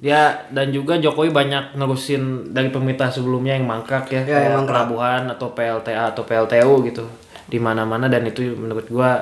dia 0.00 0.48
dan 0.48 0.72
juga 0.72 0.96
Jokowi 0.96 1.28
banyak 1.28 1.76
nerusin 1.76 2.56
dari 2.56 2.72
pemerintah 2.72 3.12
sebelumnya 3.12 3.52
yang 3.52 3.68
mangkrak 3.68 4.08
ya, 4.08 4.24
Ya, 4.24 4.48
kayak 4.48 4.64
pelabuhan 4.64 5.22
atau 5.28 5.52
PLTA 5.52 6.16
atau 6.16 6.24
PLTU 6.24 6.74
gitu 6.88 7.04
di 7.44 7.60
mana-mana 7.60 8.08
dan 8.08 8.24
itu 8.24 8.56
menurut 8.56 8.88
gua 8.88 9.20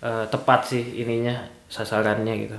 eh, 0.00 0.24
tepat 0.32 0.64
sih 0.64 1.04
ininya 1.04 1.44
sasarannya 1.68 2.34
gitu. 2.40 2.56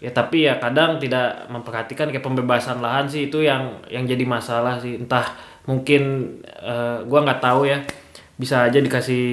Ya 0.00 0.10
tapi 0.10 0.48
ya 0.48 0.58
kadang 0.58 0.96
tidak 0.98 1.46
memperhatikan 1.46 2.10
kayak 2.10 2.24
pembebasan 2.24 2.82
lahan 2.82 3.06
sih 3.06 3.30
itu 3.30 3.46
yang 3.46 3.78
yang 3.86 4.02
jadi 4.02 4.26
masalah 4.26 4.82
sih. 4.82 4.98
Entah 4.98 5.30
mungkin 5.70 6.34
eh, 6.58 7.06
gua 7.06 7.22
nggak 7.22 7.38
tahu 7.38 7.70
ya 7.70 7.86
bisa 8.34 8.66
aja 8.66 8.82
dikasih 8.82 9.26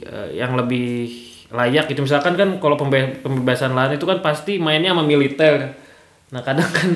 eh, 0.00 0.28
yang 0.40 0.56
lebih 0.56 1.12
layak 1.52 1.92
gitu. 1.92 2.08
Misalkan 2.08 2.40
kan 2.40 2.56
kalau 2.56 2.80
pembe- 2.80 3.20
pembebasan 3.20 3.76
lahan 3.76 4.00
itu 4.00 4.08
kan 4.08 4.24
pasti 4.24 4.56
mainnya 4.56 4.96
sama 4.96 5.04
militer 5.04 5.81
nah 6.32 6.40
kadang 6.40 6.64
kan 6.66 6.88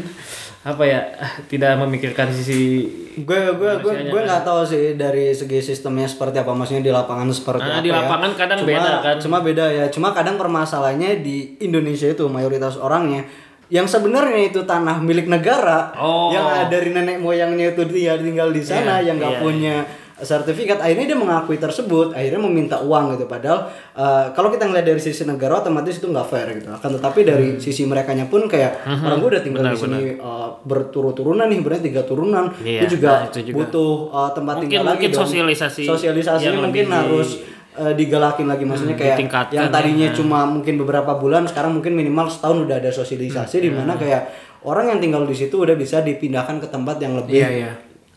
apa 0.64 0.82
ya 0.82 1.00
tidak 1.46 1.78
memikirkan 1.78 2.26
sisi 2.28 2.88
gue 3.14 3.40
gue 3.52 3.72
gue 3.78 3.92
gue 4.08 4.20
nggak 4.20 4.42
tahu 4.42 4.64
sih 4.64 4.96
dari 4.96 5.30
segi 5.30 5.62
sistemnya 5.62 6.04
seperti 6.04 6.36
apa 6.36 6.50
maksudnya 6.50 6.82
di 6.82 6.90
lapangan 6.90 7.28
seperti 7.28 7.62
Nah, 7.62 7.76
apa 7.76 7.84
di 7.84 7.88
ya. 7.88 7.96
lapangan 7.96 8.30
kadang 8.34 8.58
Cuma- 8.58 8.70
beda 8.72 8.92
kan. 8.98 9.16
cuma 9.20 9.38
beda 9.40 9.64
ya 9.70 9.84
cuma 9.88 10.08
kadang 10.10 10.34
permasalahannya 10.34 11.20
di 11.20 11.36
Indonesia 11.60 12.08
itu 12.08 12.26
mayoritas 12.26 12.74
orangnya 12.76 13.28
yang 13.68 13.84
sebenarnya 13.84 14.46
itu 14.46 14.62
tanah 14.62 14.98
milik 14.98 15.26
negara 15.26 15.90
Oh. 15.94 16.30
yang 16.30 16.46
ada 16.46 16.66
dari 16.68 16.90
nenek 16.90 17.18
moyangnya 17.18 17.70
itu 17.70 17.82
dia 17.84 18.16
tinggal 18.16 18.50
di 18.50 18.62
sana 18.62 18.98
Iya, 18.98 19.06
yang 19.06 19.16
nggak 19.18 19.32
iya, 19.32 19.42
punya 19.42 19.76
sertifikat 20.16 20.78
akhirnya 20.78 21.06
dia 21.06 21.18
mengakui 21.18 21.56
tersebut 21.56 22.10
akhirnya 22.10 22.40
meminta 22.40 22.76
uang 22.78 23.12
gitu 23.12 23.24
padahal 23.26 23.68
eh, 23.92 24.32
kalau 24.32 24.48
kita 24.48 24.64
ngeliat 24.64 24.86
dari 24.86 24.96
sisi 24.96 25.22
negara 25.22 25.60
otomatis 25.60 25.92
itu 25.94 26.06
nggak 26.06 26.24
fair 26.24 26.48
gitu 26.54 26.68
akan 26.70 26.90
tetapi 26.96 27.20
dari 27.20 27.48
Hmm. 27.48 27.60
sisi 27.60 27.84
mereka 27.84 28.16
pun 28.24 28.44
kayak 28.46 28.80
orang 28.82 29.18
gue 29.18 29.30
udah 29.30 29.42
tinggal 29.42 29.62
di 29.62 29.76
sini 29.76 30.00
eh, 30.14 30.48
berturut-turunan 30.62 31.44
nih 31.46 31.60
berarti 31.60 31.82
tiga 31.86 32.02
turunan 32.02 32.48
Iya, 32.58 32.80
itu 32.82 32.96
juga 32.96 33.08
nah, 33.12 33.28
itu 33.28 33.40
juga. 33.44 33.56
butuh 33.62 33.92
uh, 34.08 34.30
tempat 34.30 34.54
Mungkin- 34.56 34.64
tinggal 34.66 34.84
lagi 34.84 34.94
mungkin 34.96 35.10
dong. 35.10 35.20
sosialisasi 35.22 35.82
sosialisasinya 35.84 36.48
yang 36.48 36.56
mungkin 36.58 36.84
lebih 36.84 36.88
di- 36.88 36.96
harus 36.98 37.28
uh, 37.74 37.92
digalakin 37.92 38.46
lagi 38.46 38.64
maksudnya 38.64 38.96
Hmm, 38.96 39.02
kayak 39.04 39.16
yang 39.52 39.68
ya. 39.68 39.70
tadinya 39.70 40.08
cuma 40.10 40.38
mungkin 40.44 40.74
beberapa 40.76 41.12
bulan 41.14 41.44
sekarang 41.44 41.72
mungkin 41.72 41.92
minimal 41.92 42.26
setahun 42.26 42.58
udah 42.62 42.76
ada 42.78 42.88
sosialisasi 42.90 43.56
di 43.58 43.68
Hmm. 43.68 43.84
mana 43.84 43.94
kayak 43.94 44.32
orang 44.62 44.90
yang 44.90 44.98
tinggal 44.98 45.22
di 45.22 45.36
situ 45.36 45.54
udah 45.54 45.74
bisa 45.74 46.00
dipindahkan 46.00 46.58
ke 46.58 46.66
tempat 46.66 46.96
yang 46.98 47.14
lebih 47.14 47.36
Iya, 47.36 47.48
iya. 47.52 47.72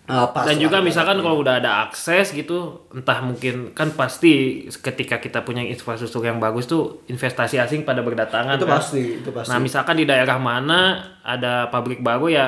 Uh, 0.09 0.27
pas 0.33 0.43
dan 0.49 0.57
juga 0.57 0.81
misalkan 0.81 1.21
kalau 1.21 1.39
udah 1.39 1.61
ada 1.61 1.85
akses 1.85 2.33
gitu 2.33 2.89
entah 2.91 3.21
mungkin 3.21 3.71
kan 3.77 3.93
pasti 3.93 4.65
ketika 4.67 5.21
kita 5.21 5.45
punya 5.45 5.61
infrastruktur 5.61 6.25
yang 6.25 6.41
bagus 6.41 6.65
tuh 6.65 7.05
investasi 7.05 7.61
asing 7.61 7.85
pada 7.85 8.01
berdatangan 8.01 8.57
itu 8.57 8.65
kan. 8.65 8.81
pasti 8.81 9.03
itu 9.21 9.29
pasti. 9.29 9.53
Nah 9.53 9.57
misalkan 9.61 9.95
di 10.01 10.05
daerah 10.09 10.41
mana 10.41 10.79
ada 11.21 11.69
pabrik 11.69 12.01
baru 12.01 12.27
ya 12.27 12.45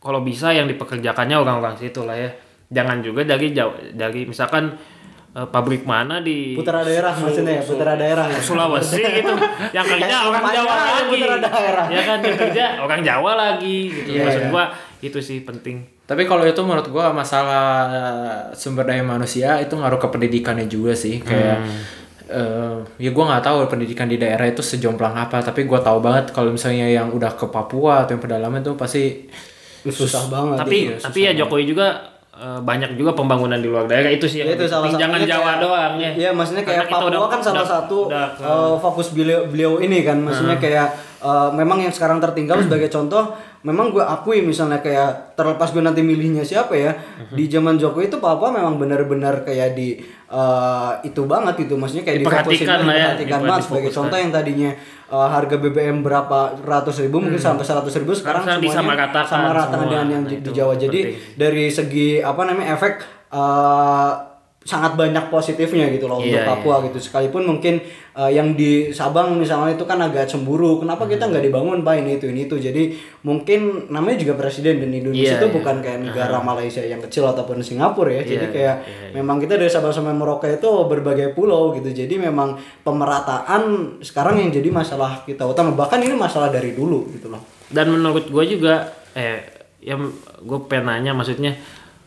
kalau 0.00 0.24
bisa 0.24 0.52
yang 0.56 0.64
dipekerjakannya 0.66 1.36
orang-orang 1.36 1.76
situ 1.76 2.02
lah 2.02 2.16
ya. 2.16 2.30
Jangan 2.72 3.04
juga 3.04 3.22
dari 3.28 3.52
jauh 3.52 3.76
dari 3.92 4.24
misalkan 4.24 4.72
eh, 5.36 5.46
pabrik 5.46 5.84
mana 5.84 6.24
di 6.24 6.56
putra 6.56 6.80
daerah 6.80 7.12
maksudnya 7.12 7.60
ya 7.60 7.62
putra 7.62 7.92
daerah 7.94 8.26
ya. 8.32 8.40
Sulawesi 8.40 9.04
gitu. 9.04 9.36
Yang 9.76 9.86
kerja 10.00 10.16
orang 10.26 10.44
Jawa 10.48 10.74
lagi. 10.74 11.20
putra 11.20 11.36
daerah. 11.38 11.86
ya 11.92 12.02
kan 12.02 12.18
yang 12.24 12.38
kerja 12.40 12.64
orang 12.80 13.00
Jawa 13.04 13.32
lagi 13.36 13.78
gitu. 13.92 14.10
Iya, 14.16 14.22
maksud 14.26 14.42
iya. 14.42 14.50
gua 14.50 14.64
itu 15.04 15.18
sih 15.20 15.44
penting 15.44 15.93
Tapi 16.04 16.22
kalau 16.22 16.42
itu 16.42 16.60
menurut 16.60 16.84
gua 16.86 17.10
masalah 17.10 17.64
eh, 17.88 18.32
sumber 18.52 18.84
daya 18.84 19.00
manusia 19.00 19.56
itu 19.56 19.72
ngaruh 19.72 19.96
ke 19.96 20.08
pendidikannya 20.08 20.66
juga 20.66 20.92
sih. 20.92 21.18
Kayak 21.18 21.64
eh, 22.26 22.76
ya 22.98 23.10
gua 23.10 23.24
nggak 23.30 23.42
tahu 23.42 23.56
pendidikan 23.66 24.04
di 24.04 24.16
daerah 24.16 24.44
itu 24.44 24.60
sejomplang 24.60 25.14
apa 25.14 25.40
tapi 25.40 25.64
gua 25.64 25.80
tahu 25.80 25.98
banget 25.98 26.28
kalau 26.30 26.48
misalnya 26.48 26.84
yang 26.86 27.08
udah 27.08 27.32
ke 27.32 27.46
Papua 27.46 28.04
atau 28.04 28.12
yang 28.12 28.22
pedalaman 28.22 28.60
itu 28.60 28.72
pasti 28.74 29.28
susah 29.82 30.28
banget. 30.28 30.56
Tapi 30.58 30.78
Iya, 30.86 30.96
tapi 30.98 31.18
ya 31.22 31.32
Jokowi 31.34 31.64
juga 31.66 31.86
eh, 32.32 32.60
banyak 32.60 32.96
juga 32.96 33.12
pembangunan 33.12 33.56
di 33.56 33.64
luar 33.64 33.84
daerah 33.84 34.08
itu 34.08 34.24
sih 34.24 34.40
yang 34.40 34.50
Ya, 34.50 34.56
itu 34.56 34.64
salah 34.66 34.88
jangan 34.90 35.16
satunya 35.16 35.28
Jawa 35.30 35.44
kayak- 35.46 35.60
doang 35.60 35.92
ya. 35.96 36.10
Iya, 36.14 36.30
maksudnya 36.32 36.62
kayak 36.62 36.84
Karena 36.84 36.96
Papua 36.98 37.08
udah- 37.08 37.30
kan 37.30 37.40
salah 37.40 37.56
udah- 37.56 37.72
satu 37.80 37.98
udah 38.08 38.26
uh, 38.40 38.74
fokus 38.76 39.08
beliau 39.12 39.40
beliau 39.46 39.78
ini 39.78 40.02
kan. 40.02 40.18
Maksudnya 40.18 40.56
kayak 40.58 40.88
uh, 41.24 41.48
memang 41.50 41.80
yang 41.80 41.88
sekarang 41.88 42.20
tertinggal 42.20 42.60
sebagai 42.64 42.86
contoh, 42.86 43.32
memang 43.60 43.88
gue 43.88 44.04
akui 44.04 44.38
misalnya 44.38 44.78
kayak 44.78 45.32
terlepas 45.32 45.72
gue 45.72 45.80
nanti 45.80 46.00
milihnya 46.00 46.44
siapa 46.44 46.76
ya, 46.76 46.92
di 47.30 47.48
zaman 47.48 47.74
Jokowi 47.74 48.06
itu 48.06 48.20
Papua 48.20 48.52
memang 48.52 48.76
benar-benar 48.76 49.40
kayak 49.42 49.72
di 49.72 49.96
uh, 50.28 51.00
itu 51.00 51.24
banget 51.24 51.64
gitu. 51.64 51.74
Maksudnya 51.74 52.04
kayak 52.04 52.18
difokusin 52.20 52.44
Diperhatikan 52.44 52.78
lah 52.80 52.94
ya, 52.94 53.08
diperhatikan 53.16 53.38
diper- 53.40 53.48
banget 53.48 53.62
sebagai 53.64 53.90
contoh 53.90 54.18
yang 54.20 54.30
tadinya 54.30 54.70
uh, 55.08 55.28
harga 55.28 55.56
BBM 55.56 55.98
berapa 56.00 56.38
ratus 56.60 56.96
ribu 57.00 57.16
mungkin 57.18 57.40
sampai 57.40 57.64
seratus 57.64 57.94
ribu 57.96 58.12
sekarang 58.12 58.44
Sekarang 58.44 58.60
semuanya 58.60 58.78
sama 59.24 59.48
rata 59.50 59.72
semua. 59.72 59.82
dengan 59.88 60.06
yang 60.10 60.22
Nah, 60.22 60.30
di, 60.30 60.36
itu 60.38 60.50
Jawa. 60.52 60.74
Jadi 60.74 61.00
penting. 61.00 61.34
dari 61.34 61.64
segi 61.68 62.08
apa 62.20 62.42
namanya 62.44 62.68
efek 62.74 62.94
eh, 63.30 64.12
sangat 64.64 64.96
banyak 64.96 65.28
positifnya 65.28 65.92
gitu 65.92 66.08
loh 66.08 66.16
untuk 66.18 66.32
Iya, 66.32 66.48
Papua 66.48 66.80
gitu. 66.82 66.96
Sekalipun 66.96 67.44
mungkin 67.44 67.84
eh, 68.10 68.30
yang 68.32 68.56
di 68.56 68.88
Sabang 68.90 69.36
misalnya 69.36 69.76
itu 69.76 69.84
kan 69.84 70.00
agak 70.00 70.24
cemburu 70.24 70.80
kenapa 70.80 71.04
kita 71.04 71.28
Hmm. 71.28 71.36
nggak 71.36 71.44
dibangun 71.44 71.78
pak? 71.80 72.00
Ini 72.00 72.10
itu 72.16 72.26
ini 72.26 72.40
itu. 72.44 72.56
Jadi 72.56 72.82
mungkin 73.20 73.60
namanya 73.88 74.16
juga 74.16 74.34
presiden 74.34 74.80
dan 74.80 74.88
Indonesia 74.88 75.36
Iya, 75.36 75.38
itu 75.38 75.46
iya. 75.46 75.54
bukan 75.54 75.76
kayak 75.78 76.00
negara 76.02 76.40
Malaysia 76.40 76.80
yang 76.80 76.98
kecil 76.98 77.24
ataupun 77.26 77.60
Singapura 77.60 78.08
ya. 78.10 78.24
Jadi 78.24 78.46
Iya, 78.48 78.54
kayak 78.56 78.76
iya, 78.80 79.08
memang 79.12 79.36
kita 79.36 79.54
dari 79.54 79.68
Sabang 79.68 79.92
sampai 79.92 80.16
Merauke 80.16 80.48
itu 80.48 80.64
berbagai 80.86 81.30
pulau 81.30 81.76
gitu. 81.76 81.92
Jadi 81.92 82.16
memang 82.16 82.56
pemerataan 82.80 83.62
sekarang 84.00 84.40
yang 84.40 84.48
jadi 84.48 84.68
masalah 84.70 85.22
kita 85.22 85.44
utama. 85.44 85.76
Bahkan 85.76 86.00
ini 86.00 86.16
masalah 86.16 86.48
dari 86.48 86.72
dulu 86.72 87.12
gitu 87.12 87.28
loh. 87.28 87.44
Dan 87.68 87.92
menurut 87.92 88.26
gue 88.26 88.44
juga 88.48 88.80
eh 89.12 89.44
yang 89.78 90.08
gue 90.40 90.58
pengen 90.64 90.88
nanya 90.88 91.12
maksudnya 91.12 91.52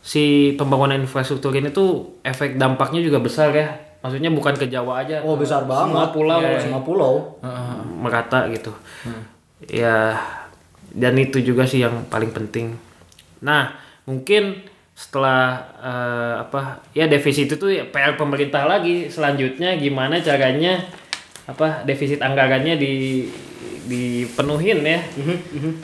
si 0.07 0.55
pembangunan 0.55 0.95
infrastruktur 1.03 1.51
ini 1.51 1.67
tuh 1.75 2.15
efek 2.23 2.55
dampaknya 2.55 3.03
juga 3.03 3.19
besar 3.19 3.51
ya. 3.51 3.67
Maksudnya 3.99 4.31
bukan 4.31 4.55
ke 4.55 4.71
Jawa 4.71 5.03
aja. 5.03 5.19
Oh 5.19 5.35
besar 5.35 5.67
banget. 5.67 5.91
semua 5.91 6.07
pulau. 6.15 6.39
Iya, 6.39 6.63
semua 6.63 6.79
pulau. 6.79 7.13
Merata 7.99 8.47
gitu. 8.47 8.71
Ya 9.67 10.15
dan 10.95 11.19
itu 11.19 11.43
juga 11.43 11.67
sih 11.67 11.83
yang 11.83 12.07
paling 12.07 12.31
penting. 12.31 12.79
Nah 13.43 13.75
mungkin 14.07 14.63
setelah 14.95 15.75
eh, 15.83 16.35
apa 16.47 16.87
ya 16.95 17.11
defisit 17.11 17.59
itu 17.59 17.67
ya 17.67 17.83
PR 17.91 18.15
pemerintah 18.15 18.63
lagi. 18.63 19.11
Selanjutnya 19.11 19.75
gimana 19.75 20.23
caranya 20.23 20.87
apa 21.51 21.83
defisit 21.83 22.23
anggarannya 22.23 22.79
di 22.79 23.27
dipenuhin 23.91 24.87
ya. 24.87 25.03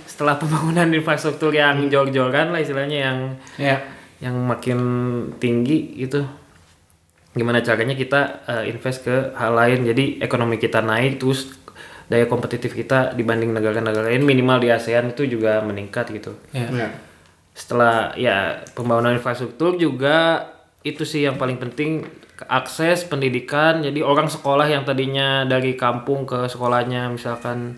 Setelah 0.08 0.40
pembangunan 0.40 0.88
infrastruktur 0.96 1.52
yang 1.52 1.92
jor-joran 1.92 2.56
lah 2.56 2.64
istilahnya 2.64 3.00
yang 3.12 3.18
ya 3.60 3.84
yang 4.20 4.36
makin 4.44 4.80
tinggi 5.40 5.98
gitu. 5.98 6.26
Gimana 7.34 7.66
caranya 7.66 7.98
kita 7.98 8.46
eh, 8.46 8.64
invest 8.70 9.06
ke 9.08 9.34
hal 9.34 9.58
lain. 9.58 9.88
Jadi 9.90 10.22
ekonomi 10.22 10.62
kita 10.62 10.86
naik 10.86 11.18
terus 11.18 11.50
daya 12.12 12.28
kompetitif 12.28 12.76
kita 12.76 13.16
dibanding 13.16 13.56
negara-negara 13.56 14.12
lain 14.12 14.28
minimal 14.28 14.60
di 14.60 14.70
ASEAN 14.70 15.16
itu 15.16 15.26
juga 15.26 15.64
meningkat 15.64 16.12
gitu. 16.14 16.38
Ya. 16.52 16.70
Ya. 16.70 16.90
setelah 17.54 18.18
ya 18.18 18.66
pembangunan 18.74 19.14
infrastruktur 19.14 19.78
juga 19.78 20.50
itu 20.82 21.06
sih 21.06 21.22
yang 21.22 21.38
paling 21.38 21.62
penting 21.62 22.02
akses 22.50 23.06
pendidikan. 23.06 23.86
Jadi 23.86 24.02
orang 24.02 24.26
sekolah 24.26 24.66
yang 24.66 24.84
tadinya 24.84 25.46
dari 25.46 25.78
kampung 25.78 26.26
ke 26.26 26.50
sekolahnya 26.50 27.14
misalkan 27.14 27.78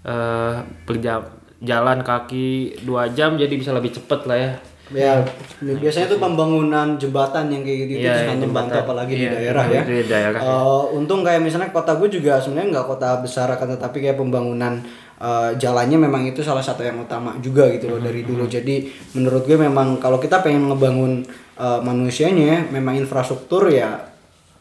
eh 0.00 0.56
berjam 0.88 1.40
jalan 1.60 2.00
kaki 2.00 2.80
dua 2.88 3.12
jam 3.12 3.36
jadi 3.36 3.52
bisa 3.52 3.70
lebih 3.76 3.92
cepet 3.92 4.20
lah 4.24 4.38
ya 4.40 4.52
Ya, 4.90 5.22
biasanya 5.62 6.10
tuh 6.10 6.18
pembangunan 6.18 6.98
jembatan 6.98 7.46
yang 7.46 7.62
kayak 7.62 7.78
gitu 7.86 8.02
Iya, 8.02 8.10
itu 8.10 8.20
iya, 8.26 8.34
membantu 8.34 8.74
jembatan. 8.74 8.82
apalagi 8.82 9.12
di 9.14 9.22
Iya, 9.22 9.30
daerah 9.32 9.64
ya. 9.64 9.82
di 9.86 9.98
daerah, 10.02 10.40
Eh, 10.42 10.82
untung 10.92 11.20
kayak 11.22 11.40
misalnya 11.40 11.70
kota 11.70 11.94
gue 11.94 12.08
juga 12.10 12.42
sebenarnya 12.42 12.68
nggak 12.74 12.86
kota 12.88 13.08
besar 13.22 13.46
kan 13.54 13.70
tetapi 13.70 13.96
kayak 14.00 14.18
pembangunan 14.18 14.82
eh, 15.16 15.50
jalannya 15.54 15.98
memang 16.00 16.26
itu 16.26 16.42
salah 16.42 16.64
satu 16.64 16.82
yang 16.82 16.98
utama 16.98 17.38
juga 17.38 17.70
gitu 17.70 17.86
loh 17.86 18.00
dari 18.00 18.24
dulu. 18.24 18.44
Jadi 18.44 18.88
menurut 19.14 19.46
gue 19.46 19.54
memang 19.54 19.96
kalau 19.96 20.18
kita 20.18 20.42
pengen 20.42 20.66
ngebangun 20.66 21.22
eh, 21.54 21.80
manusianya 21.80 22.66
memang 22.66 22.98
infrastruktur 22.98 23.70
ya 23.70 23.94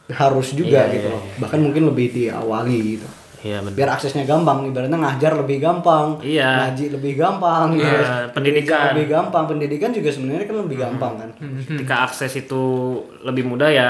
harus 0.10 0.54
juga 0.54 0.86
Iya, 0.86 0.94
gitu 0.94 1.08
iya, 1.10 1.16
loh. 1.16 1.24
Bahkan 1.38 1.60
mungkin 1.60 1.90
lebih 1.90 2.08
diawali 2.12 2.78
gitu. 2.98 3.08
Iya 3.40 3.58
benar 3.60 3.76
Biar 3.76 3.90
aksesnya 3.92 4.24
gampang, 4.24 4.68
ibaratnya 4.68 4.96
ngajar 4.96 5.32
lebih 5.36 5.58
gampang, 5.58 6.20
Iya. 6.20 6.68
ngaji 6.68 6.86
lebih 6.92 7.14
gampang. 7.16 7.68
Iya, 7.74 8.28
pendidikan. 8.32 8.92
lebih 8.92 9.08
gampang, 9.08 9.44
pendidikan 9.46 9.90
juga 9.92 10.10
sebenarnya 10.12 10.46
kan 10.46 10.56
lebih 10.60 10.78
gampang 10.78 11.14
kan. 11.16 11.30
ketika 11.66 11.96
akses 12.04 12.36
itu 12.36 12.64
lebih 13.22 13.44
mudah 13.44 13.70
ya 13.70 13.90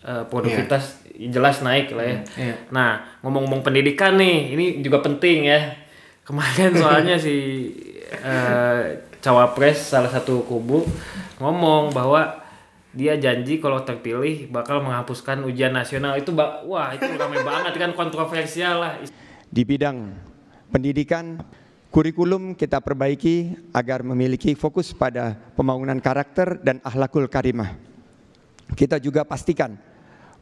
eh, 0.00 0.24
produktivitas 0.24 1.00
jelas 1.14 1.60
naik 1.60 1.92
lah 1.92 2.04
ya. 2.04 2.18
Iya. 2.36 2.54
Nah 2.68 2.90
ngomong-ngomong 3.20 3.62
pendidikan 3.62 4.16
nih, 4.16 4.52
ini 4.52 4.64
juga 4.80 5.00
penting 5.00 5.48
ya. 5.48 5.60
Kemarin 6.24 6.72
soalnya 6.80 7.16
si 7.16 7.70
eh, 8.12 8.82
cawapres 9.20 9.80
salah 9.80 10.08
satu 10.08 10.44
kubu 10.44 10.84
ngomong 11.36 11.90
bahwa 11.90 12.43
dia 12.94 13.18
janji 13.18 13.58
kalau 13.58 13.82
terpilih 13.82 14.48
bakal 14.48 14.78
menghapuskan 14.80 15.42
ujian 15.42 15.74
nasional 15.74 16.14
itu 16.14 16.30
wah 16.66 16.94
itu 16.94 17.10
ramai 17.18 17.42
banget 17.50 17.74
kan 17.74 17.90
kontroversial 17.92 18.80
lah 18.80 18.92
di 19.50 19.62
bidang 19.66 20.14
pendidikan 20.70 21.42
Kurikulum 21.94 22.58
kita 22.58 22.82
perbaiki 22.82 23.54
agar 23.70 24.02
memiliki 24.02 24.58
fokus 24.58 24.90
pada 24.90 25.38
pembangunan 25.54 25.94
karakter 26.02 26.58
dan 26.58 26.82
akhlakul 26.82 27.30
karimah. 27.30 27.70
Kita 28.74 28.98
juga 28.98 29.22
pastikan 29.22 29.78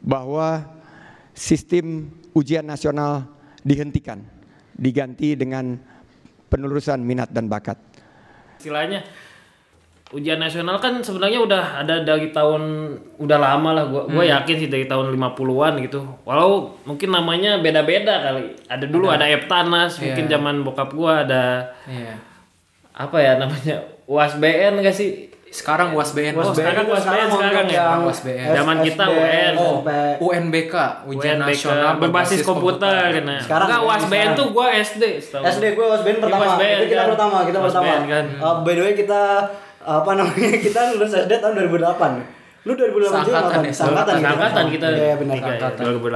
bahwa 0.01 0.65
sistem 1.37 2.09
ujian 2.33 2.65
nasional 2.65 3.29
dihentikan, 3.61 4.25
diganti 4.73 5.37
dengan 5.37 5.77
penelusuran 6.49 7.05
minat 7.05 7.29
dan 7.29 7.45
bakat. 7.45 7.77
istilahnya 8.57 9.05
ujian 10.13 10.37
nasional 10.37 10.77
kan 10.77 11.01
sebenarnya 11.01 11.41
udah 11.41 11.63
ada 11.81 12.01
dari 12.01 12.29
tahun 12.29 12.61
udah 13.17 13.37
lama 13.37 13.69
lah 13.73 13.85
gua 13.85 14.05
gua 14.05 14.21
yakin 14.21 14.55
sih 14.55 14.69
dari 14.69 14.85
tahun 14.85 15.09
50-an 15.11 15.73
gitu. 15.81 16.05
Walau 16.21 16.77
mungkin 16.83 17.09
namanya 17.09 17.57
beda-beda 17.57 18.21
kali. 18.23 18.53
Ada 18.65 18.85
dulu 18.85 19.09
ada, 19.09 19.25
Eptanas, 19.25 19.97
mungkin 19.97 20.25
zaman 20.27 20.61
bokap 20.61 20.93
gua 20.93 21.21
ada 21.21 21.73
Iya. 21.83 22.13
apa 22.93 23.17
ya 23.17 23.35
namanya 23.35 23.81
UASBN 24.05 24.79
gak 24.79 24.93
sih? 24.93 25.33
Sekarang 25.49 25.93
UASBN. 25.93 26.33
Oh, 26.33 26.49
sekarang 26.49 26.85
UASBN 26.85 27.27
sekarang 27.27 27.65
ya. 27.65 27.77
Sekarang 27.77 28.01
UASBN. 28.05 28.47
Zaman 28.53 28.77
kita 28.81 29.05
UN. 29.05 29.53
Oh. 29.55 29.85
UNBK, 30.19 30.73
ujian 31.05 31.37
UNBK, 31.37 31.45
nasional 31.47 31.93
berbasis 31.97 32.41
komputer, 32.41 33.21
Nah. 33.21 33.37
Sekarang 33.37 33.69
Enggak 33.69 33.81
ya, 33.81 33.85
UASBN 33.85 34.09
sekarang. 34.09 34.33
tuh 34.33 34.47
gua 34.49 34.67
SD 34.73 35.03
setahu. 35.17 35.43
SD 35.47 35.63
gue 35.73 35.85
UASBN 35.87 36.17
pertama, 36.17 36.41
UASBN 36.43 36.73
itu 36.75 36.85
kita 36.87 36.97
kan. 36.99 37.09
pertama, 37.13 37.37
kita 37.45 37.59
pertama. 37.61 37.85
UASBN 37.85 38.03
kan. 38.07 38.25
Uh, 38.37 38.55
by 38.61 38.73
the 38.73 38.81
way 38.81 38.93
kita 38.93 39.21
apa 39.85 40.11
namanya 40.13 40.55
kita 40.65 40.79
lulus 40.91 41.11
SD 41.13 41.37
tahun 41.37 41.53
2008. 41.67 42.41
Lu 42.63 42.71
2008 42.71 42.87
juga 42.95 43.11
Seangkatan 43.11 43.43
nggak? 43.53 43.63
ya, 43.65 43.73
Seangkatan 43.75 44.15
kita. 44.15 44.29
Angkatan 44.31 44.65
kita 44.69 44.87
Iya 44.89 45.15
benar. 45.15 45.35
ya, 45.35 45.69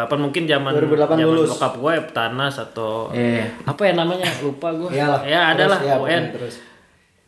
2008 0.07 0.15
mungkin 0.17 0.43
zaman 0.45 0.71
2008 0.73 1.11
zaman 1.13 1.19
lulus. 1.29 1.49
bokap 1.51 1.73
gue 1.75 1.91
Eptanas 1.97 2.55
atau 2.57 2.91
Iya. 3.09 3.45
apa 3.63 3.81
ya 3.83 3.93
namanya 3.93 4.27
lupa 4.39 4.67
gue 4.71 4.89
Iyalah. 4.89 5.21
ya 5.21 5.39
ada 5.49 5.59
Terus, 5.59 5.71
lah 5.73 5.81
ya, 5.81 5.95
UN 5.97 6.23
terus. 6.31 6.55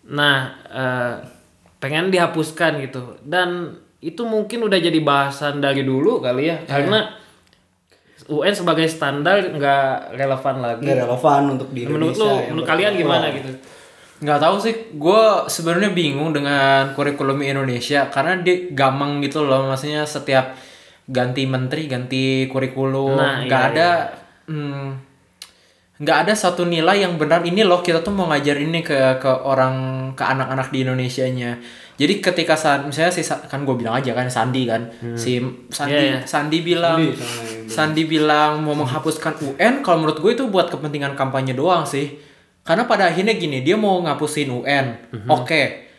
nah 0.06 0.38
eh, 0.66 1.14
pengen 1.78 2.08
dihapuskan 2.08 2.80
gitu 2.80 3.02
dan 3.22 3.76
itu 4.00 4.24
mungkin 4.24 4.64
udah 4.64 4.80
jadi 4.80 4.98
bahasan 4.98 5.60
dari 5.60 5.84
dulu 5.84 6.20
kali 6.20 6.48
ya 6.48 6.56
karena 6.64 7.12
UN 8.30 8.54
sebagai 8.54 8.86
standar 8.86 9.42
nggak 9.50 10.14
relevan 10.14 10.56
lagi 10.60 10.86
Nggak 10.86 11.04
relevan 11.04 11.42
untuk 11.52 11.70
di 11.70 11.82
menurut 11.84 12.14
Indonesia. 12.14 12.22
lu 12.22 12.32
yang 12.38 12.48
menurut 12.54 12.68
kalian 12.68 12.94
gimana 12.96 13.26
gitu 13.30 13.52
nggak 14.20 14.40
tahu 14.40 14.56
sih. 14.60 14.76
Gue 14.96 15.48
sebenarnya 15.48 15.92
bingung 15.92 16.36
dengan 16.36 16.94
kurikulum 16.94 17.40
Indonesia 17.44 18.08
karena 18.12 18.40
dia 18.40 18.72
gamang 18.72 19.24
gitu 19.24 19.44
loh. 19.44 19.68
Maksudnya 19.68 20.04
setiap 20.04 20.56
ganti 21.10 21.50
menteri 21.50 21.90
ganti 21.90 22.46
kurikulum 22.46 23.18
Nah, 23.18 23.42
nggak 23.50 23.64
iya, 23.66 23.72
ada 23.74 23.90
hmm, 24.46 24.88
nggak 25.98 26.18
ada 26.28 26.34
satu 26.38 26.68
nilai 26.70 27.02
yang 27.02 27.18
benar. 27.18 27.42
Ini 27.42 27.66
loh 27.66 27.82
kita 27.82 28.06
tuh 28.06 28.14
mau 28.14 28.30
ngajar 28.30 28.60
ini 28.60 28.86
ke 28.86 29.18
ke 29.18 29.32
orang 29.44 29.76
ke 30.14 30.24
anak-anak 30.24 30.70
di 30.70 30.86
Indonesia 30.86 31.26
nya 31.28 31.58
jadi 32.00 32.24
ketika 32.24 32.56
saat 32.56 32.88
misalnya 32.88 33.12
si 33.12 33.28
kan 33.28 33.68
gue 33.68 33.76
bilang 33.76 34.00
aja 34.00 34.16
kan 34.16 34.32
Sandi 34.32 34.64
kan. 34.64 34.88
Si 35.20 35.44
Sandi 35.68 35.92
Iya, 35.92 36.00
iya. 36.00 36.20
Sandi 36.24 36.64
bilang 36.64 37.04
Sandi 37.12 37.68
Sandi 37.68 38.04
bilang 38.08 38.64
mau 38.64 38.72
menghapuskan 38.72 39.36
UN 39.44 39.84
kalau 39.84 40.08
menurut 40.08 40.24
gue 40.24 40.32
itu 40.32 40.48
buat 40.48 40.72
kepentingan 40.72 41.20
kampanye 41.20 41.52
doang 41.52 41.84
sih 41.84 42.16
karena 42.70 42.86
pada 42.86 43.10
akhirnya 43.10 43.34
gini 43.34 43.60
dia 43.60 43.74
mau 43.74 43.98
ngapusin 44.00 44.54
UN 44.54 44.86
oke 45.28 45.90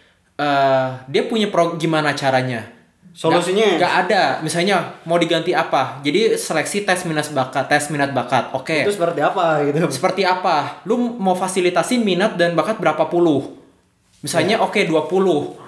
Eh, 0.41 0.89
dia 1.05 1.23
punya 1.23 1.53
pro 1.53 1.77
gimana 1.77 2.17
caranya? 2.17 2.65
Solusinya? 3.13 3.61
Nggak- 3.67 3.77
nggak 3.77 3.95
ada. 4.01 4.23
Misalnya 4.41 4.97
mau 5.05 5.21
diganti 5.21 5.53
apa? 5.53 6.01
Jadi 6.01 6.33
seleksi 6.33 6.89
tes 6.89 7.05
minat 7.05 7.29
bakat 7.29 7.69
tes 7.69 7.93
minat 7.93 8.09
bakat. 8.11 8.49
Oke. 8.55 8.89
Itu 8.89 8.95
seperti 8.95 9.21
apa 9.21 9.61
gitu. 9.69 9.85
seperti 9.93 10.23
apa? 10.25 10.81
Lu 10.89 10.97
mau 10.97 11.37
fasilitasin 11.37 12.01
minat 12.01 12.41
dan 12.41 12.57
bakat 12.57 12.81
berapa 12.81 13.05
puluh? 13.05 13.53
Misalnya 14.23 14.57
oke 14.61 14.81
20 14.81 15.61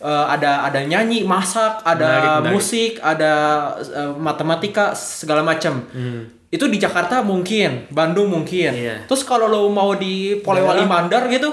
Eh, 0.00 0.24
ada 0.26 0.64
ada 0.64 0.80
nyanyi 0.82 1.24
masak 1.24 1.80
ada 1.80 2.04
Menarik, 2.20 2.30
menarik. 2.40 2.52
musik 2.52 2.92
ada 3.00 3.32
eh, 3.78 4.12
matematika 4.16 4.92
segala 4.92 5.40
macam 5.40 5.80
itu 6.50 6.66
di 6.66 6.76
Jakarta 6.76 7.22
mungkin 7.22 7.86
Bandung 7.88 8.26
mungkin 8.28 8.70
Iya. 8.70 9.06
terus 9.06 9.22
kalau 9.22 9.46
lo 9.46 9.66
mau 9.66 9.94
di 9.94 10.34
Polewali 10.36 10.82
Mandar 10.84 11.26
gitu 11.26 11.46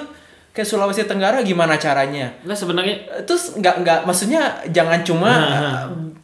kayak 0.50 0.66
Sulawesi 0.66 1.06
Tenggara 1.06 1.42
gimana 1.42 1.78
caranya 1.78 2.34
Enggak 2.42 2.58
sebenarnya 2.58 2.96
Eh, 3.08 3.24
terus 3.24 3.54
nggak 3.54 3.76
nggak 3.80 4.00
maksudnya 4.04 4.42
jangan 4.68 5.00
cuma 5.02 5.30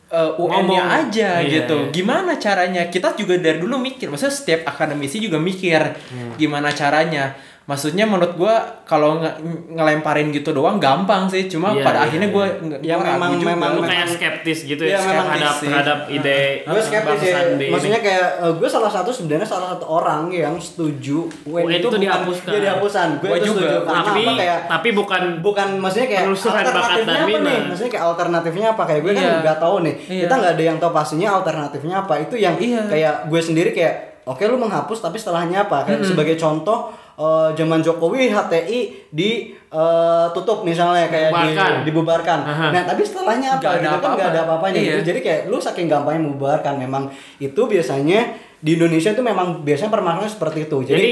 uh, 0.09 0.33
UN-nya 0.35 0.57
Ngomong. 0.81 0.89
aja 1.05 1.29
Iya, 1.37 1.49
gitu. 1.61 1.77
iya. 1.79 1.91
Gimana 1.91 2.31
caranya? 2.35 2.81
Kita 2.87 3.13
juga 3.13 3.33
dari 3.35 3.57
dulu 3.57 3.77
mikir, 3.77 4.09
maksudnya 4.09 4.29
setiap 4.31 4.61
akademisi 4.67 5.17
juga 5.17 5.37
mikir 5.37 5.81
Hmm. 6.09 6.33
gimana 6.35 6.69
caranya. 6.69 7.33
Maksudnya 7.63 8.03
menurut 8.03 8.35
gua 8.35 8.59
kalau 8.83 9.17
nge- 9.17 9.39
ngelemparin 9.71 10.29
gitu 10.29 10.51
doang 10.51 10.77
gampang 10.77 11.25
sih, 11.25 11.47
cuma 11.47 11.71
Iya, 11.71 11.79
pada 11.81 11.95
iya, 11.97 12.05
akhirnya 12.05 12.27
iya. 12.27 12.35
gua 12.35 12.45
Ya, 12.81 12.93
gua 12.93 13.05
ragu 13.05 13.15
memang- 13.15 13.33
juga. 13.33 13.47
memang- 13.49 13.73
lu 13.73 13.81
kayak 13.83 14.07
skeptis 14.09 14.59
gitu 14.65 14.83
Iya, 14.83 14.91
ya 14.93 14.99
memang 15.01 15.25
terhadap 15.29 15.53
sih. 15.53 15.65
terhadap 15.65 15.97
ide 16.09 16.41
gue 16.61 16.81
skeptis 16.81 17.21
ya 17.23 17.39
ini. 17.49 17.67
maksudnya 17.69 17.99
kayak 17.99 18.27
gue 18.53 18.67
salah 18.67 18.89
satu 18.89 19.09
sebenarnya 19.09 19.47
salah 19.47 19.67
satu 19.69 19.85
orang 19.87 20.27
yang 20.27 20.55
setuju 20.57 21.23
UN, 21.45 21.63
UN 21.63 21.71
itu 21.73 21.87
bukan- 21.87 22.01
dihapuskan. 22.01 22.49
ya 22.49 22.59
dihapuskan 22.61 23.07
gue 23.15 23.27
Gua 23.27 23.37
itu 23.37 23.45
juga. 23.45 23.59
setuju 23.61 23.77
karena 23.81 24.03
tapi 24.03 24.21
apa 24.21 24.33
kayak 24.35 24.59
tapi 24.67 24.89
bukan 24.91 25.21
bukan 25.39 25.67
maksudnya 25.77 26.07
kayak 26.09 26.21
Penelusuran 26.25 26.53
bakat 26.53 26.67
alternatifnya 26.67 27.07
dan 27.07 27.23
apa 27.23 27.39
nih 27.39 27.59
maksudnya 27.65 27.91
kayak 27.93 28.05
alternatifnya 28.05 28.67
apa 28.69 28.83
kayak 28.85 29.01
gue 29.01 29.11
kan 29.13 29.23
Iya. 29.23 29.35
nggak 29.41 29.57
tahu 29.57 29.75
nih 29.79 29.95
Iya. 30.03 30.21
kita 30.21 30.33
nggak 30.35 30.53
ada 30.53 30.63
yang 30.65 30.77
tahu 30.77 30.91
pastinya 30.91 31.27
alternatifnya 31.33 31.95
apa 31.97 32.13
itu 32.19 32.35
yang 32.35 32.55
Iya. 32.57 32.81
kayak 32.85 33.13
gue 33.25 33.39
sendiri 33.41 33.69
kayak 33.71 33.93
oke 34.23 34.39
lu 34.41 34.57
menghapus 34.57 34.99
tapi 34.99 35.15
setelahnya 35.15 35.63
apa 35.63 35.83
kayak 35.85 36.03
sebagai 36.05 36.35
contoh 36.35 36.91
eh, 37.15 37.49
zaman 37.53 37.79
Jokowi 37.79 38.27
HTI 38.27 38.79
di 39.09 39.29
eh, 39.51 40.25
tutup 40.31 40.61
misalnya 40.61 41.05
kayak 41.05 41.29
Dibubarkan. 41.29 41.69
di, 41.73 41.85
dibubarkan 41.85 42.39
Aha. 42.41 42.67
nah 42.69 42.81
tapi 42.83 43.01
setelahnya 43.01 43.49
apa 43.51 43.59
Nggak 43.59 43.71
ada 43.71 43.79
gitu 43.79 43.89
kan 43.91 44.01
apa-apa. 44.03 44.25
ada 44.27 44.39
apa-apanya 44.43 44.77
Iya. 44.77 44.87
gitu 44.87 44.99
jadi 45.07 45.19
kayak 45.19 45.41
lu 45.45 45.57
saking 45.57 45.87
gampangnya 45.87 46.21
membubarkan 46.23 46.73
memang 46.75 47.03
itu 47.37 47.61
biasanya 47.63 48.19
di 48.57 48.71
Indonesia 48.73 49.09
itu 49.09 49.21
memang 49.21 49.47
biasanya 49.61 49.91
permasalahan 49.91 50.29
seperti 50.29 50.59
itu 50.63 50.77
jadi, 50.83 50.93
Jadi, 50.95 51.11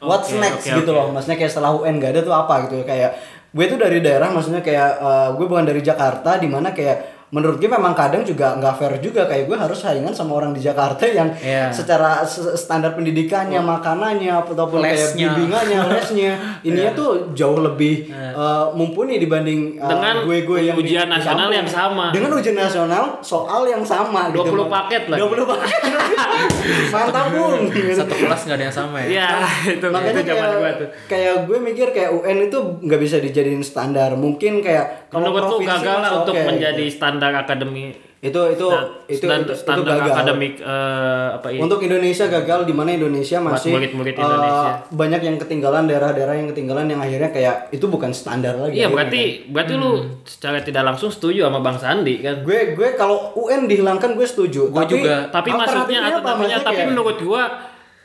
what's 0.00 0.30
oke, 0.30 0.38
next 0.38 0.64
oke, 0.64 0.76
gitu 0.76 0.90
oke. 0.90 0.96
loh 0.96 1.06
maksudnya 1.10 1.36
kayak 1.36 1.50
setelah 1.50 1.70
UN 1.74 1.94
gak 1.96 2.10
ada 2.10 2.20
tuh 2.22 2.32
apa 2.32 2.54
gitu 2.64 2.80
kayak 2.82 3.10
gue 3.48 3.64
tuh 3.66 3.76
dari 3.76 3.98
daerah 3.98 4.28
maksudnya 4.28 4.60
kayak 4.60 4.90
eh, 4.96 5.28
gue 5.32 5.44
bukan 5.44 5.64
dari 5.64 5.80
Jakarta 5.80 6.36
di 6.36 6.46
mana 6.46 6.70
kayak 6.70 7.17
menurut 7.30 7.56
gue 7.56 7.68
memang 7.68 7.92
kadang 7.92 8.22
juga 8.22 8.54
nggak 8.54 8.74
fair 8.74 8.92
juga 8.98 9.24
kayak 9.24 9.44
gue 9.44 9.54
harus 9.54 9.76
saingan 9.76 10.10
sama 10.10 10.32
orang 10.34 10.50
di 10.50 10.60
Jakarta 10.60 11.04
yang 11.04 11.28
Iya. 11.34 11.68
secara 11.68 12.24
standar 12.54 12.92
pendidikannya 12.92 13.58
makanannya 13.58 14.32
ataupun 14.32 14.80
kayak 14.80 14.96
Lesnya. 15.12 15.28
bimbingannya 15.28 15.78
lesnya 15.92 16.32
ininya 16.62 16.92
tuh 16.92 17.10
jauh 17.32 17.60
lebih 17.60 18.08
eh, 18.08 18.64
mumpuni 18.72 19.16
dibanding 19.18 19.76
eh, 19.76 19.84
Dengan 19.84 20.24
gue-gue 20.24 20.60
yang 20.62 20.74
di- 20.74 20.88
ujian 20.88 21.04
di 21.04 21.12
nasional 21.12 21.48
yang 21.50 21.68
sama. 21.68 22.08
dengan 22.10 22.30
ujian 22.32 22.56
nasional 22.56 23.04
soal 23.20 23.62
yang 23.64 23.84
sama 23.84 24.30
20 24.30 24.48
gitu. 24.48 24.64
paket 24.66 25.02
lagi. 25.06 25.20
20 25.20 25.44
paket 25.46 25.80
mantap 26.88 27.26
bung 27.28 27.60
satu 27.70 28.14
kelas 28.14 28.40
nggak 28.42 28.56
ada 28.56 28.64
yang 28.64 28.74
sama 28.74 28.96
ya. 29.00 29.08
Iya, 29.10 29.28
itu 29.76 29.86
makanya 29.86 30.12
itu 30.14 30.22
zaman 30.24 30.40
kayak, 30.40 30.56
gua 30.56 30.70
tuh. 30.74 30.88
kayak 31.06 31.34
gue 31.44 31.58
mikir 31.60 31.88
kayak 31.90 32.10
UN 32.14 32.38
itu 32.42 32.58
nggak 32.80 33.00
bisa 33.00 33.16
dijadiin 33.18 33.60
standar 33.60 34.10
mungkin 34.14 34.60
kayak 34.60 35.08
kalau 35.08 35.28
Menurut 35.28 35.42
lu 35.42 35.48
provinsi 35.58 35.72
gagal 35.78 35.96
lah 35.98 36.10
untuk 36.18 36.34
menjadi 36.38 36.84
standar 36.88 37.16
akademi 37.20 37.90
itu 38.18 38.34
itu 38.50 38.66
itu 39.06 39.14
stand- 39.16 39.46
itu, 39.46 39.52
itu 39.52 39.54
standar 39.54 39.94
gagal. 39.96 40.10
akademik 40.12 40.54
eh, 40.58 41.28
apa 41.32 41.46
ini? 41.48 41.60
untuk 41.60 41.78
Indonesia 41.80 42.26
gagal 42.26 42.60
di 42.62 42.72
mana 42.72 42.90
Indonesia 42.92 43.38
masih 43.38 43.70
murid-murid 43.70 44.10
eh, 44.10 44.18
Indonesia. 44.20 44.70
banyak 44.90 45.20
yang 45.22 45.36
ketinggalan 45.38 45.84
daerah-daerah 45.84 46.34
yang 46.34 46.48
ketinggalan 46.48 46.86
yang 46.88 46.98
akhirnya 46.98 47.30
kayak 47.30 47.70
itu 47.70 47.86
bukan 47.86 48.10
standar 48.10 48.54
lagi 48.56 48.74
Iya, 48.76 48.90
berarti 48.90 49.22
berarti 49.46 49.74
lu 49.76 49.90
Hmm. 49.94 50.18
secara 50.24 50.58
tidak 50.60 50.82
langsung 50.84 51.08
setuju 51.08 51.46
sama 51.46 51.58
Bang 51.60 51.78
Sandi 51.78 52.18
kan? 52.18 52.34
kan. 52.34 52.36
gue 52.42 52.58
gue 52.74 52.88
kalau 52.94 53.16
UN 53.36 53.64
dihilangkan 53.64 54.10
gue 54.12 54.26
setuju 54.26 54.66
Gue 54.66 54.78
tapi 54.80 54.92
juga. 54.96 55.14
Tapi 55.30 55.48
maksudnya 55.52 56.00
apa? 56.08 56.18
Maksudnya 56.34 56.58
tapi 56.60 56.74
kayak- 56.76 56.88
menurut 56.90 57.18
gua 57.20 57.42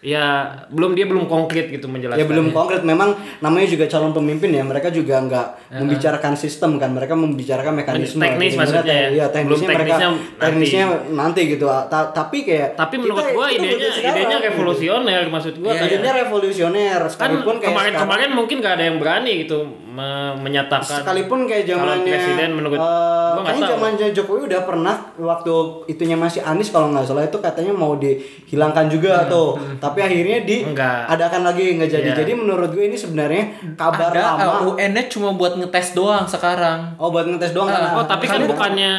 ya 0.03 0.25
belum 0.67 0.93
dia 0.93 1.05
belum 1.05 1.25
konkret 1.25 1.67
gitu 1.69 1.87
menjelaskan. 1.87 2.19
Ya 2.19 2.27
belum 2.27 2.51
konkret 2.51 2.83
memang 2.83 3.15
namanya 3.39 3.65
juga 3.65 3.87
calon 3.87 4.11
pemimpin 4.11 4.51
ya 4.51 4.59
mereka 4.61 4.87
juga 4.89 5.15
nggak 5.17 5.47
membicarakan 5.73 6.35
sistem 6.35 6.75
kan 6.75 6.91
mereka 6.91 7.15
membicarakan 7.15 7.71
mekanisme 7.73 8.19
Teknis 8.19 8.51
gitu. 8.51 8.59
maksudnya 8.59 8.83
ya? 8.83 8.99
te- 9.01 9.13
iya, 9.13 9.25
teknisnya 9.25 9.47
Belum 9.47 9.61
mereka 9.65 9.79
teknisnya 9.79 10.09
nanti. 10.09 10.37
teknisnya 10.37 10.85
nanti 11.09 11.41
gitu 11.47 11.65
Ta- 11.65 12.11
tapi 12.11 12.37
kayak 12.41 12.75
Tapi 12.75 12.93
kita- 12.93 13.01
menurut 13.01 13.25
gua 13.29 13.45
kita 13.47 13.55
idenya 13.57 13.71
butuh 13.73 13.91
sekarang. 13.93 14.15
idenya 14.19 14.37
revolusioner 14.43 15.23
maksud 15.25 15.53
gua 15.57 15.65
Iya, 15.65 15.79
kayak 15.79 15.91
idenya 15.93 16.11
revolusioner 16.17 16.99
kan 16.99 17.09
sekalipun 17.09 17.55
kayak 17.55 17.65
kemarin 17.65 17.87
sekarang- 17.89 18.03
kemarin 18.03 18.29
mungkin 18.33 18.55
gak 18.59 18.73
ada 18.73 18.83
yang 18.83 18.97
berani 18.97 19.31
gitu 19.39 19.57
me- 19.87 20.11
menyatakan 20.35 20.99
sekalipun 20.99 21.39
kayak 21.45 21.63
zamannya 21.65 22.11
presiden 22.11 22.49
menurut 22.51 22.75
eh, 22.75 22.83
gua 23.31 23.41
kayaknya 23.41 23.67
zamannya 23.69 24.07
Jokowi 24.11 24.41
udah 24.45 24.61
pernah 24.63 24.95
waktu 25.15 25.53
itunya 25.87 26.15
masih 26.15 26.41
Anies 26.41 26.69
kalau 26.69 26.89
nggak 26.89 27.05
salah 27.05 27.23
itu 27.23 27.37
katanya 27.39 27.71
mau 27.71 27.95
dihilangkan 27.95 28.85
juga 28.87 29.23
tuh 29.25 29.49
tapi 29.79 29.92
akhirnya 29.95 30.39
di 30.41 30.57
Enggak. 30.63 31.05
adakan 31.07 31.41
lagi 31.43 31.63
nggak 31.73 31.89
jadi 31.91 32.07
Iya. 32.07 32.17
jadi 32.17 32.31
menurut 32.33 32.69
gue 32.69 32.83
ini 32.83 32.95
sebenarnya 32.95 33.43
kabar 33.73 34.09
Ada 34.09 34.21
lama 34.33 34.71
UN-nya 34.71 35.03
cuma 35.07 35.29
buat 35.31 35.53
ngetes 35.53 35.93
doang 35.93 36.25
sekarang. 36.25 36.95
Oh 36.95 37.09
buat 37.09 37.25
ngetes 37.25 37.51
doang 37.51 37.67
Ah, 37.67 37.73
karena 37.75 37.89
Oh, 37.93 38.05
tapi 38.05 38.25
kan 38.25 38.41
bukannya 38.41 38.91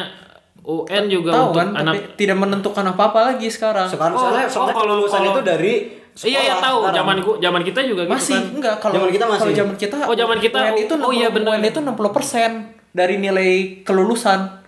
UN 0.63 1.03
juga 1.05 1.29
Tahu 1.31 1.45
untuk 1.47 1.59
kan, 1.59 1.67
anak 1.75 1.93
tapi 1.93 1.99
tidak 2.17 2.37
menentukan 2.39 2.85
apa-apa 2.87 3.19
lagi 3.27 3.47
sekarang. 3.47 3.85
sekarang 3.85 4.13
Oh, 4.13 4.21
soalnya, 4.23 4.45
oh, 4.45 4.49
soalnya 4.49 4.73
kalau- 4.73 4.85
kelulusan 4.95 5.19
kalau- 5.19 5.31
itu 5.31 5.41
dari 5.43 5.73
Iya 6.17 6.39
iya 6.41 6.55
tahu 6.55 6.77
sekarang. 6.81 6.95
zaman 6.95 7.15
gua 7.19 7.35
zaman 7.37 7.61
kita 7.61 7.79
juga 7.83 8.01
gitu 8.01 8.13
Masih 8.13 8.33
kan. 8.33 8.55
enggak 8.55 8.75
kalau 8.79 8.93
Zaman 8.95 9.09
kita 9.11 9.25
masih. 9.25 9.41
kalau 9.41 9.53
zaman 9.53 9.75
kita 9.75 9.95
Oh, 10.01 10.15
zaman 10.15 10.37
kita, 10.39 10.57
UN 10.63 10.75
itu 10.79 10.93
oh, 10.95 11.11
iya, 11.11 11.27
benar. 11.27 11.49
UN 11.51 11.63
itu 11.65 11.79
60% 11.79 12.51
dari 12.89 13.15
nilai 13.17 13.51
kelulusan. 13.83 14.63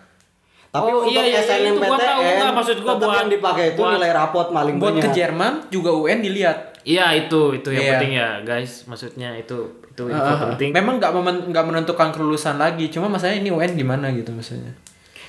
Tapi 0.78 0.88
Oh, 0.88 1.00
untuk 1.00 1.12
iya, 1.12 1.22
iya, 1.24 1.42
iya, 1.42 1.58
itu 1.66 1.76
gua 1.76 1.90
tahu, 1.92 2.00
SNMPTN, 2.20 2.32
enggak, 2.32 2.52
maksud 2.54 2.78
gua 2.80 2.94
buat- 2.96 3.18
yang 3.18 3.30
dipakai 3.30 3.66
itu 3.68 3.80
buat- 3.80 3.94
nilai 3.94 4.12
rapot 4.12 4.48
paling 4.48 4.76
Buat 4.78 4.94
banyak. 4.94 5.04
ke 5.04 5.10
Jerman 5.12 5.54
juga 5.68 5.90
UN 5.92 6.20
dilihat. 6.22 6.58
Iya 6.82 7.06
itu 7.18 7.42
itu 7.54 7.70
yang 7.70 7.84
Iya. 7.84 7.92
penting 7.94 8.12
ya 8.16 8.30
guys. 8.42 8.72
Maksudnya 8.86 9.30
itu 9.36 9.58
itu 9.84 10.04
info 10.06 10.34
penting. 10.48 10.70
Memang 10.72 10.96
nggak 10.98 11.12
nggak 11.48 11.66
menentukan 11.66 12.10
kelulusan 12.10 12.56
lagi, 12.56 12.88
cuma 12.88 13.08
masalahnya 13.08 13.42
ini 13.42 13.52
UN 13.52 13.74
gimana 13.74 14.08
gitu 14.10 14.30
maksudnya. 14.30 14.72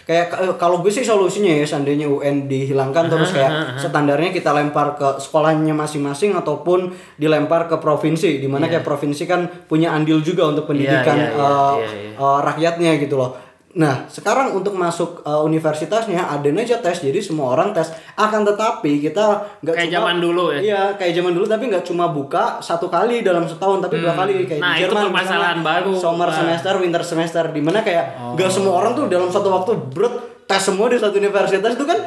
Kayak 0.04 0.26
eh, 0.34 0.54
kalau 0.54 0.80
gue 0.80 0.88
sih 0.88 1.02
solusinya 1.02 1.52
ya 1.52 1.66
seandainya 1.66 2.06
UN 2.06 2.46
dihilangkan 2.46 3.08
terus 3.08 3.28
kayak 3.30 3.52
standarnya 3.76 4.30
kita 4.30 4.50
lempar 4.50 4.94
ke 4.94 5.18
sekolahnya 5.18 5.74
masing-masing 5.74 6.32
ataupun 6.32 6.88
dilempar 7.14 7.66
ke 7.66 7.76
provinsi 7.76 8.38
di 8.38 8.46
mana 8.46 8.64
kayak 8.66 8.80
provinsi 8.82 9.24
kan 9.24 9.44
punya 9.66 9.90
andil 9.90 10.22
juga 10.22 10.46
untuk 10.46 10.64
pendidikan 10.64 11.12
iya, 11.14 11.28
iya, 11.28 11.36
eh, 11.36 11.74
iya, 11.76 11.88
iya. 12.06 12.12
eh, 12.16 12.38
rakyatnya 12.42 12.90
gitu 12.98 13.16
loh. 13.16 13.36
Nah, 13.68 14.08
sekarang 14.08 14.56
untuk 14.56 14.72
masuk 14.72 15.20
eh, 15.22 15.42
universitasnya 15.44 16.24
ada 16.24 16.48
aja 16.48 16.80
tes. 16.80 17.04
Jadi 17.04 17.20
semua 17.20 17.52
orang 17.52 17.76
tes. 17.76 17.92
Akan 18.16 18.40
tetapi 18.40 18.96
kita 18.98 19.44
nggak 19.60 19.74
Kayak 19.76 19.88
cuma 19.92 19.96
zaman 20.00 20.16
dulu 20.24 20.44
ya? 20.56 20.60
Iya, 20.64 20.82
kayak 20.96 21.12
zaman 21.12 21.32
dulu 21.36 21.44
tapi 21.44 21.64
nggak 21.68 21.84
cuma 21.84 22.08
buka 22.08 22.58
satu 22.58 22.88
kali 22.88 23.20
dalam 23.20 23.44
setahun 23.44 23.84
tapi 23.84 24.00
dua 24.00 24.16
kali 24.16 24.48
kayak 24.48 24.60
Nah, 24.64 24.72
di 24.72 24.80
itu 24.80 24.88
Jerman 24.88 25.02
permasalahan 25.12 25.58
misalnya, 25.60 25.68
baru. 25.84 25.92
Summer 26.00 26.28
Nah. 26.32 26.36
semester, 26.40 26.72
winter 26.80 27.02
semester 27.04 27.44
di 27.52 27.60
mana 27.60 27.84
kayak 27.84 28.04
nggak 28.34 28.50
semua 28.50 28.72
orang 28.80 28.96
tuh 28.96 29.04
dalam 29.06 29.28
satu 29.28 29.48
waktu 29.52 29.72
brut 29.92 30.14
tes 30.48 30.64
semua 30.64 30.88
di 30.88 30.96
satu 30.96 31.20
universitas 31.20 31.76
itu 31.76 31.84
kan 31.84 31.98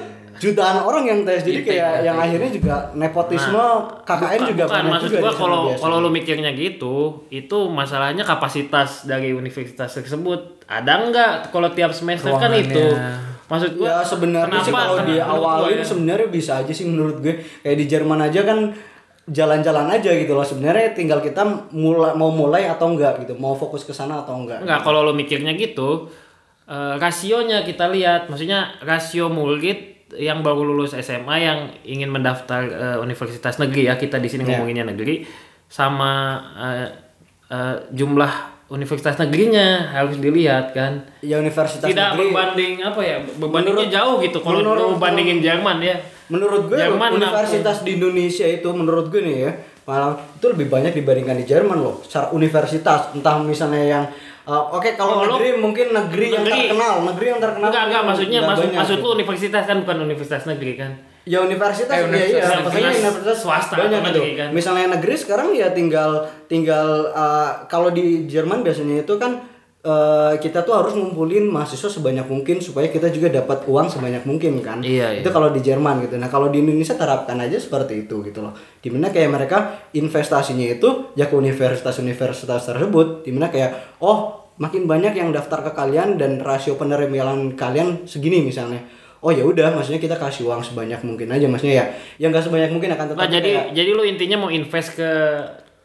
jutaan 0.42 0.82
orang 0.82 1.06
yang 1.06 1.20
tes. 1.22 1.46
Jadi 1.46 1.62
kayak 1.62 2.02
yang 2.02 2.18
akhirnya 2.18 2.50
juga 2.50 2.90
nepotisme 2.92 3.62
KKN 4.02 4.40
juga 4.50 4.64
Bukan, 4.66 4.84
maksud 4.90 5.10
juga 5.14 5.22
gua 5.22 5.34
kalau 5.38 5.62
kalau 5.78 5.96
lu 6.02 6.10
mikirnya 6.10 6.50
gitu, 6.58 7.30
itu 7.30 7.58
masalahnya 7.70 8.26
kapasitas 8.26 9.06
dari 9.06 9.30
universitas 9.32 9.94
tersebut. 9.94 10.66
Ada 10.66 10.94
nggak 11.06 11.32
kalau 11.54 11.70
tiap 11.70 11.94
semester 11.94 12.34
kan 12.34 12.50
Ruangannya. 12.50 12.66
itu. 12.66 12.86
Maksud 13.46 13.72
gua 13.78 13.88
ya 13.88 13.98
sebenarnya 14.02 14.60
sih 14.60 14.74
kenapa- 14.74 14.88
kalau 14.90 15.04
diawalin 15.06 15.78
ya. 15.78 15.86
sebenarnya 15.86 16.28
bisa 16.28 16.52
aja 16.58 16.74
sih 16.74 16.90
menurut 16.90 17.22
gue. 17.22 17.36
Kayak 17.62 17.78
di 17.78 17.86
Jerman 17.86 18.20
aja 18.24 18.42
kan 18.42 18.60
jalan-jalan 19.28 19.88
aja 19.92 20.10
gitu 20.10 20.34
loh. 20.34 20.42
Sebenarnya 20.42 20.98
tinggal 20.98 21.22
kita 21.22 21.46
mulai 21.70 22.18
mau 22.18 22.34
mulai 22.34 22.66
atau 22.66 22.90
enggak 22.90 23.22
gitu. 23.22 23.38
Mau 23.38 23.54
fokus 23.54 23.86
ke 23.86 23.94
sana 23.94 24.26
atau 24.26 24.34
enggak 24.34 24.66
Enggak, 24.66 24.82
kalau 24.82 25.06
lo 25.06 25.14
mikirnya 25.14 25.54
gitu, 25.54 26.10
eh, 26.66 26.96
rasionya 26.98 27.62
kita 27.62 27.92
lihat, 27.92 28.26
maksudnya 28.26 28.74
rasio 28.82 29.28
murid 29.28 29.91
yang 30.14 30.40
baru 30.40 30.64
lulus 30.64 30.92
SMA 30.94 31.36
yang 31.38 31.60
ingin 31.84 32.08
mendaftar 32.08 32.62
eh, 32.64 32.98
universitas 32.98 33.56
negeri 33.58 33.86
ya 33.86 33.96
kita 33.96 34.16
di 34.16 34.28
sini 34.28 34.44
Iya. 34.44 34.50
ngomonginnya 34.54 34.86
negeri 34.88 35.24
sama 35.66 36.12
eh, 36.54 36.88
eh, 37.48 37.76
jumlah 37.90 38.34
universitas 38.68 39.16
negerinya 39.18 39.92
harus 39.92 40.16
dilihat 40.16 40.72
kan. 40.72 41.04
ya 41.20 41.38
universitas 41.38 41.84
Tidak 41.84 42.16
negeri 42.16 42.28
berbanding 42.28 42.74
apa 42.82 43.02
ya? 43.02 43.18
Berbandingnya 43.20 43.84
Menurut- 43.84 43.92
jauh 43.94 44.16
gitu 44.20 44.38
kalau 44.40 44.60
menurut- 44.60 44.96
bandingin 44.98 45.40
Jerman 45.40 45.78
ya. 45.80 45.96
Menurut 46.28 46.62
gue 46.66 46.80
Jerman 46.80 47.12
universitas 47.14 47.84
di 47.84 48.00
Indonesia 48.00 48.48
itu 48.48 48.68
menurut 48.72 49.12
gue 49.12 49.20
nih 49.20 49.38
ya 49.42 49.52
malah 49.82 50.14
itu 50.32 50.46
lebih 50.48 50.70
banyak 50.70 50.94
dibandingkan 50.94 51.36
di 51.36 51.46
Jerman 51.46 51.78
loh. 51.78 52.00
Secara 52.02 52.32
universitas 52.32 53.12
entah 53.12 53.36
misalnya 53.42 53.84
yang 53.84 54.06
uh, 54.44 54.64
oke 54.72 54.90
kalau 54.94 55.14
Oh, 55.14 55.24
lo- 55.24 55.36
negeri 55.36 55.50
mungkin 55.56 55.88
negeri, 55.90 56.26
yang 56.30 56.42
negeri. 56.42 56.60
terkenal, 56.68 56.94
negeri 57.04 57.26
yang 57.28 57.40
terkenal. 57.40 57.68
Enggak, 57.68 57.84
enggak 57.86 58.04
maksudnya 58.04 58.40
maksud 58.42 58.66
banyak 58.66 58.80
maksud 58.80 58.98
gitu. 58.98 59.10
universitas 59.12 59.64
kan 59.64 59.78
bukan 59.80 59.98
universitas 60.02 60.44
negeri 60.46 60.74
kan. 60.76 60.92
Ya 61.22 61.38
universitas, 61.40 61.94
Eh, 61.94 62.02
iya 62.02 62.02
iya, 62.02 62.10
universitas- 62.10 62.50
maksudnya 62.60 62.90
universitas 62.90 62.98
universitas 62.98 63.38
swasta 63.38 63.76
banyak 63.78 63.94
gitu. 63.94 64.08
negeri 64.12 64.32
kan? 64.36 64.48
Misalnya 64.52 64.86
negeri 64.92 65.16
sekarang 65.16 65.48
ya 65.54 65.68
tinggal 65.70 66.12
tinggal 66.48 66.88
uh, 67.12 67.50
kalau 67.66 67.90
di 67.90 68.26
Jerman 68.26 68.60
biasanya 68.62 69.02
itu 69.02 69.14
kan 69.16 69.38
uh, 69.86 70.34
kita 70.38 70.62
tuh 70.62 70.74
harus 70.78 70.94
ngumpulin 70.94 71.50
mahasiswa 71.50 71.90
sebanyak 71.90 72.26
mungkin 72.30 72.62
supaya 72.62 72.90
kita 72.90 73.10
juga 73.10 73.30
dapat 73.42 73.66
uang 73.66 73.88
sebanyak 73.90 74.24
mungkin 74.26 74.62
kan. 74.62 74.80
Iya, 74.82 75.22
Itu 75.22 75.30
kalau 75.34 75.50
di 75.50 75.62
Jerman 75.62 76.06
gitu. 76.06 76.18
Nah, 76.18 76.30
kalau 76.30 76.50
di 76.50 76.62
Indonesia 76.62 76.94
terapkan 76.94 77.38
aja 77.42 77.58
seperti 77.58 78.06
itu 78.08 78.22
gitu 78.26 78.40
loh. 78.42 78.54
Di 78.82 78.90
mana 78.94 79.10
kayak 79.10 79.30
mereka 79.30 79.58
investasinya 79.94 80.66
itu 80.66 81.14
ya 81.18 81.30
ke 81.30 81.36
universitas-universitas 81.38 82.62
tersebut. 82.62 83.26
Di 83.26 83.32
mana 83.34 83.50
kayak 83.50 84.02
oh 84.02 84.50
makin 84.62 84.86
banyak 84.86 85.18
yang 85.18 85.34
daftar 85.34 85.66
ke 85.66 85.72
kalian 85.74 86.22
dan 86.22 86.38
rasio 86.42 86.78
penerimaan 86.78 87.58
kalian 87.58 88.06
segini 88.06 88.46
misalnya. 88.46 88.82
Oh 89.22 89.30
ya 89.30 89.46
udah, 89.46 89.70
maksudnya 89.78 90.02
kita 90.02 90.18
kasih 90.18 90.50
uang 90.50 90.66
sebanyak 90.66 90.98
mungkin 91.06 91.30
aja, 91.30 91.46
maksudnya 91.46 91.76
ya, 91.78 91.86
yang 92.18 92.34
nggak 92.34 92.42
sebanyak 92.42 92.74
mungkin 92.74 92.90
akan 92.98 93.06
Nah, 93.06 93.30
tetapi 93.30 93.30
jadi 93.38 93.52
kayak 93.54 93.68
jadi 93.78 93.90
lu 93.94 94.02
intinya 94.02 94.38
mau 94.42 94.50
invest 94.50 94.98
ke 94.98 95.10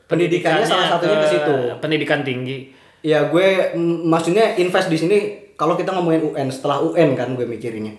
Pendidikannya 0.06 0.62
salah 0.62 0.86
satunya 0.86 1.18
ke 1.18 1.28
situ. 1.34 1.54
Pendidikan 1.82 2.22
tinggi. 2.22 2.70
Ya 3.06 3.30
gue 3.30 3.78
maksudnya 4.02 4.58
invest 4.58 4.90
di 4.90 4.98
sini 4.98 5.16
kalau 5.54 5.78
kita 5.78 5.94
ngomongin 5.94 6.34
UN 6.34 6.50
setelah 6.50 6.82
UN 6.82 7.14
kan 7.14 7.38
gue 7.38 7.46
mikirinnya. 7.46 7.94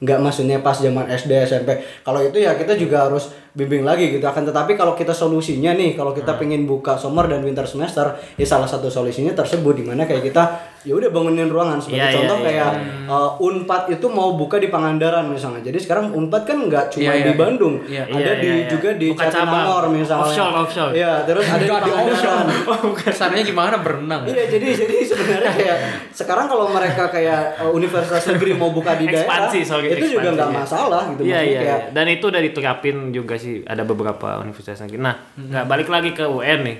Nggak 0.00 0.20
maksudnya 0.20 0.60
pas 0.64 0.76
zaman 0.80 1.08
SD 1.12 1.32
SMP 1.44 1.76
kalau 2.04 2.24
itu 2.24 2.40
ya 2.40 2.56
kita 2.56 2.72
juga 2.76 3.08
harus 3.08 3.32
bimbing 3.56 3.84
lagi 3.84 4.12
gitu 4.12 4.24
akan. 4.24 4.48
Tetapi 4.48 4.76
kalau 4.76 4.92
kita 4.92 5.16
solusinya 5.16 5.72
nih 5.72 5.96
kalau 5.96 6.12
kita 6.12 6.36
Hmm. 6.36 6.40
pengen 6.44 6.68
buka 6.68 7.00
summer 7.00 7.24
dan 7.24 7.40
winter 7.40 7.64
semester 7.64 8.16
ya 8.36 8.46
salah 8.48 8.68
satu 8.68 8.92
solusinya 8.92 9.32
tersebut 9.32 9.80
di 9.80 9.84
mana 9.84 10.04
kayak 10.04 10.28
kita 10.28 10.42
ya 10.80 10.96
udah 10.96 11.12
bangunin 11.12 11.52
ruangan 11.52 11.76
sebagai 11.76 12.08
Iya, 12.08 12.16
contoh 12.16 12.38
iya, 12.40 12.46
kayak 12.48 12.70
uh, 13.04 13.30
Unpad 13.36 13.82
itu 13.92 14.06
mau 14.08 14.32
buka 14.32 14.56
di 14.56 14.72
Pangandaran 14.72 15.28
misalnya 15.28 15.60
jadi 15.60 15.76
sekarang 15.76 16.16
Unpad 16.16 16.42
kan 16.48 16.56
nggak 16.56 16.84
cuma 16.96 17.04
Iya, 17.04 17.12
iya, 17.12 17.26
di 17.28 17.34
Bandung 17.36 17.74
iya. 17.84 18.04
ada 18.08 18.16
Iya, 18.16 18.32
di 18.40 18.48
iya, 18.48 18.56
iya. 18.56 18.68
juga 18.72 18.90
di. 18.96 19.08
Jatinangor 19.12 19.84
misalnya 19.92 20.24
Offshore, 20.24 20.54
offshore. 20.64 20.92
Iya, 20.96 21.12
terus 21.28 21.44
ada 21.44 21.60
di 21.60 21.68
Pangandaran 21.68 22.46
Kesannya 23.04 23.42
gimana 23.44 23.76
berenang? 23.84 24.22
Iya 24.24 24.44
jadi 24.48 24.66
jadi 24.72 24.96
sebenarnya 25.04 25.52
kayak 25.52 25.76
sekarang 26.16 26.46
kalau 26.48 26.66
mereka 26.72 27.12
kayak 27.12 27.60
uh, 27.60 27.70
universitas 27.70 28.24
negeri 28.32 28.56
mau 28.56 28.72
buka 28.72 28.96
di 28.96 29.04
daerah 29.04 29.28
Ekspansi, 29.28 29.60
sorry, 29.68 29.92
itu 29.92 30.16
juga 30.16 30.32
nggak 30.32 30.50
masalah 30.50 31.02
gitu 31.12 31.28
Iya 31.28 31.36
Maksudnya 31.36 31.52
iya. 31.52 31.60
kayak 31.60 31.80
iya. 31.80 31.92
Dan 31.92 32.06
itu 32.08 32.24
udah 32.32 32.42
diterapin 32.42 32.96
juga 33.12 33.34
sih 33.36 33.60
ada 33.68 33.82
beberapa 33.84 34.40
universitas 34.40 34.80
negeri. 34.80 35.00
Nah, 35.00 35.14
nggak 35.36 35.64
balik 35.68 35.88
lagi 35.92 36.10
ke 36.16 36.24
UN 36.24 36.60
nih. 36.64 36.78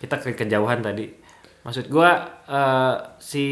Kita 0.00 0.18
ke 0.18 0.34
kejauhan 0.34 0.82
tadi. 0.82 1.21
Maksud 1.62 1.86
gua 1.88 2.10
eh, 2.46 2.94
si 3.18 3.44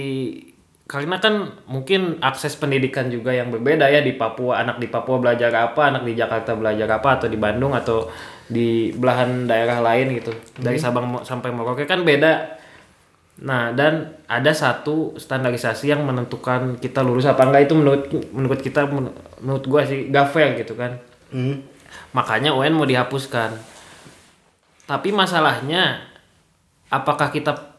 karena 0.91 1.23
kan 1.23 1.55
mungkin 1.71 2.19
akses 2.19 2.59
pendidikan 2.59 3.07
juga 3.07 3.31
yang 3.31 3.55
berbeda 3.55 3.87
ya 3.87 4.03
di 4.03 4.19
Papua 4.19 4.59
anak 4.59 4.83
di 4.83 4.91
Papua 4.91 5.23
belajar 5.23 5.55
apa 5.55 5.95
anak 5.95 6.03
di 6.03 6.19
Jakarta 6.19 6.59
belajar 6.59 6.91
apa 6.91 7.23
atau 7.23 7.31
di 7.31 7.39
Bandung 7.39 7.71
atau 7.71 8.11
di 8.51 8.91
belahan 8.91 9.47
daerah 9.47 9.79
lain 9.79 10.19
gitu. 10.19 10.35
Dari 10.59 10.75
Sabang 10.83 11.07
mo- 11.07 11.23
sampai 11.23 11.55
Merauke 11.55 11.87
kan 11.87 12.03
beda. 12.03 12.59
Nah, 13.41 13.71
dan 13.73 14.19
ada 14.27 14.51
satu 14.51 15.15
standarisasi 15.15 15.95
yang 15.95 16.03
menentukan 16.03 16.77
kita 16.77 17.07
lulus 17.07 17.25
apa 17.31 17.47
enggak. 17.47 17.71
Itu 17.71 17.79
menurut 17.79 18.11
menurut 18.35 18.59
kita 18.59 18.91
men- 18.91 19.15
menurut 19.39 19.65
gua 19.71 19.87
sih 19.87 20.11
gak 20.11 20.35
fair 20.35 20.59
gitu 20.59 20.75
kan. 20.75 20.99
hmm, 21.31 21.63
Makanya 22.11 22.51
UN 22.51 22.75
mau 22.75 22.85
dihapuskan. 22.85 23.55
Tapi 24.91 25.15
masalahnya 25.15 26.03
apakah 26.91 27.31
kita 27.31 27.70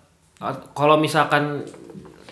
kalau 0.73 0.97
misalkan 0.97 1.61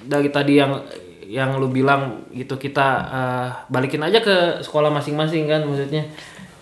dari 0.02 0.34
tadi 0.34 0.58
yang 0.58 0.82
yang 1.30 1.62
lu 1.62 1.70
bilang 1.70 2.26
gitu 2.34 2.58
kita 2.58 2.88
eh, 3.06 3.48
balikin 3.70 4.02
aja 4.02 4.18
ke 4.18 4.66
sekolah 4.66 4.90
masing-masing 4.90 5.46
kan 5.46 5.62
maksudnya 5.62 6.10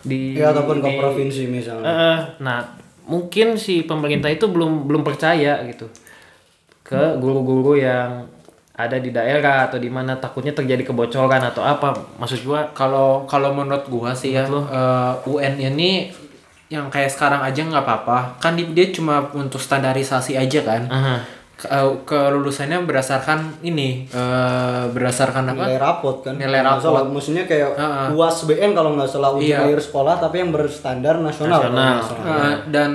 di 0.04 0.36
ya 0.36 0.51
ataupun 0.51 0.84
ke 0.84 0.89
provinsi 1.00 1.48
misalnya. 1.48 1.88
Eh, 1.88 2.20
nah, 2.44 2.60
mungkin 3.08 3.56
si 3.56 3.88
pemerintah 3.88 4.27
itu 4.27 4.51
belum 4.51 4.84
belum 4.84 5.08
percaya 5.08 5.63
gitu 5.63 5.88
ke 6.84 7.20
guru-guru 7.20 7.75
yang 7.75 8.27
ada 8.77 9.01
di 9.01 9.10
daerah 9.10 9.68
atau 9.68 9.82
di 9.82 9.89
mana 9.89 10.16
takutnya 10.16 10.54
terjadi 10.54 10.84
kebocoran 10.86 11.42
atau 11.42 11.63
apa. 11.66 11.96
Maksud 12.20 12.44
gua 12.44 12.68
Kalau 12.72 13.24
kalau 13.25 13.51
menurut 13.51 13.88
gua 13.88 14.12
sih 14.12 14.36
ya 14.36 14.44
eh, 14.46 15.13
UN 15.25 15.56
ini 15.58 16.12
yang 16.68 16.92
kayak 16.92 17.08
sekarang 17.12 17.39
aja 17.39 17.63
nggak 17.63 17.84
apa-apa. 17.84 18.39
Kan 18.44 18.60
di- 18.60 18.68
dia 18.75 18.92
cuma 18.92 19.32
untuk 19.32 19.60
standarisasi 19.60 20.36
aja 20.36 20.60
kan. 20.62 20.82
Ke- 20.88 20.92
eh, 20.94 21.20
kelulusannya 21.58 22.86
berdasarkan 22.86 23.60
ini 23.62 24.06
eh, 24.06 24.84
berdasarkan 24.88 25.52
apa? 25.52 25.66
nilai 25.66 25.78
rapot 25.78 26.22
kan 26.22 26.38
Nilai 26.38 26.62
rapot. 26.62 26.86
salah. 26.86 27.04
maksudnya 27.04 27.44
kayak 27.44 27.74
Heeh. 27.74 28.08
UAS 28.14 28.46
BN 28.46 28.72
kalau 28.72 28.94
nggak 28.94 29.10
salah 29.10 29.34
ujian 29.34 29.58
Iya. 29.58 29.66
akhir 29.66 29.82
sekolah 29.84 30.16
tapi 30.18 30.36
yang 30.38 30.52
berstandar 30.52 31.18
nasional, 31.18 31.66
Nasional. 31.66 31.98
Eh, 32.24 32.56
dan 32.70 32.92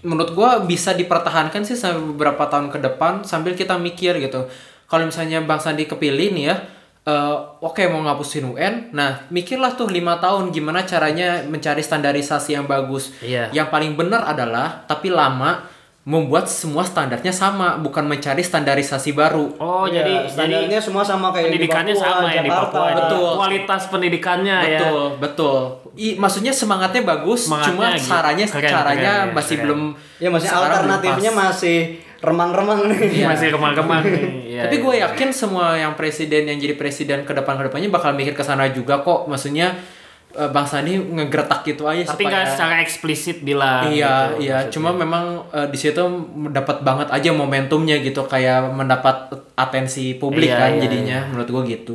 menurut 0.00 0.30
gua 0.32 0.60
bisa 0.60 0.92
dipertahankan 0.92 1.64
sih 1.64 1.72
sampai 1.72 2.04
beberapa 2.06 2.44
tahun 2.44 2.68
ke 2.68 2.78
depan 2.78 3.24
sambil 3.24 3.52
kita 3.52 3.74
mikir 3.74 4.20
gitu. 4.20 4.44
Kalau 4.84 5.08
misalnya 5.08 5.40
Bang 5.40 5.56
Sandi 5.56 5.88
kepilih 5.88 6.28
nih 6.30 6.44
ya, 6.44 6.56
eh, 7.02 7.34
oke 7.58 7.80
mau 7.88 8.04
ngapusin 8.04 8.44
UN, 8.46 8.92
nah 8.92 9.24
mikirlah 9.26 9.72
tuh 9.72 9.88
lima 9.88 10.16
tahun 10.18 10.48
gimana 10.50 10.84
caranya 10.84 11.40
mencari 11.42 11.80
standarisasi 11.80 12.52
yang 12.52 12.66
bagus. 12.66 13.16
Iya. 13.18 13.48
Yang 13.50 13.68
paling 13.70 13.92
benar 13.94 14.20
adalah 14.26 14.84
tapi 14.84 15.08
lama 15.08 15.64
membuat 16.04 16.44
semua 16.44 16.84
standarnya 16.84 17.32
sama, 17.32 17.80
bukan 17.80 18.04
mencari 18.04 18.44
standarisasi 18.44 19.16
baru. 19.16 19.56
Oh, 19.56 19.88
Iya, 19.88 20.04
jadi 20.04 20.14
standarnya 20.28 20.68
jadi 20.76 20.84
semua 20.84 21.00
sama 21.00 21.32
kayak 21.32 21.48
di 21.48 21.64
pendidikannya 21.64 21.94
Papua, 21.96 22.04
sama 22.12 22.26
yang 22.28 22.44
di. 22.44 22.50
Papua. 22.52 22.86
Betul. 22.92 23.30
Kualitas 23.40 23.82
pendidikannya 23.88 24.56
ya. 24.60 24.68
betul, 24.68 25.00
betul. 25.16 25.56
I, 25.96 26.08
maksudnya 26.20 26.52
semangatnya 26.52 27.02
bagus, 27.02 27.48
Semangatnya 27.48 27.72
cuma 27.72 27.86
gitu. 27.96 28.08
caranya 28.12 28.44
Keren, 28.44 28.68
caranya 28.68 29.12
keren, 29.16 29.28
ya, 29.30 29.32
masih 29.32 29.54
keren. 29.56 29.64
belum 29.64 29.80
Ya 30.20 30.28
masih 30.28 30.48
alternatifnya 30.52 31.30
pas. 31.32 31.40
masih 31.48 31.76
remang-remang 32.20 32.80
nih. 32.88 33.00
Iya. 33.08 33.26
Masih 33.32 33.48
kemang-kemang 33.52 34.02
nih. 34.04 34.24
Iya, 34.54 34.70
Tapi 34.70 34.76
iya. 34.78 34.84
gue 34.86 34.94
yakin 35.02 35.28
semua 35.34 35.74
yang 35.74 35.98
presiden 35.98 36.46
yang 36.46 36.60
jadi 36.60 36.78
presiden 36.78 37.26
ke 37.26 37.34
depan 37.34 37.58
ke 37.58 37.66
depannya 37.66 37.90
bakal 37.90 38.14
mikir 38.14 38.38
ke 38.38 38.44
sana 38.44 38.70
juga 38.70 39.02
kok. 39.02 39.26
Maksudnya 39.26 39.74
eh, 40.34 40.50
Bang 40.50 40.66
Sandi 40.66 40.98
ngegretak 40.98 41.62
gitu 41.64 41.86
aja 41.86 42.02
tapi 42.04 42.26
supaya 42.26 42.44
nggak 42.44 42.46
secara 42.52 42.74
eksplisit 42.82 43.38
bilang 43.40 43.88
Iya, 43.88 44.34
gitu, 44.36 44.44
iya. 44.44 44.56
maksudnya. 44.66 44.72
Cuma 44.74 44.90
memang 44.92 45.24
eh, 45.50 45.68
di 45.70 45.78
situ 45.78 46.02
mendapat 46.34 46.82
banget 46.82 47.08
aja 47.10 47.30
momentumnya 47.32 47.96
gitu, 48.02 48.26
kayak 48.26 48.70
mendapat 48.70 49.32
atensi 49.54 50.18
publik 50.18 50.50
Iya, 50.50 50.58
kan 50.58 50.70
iya, 50.76 50.80
jadinya. 50.84 51.18
Menurut 51.30 51.48
gue 51.50 51.62
gitu. 51.78 51.94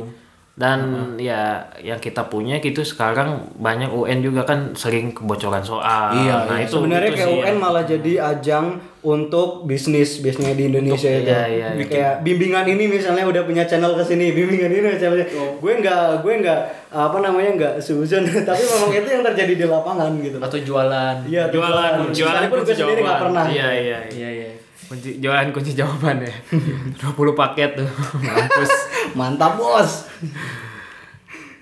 Dan 0.60 0.78
ya 1.16 1.40
yang 1.78 1.96
kita 1.96 2.20
punya 2.22 2.60
gitu 2.60 2.84
sekarang 2.84 3.28
banyak 3.56 3.88
UN 3.88 4.20
juga 4.20 4.44
kan 4.44 4.74
sering 4.74 5.08
kebocoran 5.10 5.64
soal 5.64 6.12
Iya, 6.12 6.36
nah 6.44 6.54
iya. 6.54 6.68
itu 6.68 6.76
Sebenarnya 6.76 7.08
itu 7.08 7.16
kayak 7.16 7.26
sih 7.26 7.36
UN 7.38 7.46
yang- 7.46 7.58
malah 7.58 7.84
jadi 7.84 8.12
ajang 8.28 8.66
untuk 9.00 9.64
bisnis 9.64 10.20
bisnisnya 10.20 10.52
di 10.52 10.68
Indonesia 10.68 11.08
Untuk- 11.08 11.24
itu. 11.24 11.32
iya, 11.32 11.42
iya, 11.48 11.68
iya. 11.72 11.86
Kayak 11.86 12.14
bimbingan 12.20 12.68
ini 12.68 12.84
misalnya 12.86 13.24
udah 13.24 13.42
punya 13.42 13.64
channel 13.64 13.96
ke 13.96 14.04
sini, 14.04 14.30
bimbingan 14.30 14.68
ini 14.68 14.84
misalnya. 14.90 15.24
Gue 15.56 15.72
nggak 15.74 16.20
gue 16.20 16.32
nggak 16.36 16.60
apa 16.90 17.16
namanya 17.18 17.50
nggak 17.54 17.74
suzon, 17.78 18.20
tapi 18.44 18.60
memang 18.62 18.92
itu 18.92 19.08
yang 19.08 19.24
terjadi 19.24 19.54
di 19.54 19.64
lapangan 19.64 20.12
gitu. 20.20 20.36
Atau 20.38 20.60
jualan. 20.60 21.24
Iya, 21.24 21.48
jualan 21.48 21.92
jualan 22.06 22.12
Sekalipun 22.12 22.52
gue 22.52 22.60
kunci 22.62 22.72
sendiri 22.76 23.00
nggak 23.00 23.20
pernah. 23.22 23.44
iya 23.48 23.68
iya 23.72 23.98
Iya, 24.06 24.28
iya. 24.30 24.48
Kunci 24.86 25.18
jualan 25.18 25.50
kunci 25.50 25.72
jawaban 25.72 26.18
ya 26.18 26.34
20 27.04 27.12
paket 27.34 27.70
tuh 27.76 27.90
mampus 28.16 28.72
Mantap 29.12 29.54
bos. 29.54 30.06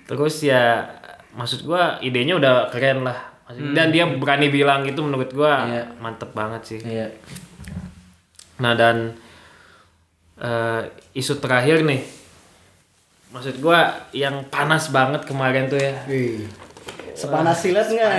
terus 0.05 0.41
ya 0.41 0.85
maksud 1.31 1.63
gua 1.63 1.97
idenya 1.99 2.35
udah 2.35 2.69
keren 2.69 3.01
lah 3.01 3.17
Maksud- 3.45 3.73
dan 3.73 3.89
dia 3.89 4.05
berani 4.07 4.47
bilang 4.47 4.81
gitu 4.81 5.01
menurut 5.01 5.29
gua 5.29 5.65
Iya. 5.65 5.83
mantep 5.97 6.29
banget 6.31 6.61
sih 6.63 6.79
Iya. 6.79 7.09
Nah 8.57 8.73
dan 8.73 9.15
eh, 10.35 10.81
isu 11.13 11.35
terakhir 11.37 11.79
nih, 11.81 11.99
maksud 13.29 13.59
gua 13.59 13.81
yang 14.09 14.43
panas 14.45 14.87
banget 14.89 15.23
kemarin 15.23 15.67
tuh 15.67 15.75
ya. 15.75 15.95
Wih. 16.05 16.43
Sepanas 17.19 17.59
silet 17.59 17.83
nggak? 17.83 18.11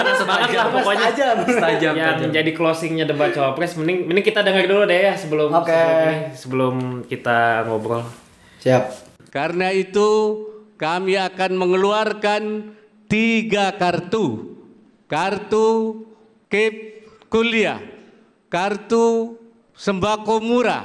Panas 0.00 0.20
banget 0.24 0.50
lah 0.56 0.66
pokoknya. 0.72 1.06
Tajam. 1.12 1.36
Tajam, 1.44 1.92
yang 1.92 2.16
tajam. 2.16 2.30
jadi 2.32 2.50
closingnya 2.56 3.04
debat 3.04 3.36
cawapres, 3.36 3.76
mending 3.76 4.08
mending 4.08 4.24
kita 4.24 4.40
dengar 4.40 4.64
dulu 4.64 4.88
deh 4.88 4.96
ya 4.96 5.12
sebelum 5.12 5.52
Oke. 5.52 5.68
sebelum, 5.68 6.32
sebelum 6.32 6.74
kita 7.04 7.68
ngobrol. 7.68 8.02
Siap. 8.64 8.84
Karena 9.28 9.68
itu 9.76 10.08
kami 10.80 11.20
akan 11.20 11.52
mengeluarkan 11.60 12.42
tiga 13.12 13.76
kartu. 13.76 14.56
Kartu 15.06 16.02
KIP 16.50 16.74
kuliah, 17.30 17.78
kartu 18.50 19.36
sembako 19.76 20.40
murah, 20.40 20.82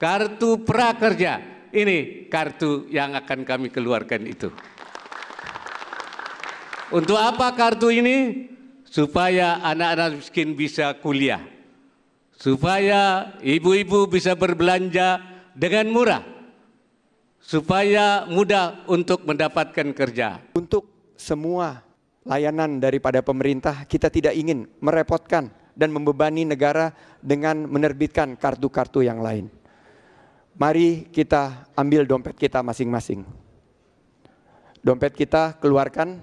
kartu 0.00 0.64
prakerja. 0.64 1.44
Ini 1.68 2.26
kartu 2.32 2.88
yang 2.88 3.12
akan 3.12 3.44
kami 3.44 3.68
keluarkan 3.68 4.24
itu. 4.24 4.48
Untuk 6.88 7.20
apa 7.20 7.52
kartu 7.52 7.92
ini? 7.92 8.48
Supaya 8.88 9.60
anak-anak 9.60 10.24
miskin 10.24 10.56
bisa 10.56 10.96
kuliah. 10.96 11.44
Supaya 12.32 13.34
ibu-ibu 13.44 14.08
bisa 14.08 14.32
berbelanja 14.32 15.20
dengan 15.52 15.92
murah 15.92 16.38
supaya 17.48 18.28
mudah 18.28 18.84
untuk 18.84 19.24
mendapatkan 19.24 19.88
kerja. 19.96 20.36
Untuk 20.52 21.14
semua 21.16 21.80
layanan 22.28 22.76
daripada 22.76 23.24
pemerintah, 23.24 23.88
kita 23.88 24.12
tidak 24.12 24.36
ingin 24.36 24.68
merepotkan 24.84 25.48
dan 25.72 25.88
membebani 25.88 26.44
negara 26.44 26.92
dengan 27.24 27.64
menerbitkan 27.64 28.36
kartu-kartu 28.36 29.00
yang 29.00 29.24
lain. 29.24 29.48
Mari 30.60 31.08
kita 31.08 31.70
ambil 31.72 32.04
dompet 32.04 32.36
kita 32.36 32.60
masing-masing. 32.60 33.24
Dompet 34.84 35.16
kita 35.16 35.56
keluarkan, 35.56 36.20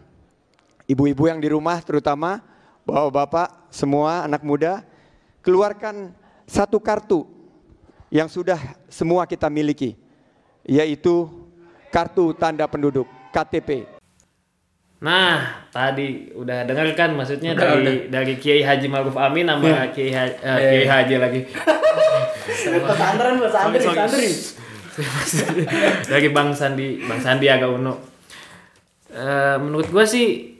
ibu-ibu 0.85 1.29
yang 1.29 1.41
di 1.41 1.49
rumah 1.49 1.81
terutama, 1.81 2.41
bapak-bapak, 2.85 3.69
semua 3.69 4.25
anak 4.25 4.41
muda, 4.41 4.81
keluarkan 5.41 6.13
satu 6.45 6.77
kartu 6.77 7.25
yang 8.09 8.29
sudah 8.29 8.57
semua 8.87 9.25
kita 9.25 9.49
miliki, 9.49 9.97
yaitu 10.63 11.27
kartu 11.89 12.33
tanda 12.37 12.65
penduduk, 12.69 13.09
KTP. 13.33 13.89
Nah, 14.95 15.67
tadi 15.69 16.31
udah 16.33 16.63
denger 16.65 16.95
kan 16.95 17.11
maksudnya 17.13 17.51
Udah, 17.53 17.61
dari 17.67 17.77
udah. 17.83 17.95
dari 18.09 18.33
Kiai 18.39 18.63
Haji 18.63 18.87
Maruf 18.87 19.13
Amin 19.19 19.43
sama 19.45 19.91
Kiai 19.91 20.09
Ha- 20.15 20.39
eh, 20.39 20.57
Kiai 20.63 20.87
Haji 20.87 21.15
lagi. 21.19 21.41
Pesantren 22.65 23.35
pesantren 23.37 23.83
santri. 23.91 24.29
dari 26.07 26.27
Bang 26.31 26.55
Sandi, 26.55 27.03
Bang 27.03 27.19
Sandi 27.19 27.51
agak 27.51 27.69
Uno. 27.69 27.99
Eh, 29.11 29.57
menurut 29.59 29.91
gua 29.91 30.07
sih 30.07 30.54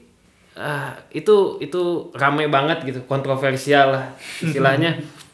ah, 0.56 0.96
itu 1.12 1.60
itu 1.60 2.10
rame 2.16 2.48
banget 2.48 2.82
gitu, 2.88 3.00
kontroversial 3.04 3.92
lah 3.92 4.04
istilahnya. 4.40 4.96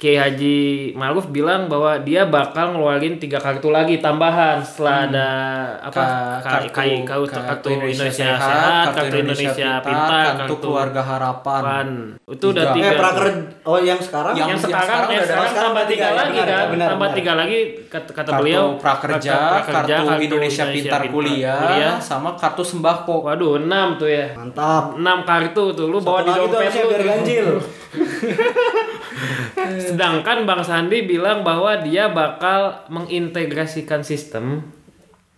Kiai 0.00 0.16
Haji 0.16 0.56
Maruf 0.96 1.28
bilang 1.28 1.68
bahwa 1.68 2.00
dia 2.00 2.24
bakal 2.24 2.72
ngeluarin 2.72 3.20
tiga 3.20 3.36
kartu 3.36 3.68
lagi 3.68 4.00
tambahan 4.00 4.64
setelah 4.64 5.04
ada 5.04 5.28
apa 5.76 5.92
Ka- 5.92 6.40
kartu, 6.40 6.72
kartu, 6.72 7.04
kartu, 7.04 7.40
kartu 7.44 7.68
Indonesia, 7.76 8.08
Sehat, 8.08 8.96
kartu 8.96 9.16
Indonesia 9.20 9.70
Pintar, 9.84 10.24
kartu 10.40 10.54
keluarga 10.56 11.04
harapan. 11.04 11.60
Pan. 11.60 11.88
Itu 12.24 12.48
udah 12.48 12.72
Tiga. 12.72 12.80
Eh 12.80 12.96
prakerja 12.96 13.40
oh 13.60 13.76
yang 13.76 14.00
sekarang 14.00 14.32
yang, 14.32 14.48
Yang- 14.56 14.64
sekarang, 14.64 14.88
sekarang 14.88 15.04
eh, 15.04 15.12
udah 15.12 15.20
ada. 15.20 15.28
sekarang 15.28 15.50
Sekarang 15.52 15.68
tambah 15.68 15.84
tiga 15.84 16.00
tiga, 16.00 16.16
lagi 16.16 16.32
benar, 16.32 16.48
kan, 16.48 16.64
benar, 16.72 16.88
tambah 16.88 17.04
benar. 17.04 17.18
tiga 17.20 17.32
lagi 17.36 17.58
kata, 17.84 18.08
kata 18.08 18.12
kartu 18.24 18.32
beliau 18.40 18.64
prakerja, 18.80 19.34
kartu, 19.60 20.04
Indonesia, 20.16 20.64
Pintar 20.64 21.02
kuliah, 21.12 22.00
sama 22.00 22.32
kartu 22.40 22.64
sembako. 22.64 23.28
Waduh, 23.28 23.60
enam 23.60 24.00
tuh 24.00 24.08
ya. 24.08 24.32
mantap. 24.32 24.96
Enam 24.96 25.28
kartu 25.28 25.76
tuh 25.76 25.92
lu 25.92 26.00
bawa 26.00 26.24
di 26.24 26.32
dompet 26.32 26.72
lu. 26.72 26.88
ganjil. 27.04 27.48
Sedangkan 29.90 30.44
Bang 30.44 30.62
Sandi 30.62 31.02
bilang 31.02 31.42
bahwa 31.42 31.74
dia 31.76 32.06
bakal 32.06 32.86
mengintegrasikan 32.86 34.00
sistem. 34.00 34.62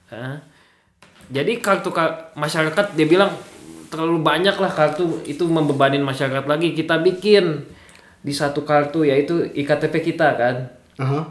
eh, 0.07 0.37
jadi 1.27 1.57
kartu 1.57 1.89
ka- 1.89 2.31
masyarakat 2.35 2.93
dia 2.93 3.07
bilang 3.07 3.33
terlalu 3.89 4.21
banyak 4.21 4.53
lah 4.53 4.69
kartu 4.69 5.25
itu 5.25 5.45
membebanin 5.47 6.01
masyarakat 6.01 6.45
lagi. 6.45 6.73
Kita 6.73 7.01
bikin 7.01 7.65
di 8.19 8.29
satu 8.31 8.61
kartu 8.61 9.03
yaitu 9.03 9.41
IKTP 9.47 10.05
kita 10.07 10.29
kan. 10.35 10.57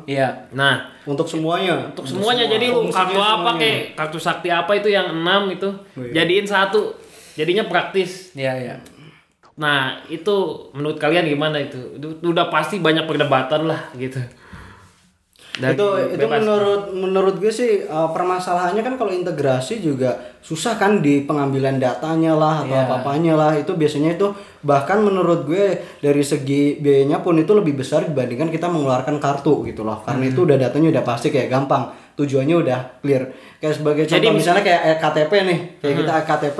Iya. 0.03 0.49
Nah, 0.51 0.89
Untuk 1.03 1.23
semuanya. 1.23 1.87
untuk 1.87 2.03
semuanya 2.03 2.43
jadi 2.43 2.67
lu 2.67 2.89
kartu 2.89 3.15
apa 3.15 3.53
semuanya. 3.53 3.61
kek 3.61 3.77
kartu 3.95 4.17
sakti 4.17 4.49
apa 4.49 4.71
itu 4.73 4.89
yang 4.89 5.13
enam 5.13 5.47
itu 5.47 5.69
jadiin 6.09 6.43
satu 6.43 6.97
jadinya 7.31 7.63
praktis 7.63 8.33
Iya, 8.33 8.53
iya. 8.57 8.75
Nah 9.61 9.79
itu 10.07 10.35
menurut 10.71 10.97
kalian 10.97 11.27
gimana 11.27 11.61
itu? 11.61 11.77
Itu 11.95 12.17
udah 12.23 12.49
pasti 12.49 12.81
banyak 12.81 13.05
perdebatan 13.05 13.61
lah 13.63 13.93
gitu. 13.93 14.17
Dan 15.51 15.75
itu 15.75 15.83
itu 16.09 16.23
bebas. 16.23 16.39
menurut 16.39 16.81
menurut 16.95 17.35
gue 17.37 17.51
sih 17.51 17.83
uh, 17.85 18.07
permasalahannya 18.09 18.79
kan 18.79 18.95
kalau 18.95 19.11
integrasi 19.11 19.77
juga 19.79 20.09
susah 20.39 20.73
kan 20.73 21.03
di 21.03 21.21
pengambilan 21.21 21.75
datanya 21.77 22.31
lah 22.33 22.63
atau 22.63 22.71
Iya. 22.71 22.87
apa-apanya 22.87 23.33
lah. 23.35 23.51
Itu 23.53 23.75
biasanya 23.75 24.15
itu 24.15 24.31
bahkan 24.61 25.03
menurut 25.03 25.43
gue 25.43 25.65
dari 25.99 26.23
segi 26.23 26.79
biayanya 26.79 27.19
pun 27.19 27.35
itu 27.35 27.51
lebih 27.51 27.75
besar 27.75 28.07
dibandingkan 28.07 28.47
kita 28.47 28.65
mengeluarkan 28.65 29.19
kartu 29.19 29.67
gitu 29.67 29.83
loh. 29.83 29.99
Karena 30.01 30.23
Hmm. 30.23 30.31
itu 30.31 30.39
udah 30.41 30.57
datanya 30.57 30.87
udah 30.89 31.03
pasti 31.03 31.27
kayak 31.29 31.51
gampang. 31.51 31.83
Tujuannya 32.13 32.55
udah 32.57 32.79
clear. 32.97 33.23
Kayak 33.59 33.75
sebagai 33.75 34.03
Jadi 34.05 34.15
contoh 34.23 34.31
mis- 34.31 34.39
misalnya 34.41 34.63
kayak 34.63 34.81
KTP 34.97 35.31
nih. 35.43 35.59
Kayak 35.77 35.95
kita 35.97 36.13
KTP 36.25 36.59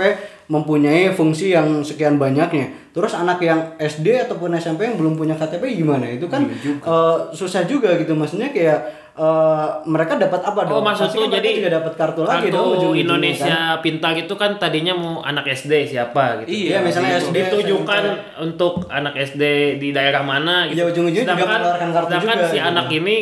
mempunyai 0.51 1.15
fungsi 1.15 1.55
yang 1.55 1.79
sekian 1.79 2.19
banyaknya 2.19 2.91
terus 2.91 3.15
anak 3.15 3.39
yang 3.39 3.71
SD 3.79 4.27
ataupun 4.27 4.51
SMP 4.59 4.83
yang 4.83 4.99
belum 4.99 5.15
punya 5.15 5.31
KTP 5.39 5.79
gimana 5.79 6.11
itu 6.11 6.27
kan 6.27 6.43
eh, 6.43 7.17
susah 7.31 7.63
juga 7.63 7.95
gitu 7.95 8.11
maksudnya 8.11 8.51
kayak 8.51 8.79
eh, 9.15 9.67
mereka 9.87 10.19
dapat 10.19 10.43
apa 10.43 10.59
Oh 10.67 10.83
dong 10.83 10.91
maksud 10.91 11.07
Pasti 11.07 11.15
lu 11.15 11.23
kan 11.23 11.29
mereka 11.31 11.39
jadi 11.39 11.49
juga 11.55 11.71
dapat 11.79 11.93
kartu, 11.95 12.21
lagi 12.27 12.51
kartu 12.51 12.51
dong 12.51 12.67
ujung-ujungnya, 12.67 12.99
Indonesia 13.07 13.59
kan? 13.79 13.79
pintar 13.79 14.13
itu 14.19 14.33
kan 14.35 14.51
tadinya 14.59 14.93
mau 14.99 15.23
anak 15.23 15.45
SD 15.55 15.73
siapa 15.87 16.43
gitu. 16.43 16.67
Iya, 16.67 16.83
misalnya 16.83 17.15
SD, 17.23 17.31
ditujukan 17.31 18.03
SMP. 18.03 18.43
untuk 18.43 18.73
anak 18.91 19.13
SD 19.15 19.43
di 19.79 19.95
daerah 19.95 20.23
mana 20.27 20.67
gitu. 20.67 20.83
Iya, 20.83 20.91
ujung-ujungnya 20.91 21.31
juga 21.31 21.31
sedangkan, 21.31 21.59
mengeluarkan 21.63 21.89
kartu 21.95 22.07
sedangkan 22.11 22.37
juga, 22.43 22.51
si 22.51 22.57
gitu. 22.59 22.67
anak 22.67 22.87
ini 22.91 23.15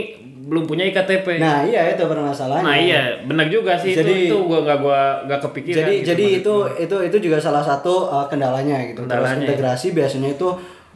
belum 0.50 0.66
punya 0.66 0.84
IKTP. 0.84 1.38
nah 1.38 1.62
iya 1.62 1.94
itu 1.94 2.02
permasalahannya. 2.02 2.66
Nah, 2.66 2.76
iya, 2.76 3.02
benar 3.22 3.46
juga 3.48 3.78
sih 3.78 3.94
Jadi- 3.94 4.26
itu 4.26 4.34
itu 4.34 4.38
gua 4.42 4.66
nggak 4.66 4.80
gua 4.82 5.02
nggak 5.24 5.40
kepikiran. 5.46 5.78
jadi 5.80 5.94
gitu 5.94 6.08
jadi 6.10 6.26
itu 6.36 6.54
gua. 6.56 6.74
itu 6.76 6.96
itu 7.06 7.18
juga 7.30 7.38
salah 7.38 7.62
satu 7.62 8.10
uh, 8.10 8.26
kendalanya 8.26 8.82
gitu. 8.84 9.06
Kendalanya, 9.06 9.38
terus 9.38 9.46
integrasi 9.46 9.88
biasanya 9.94 10.30
itu 10.34 10.50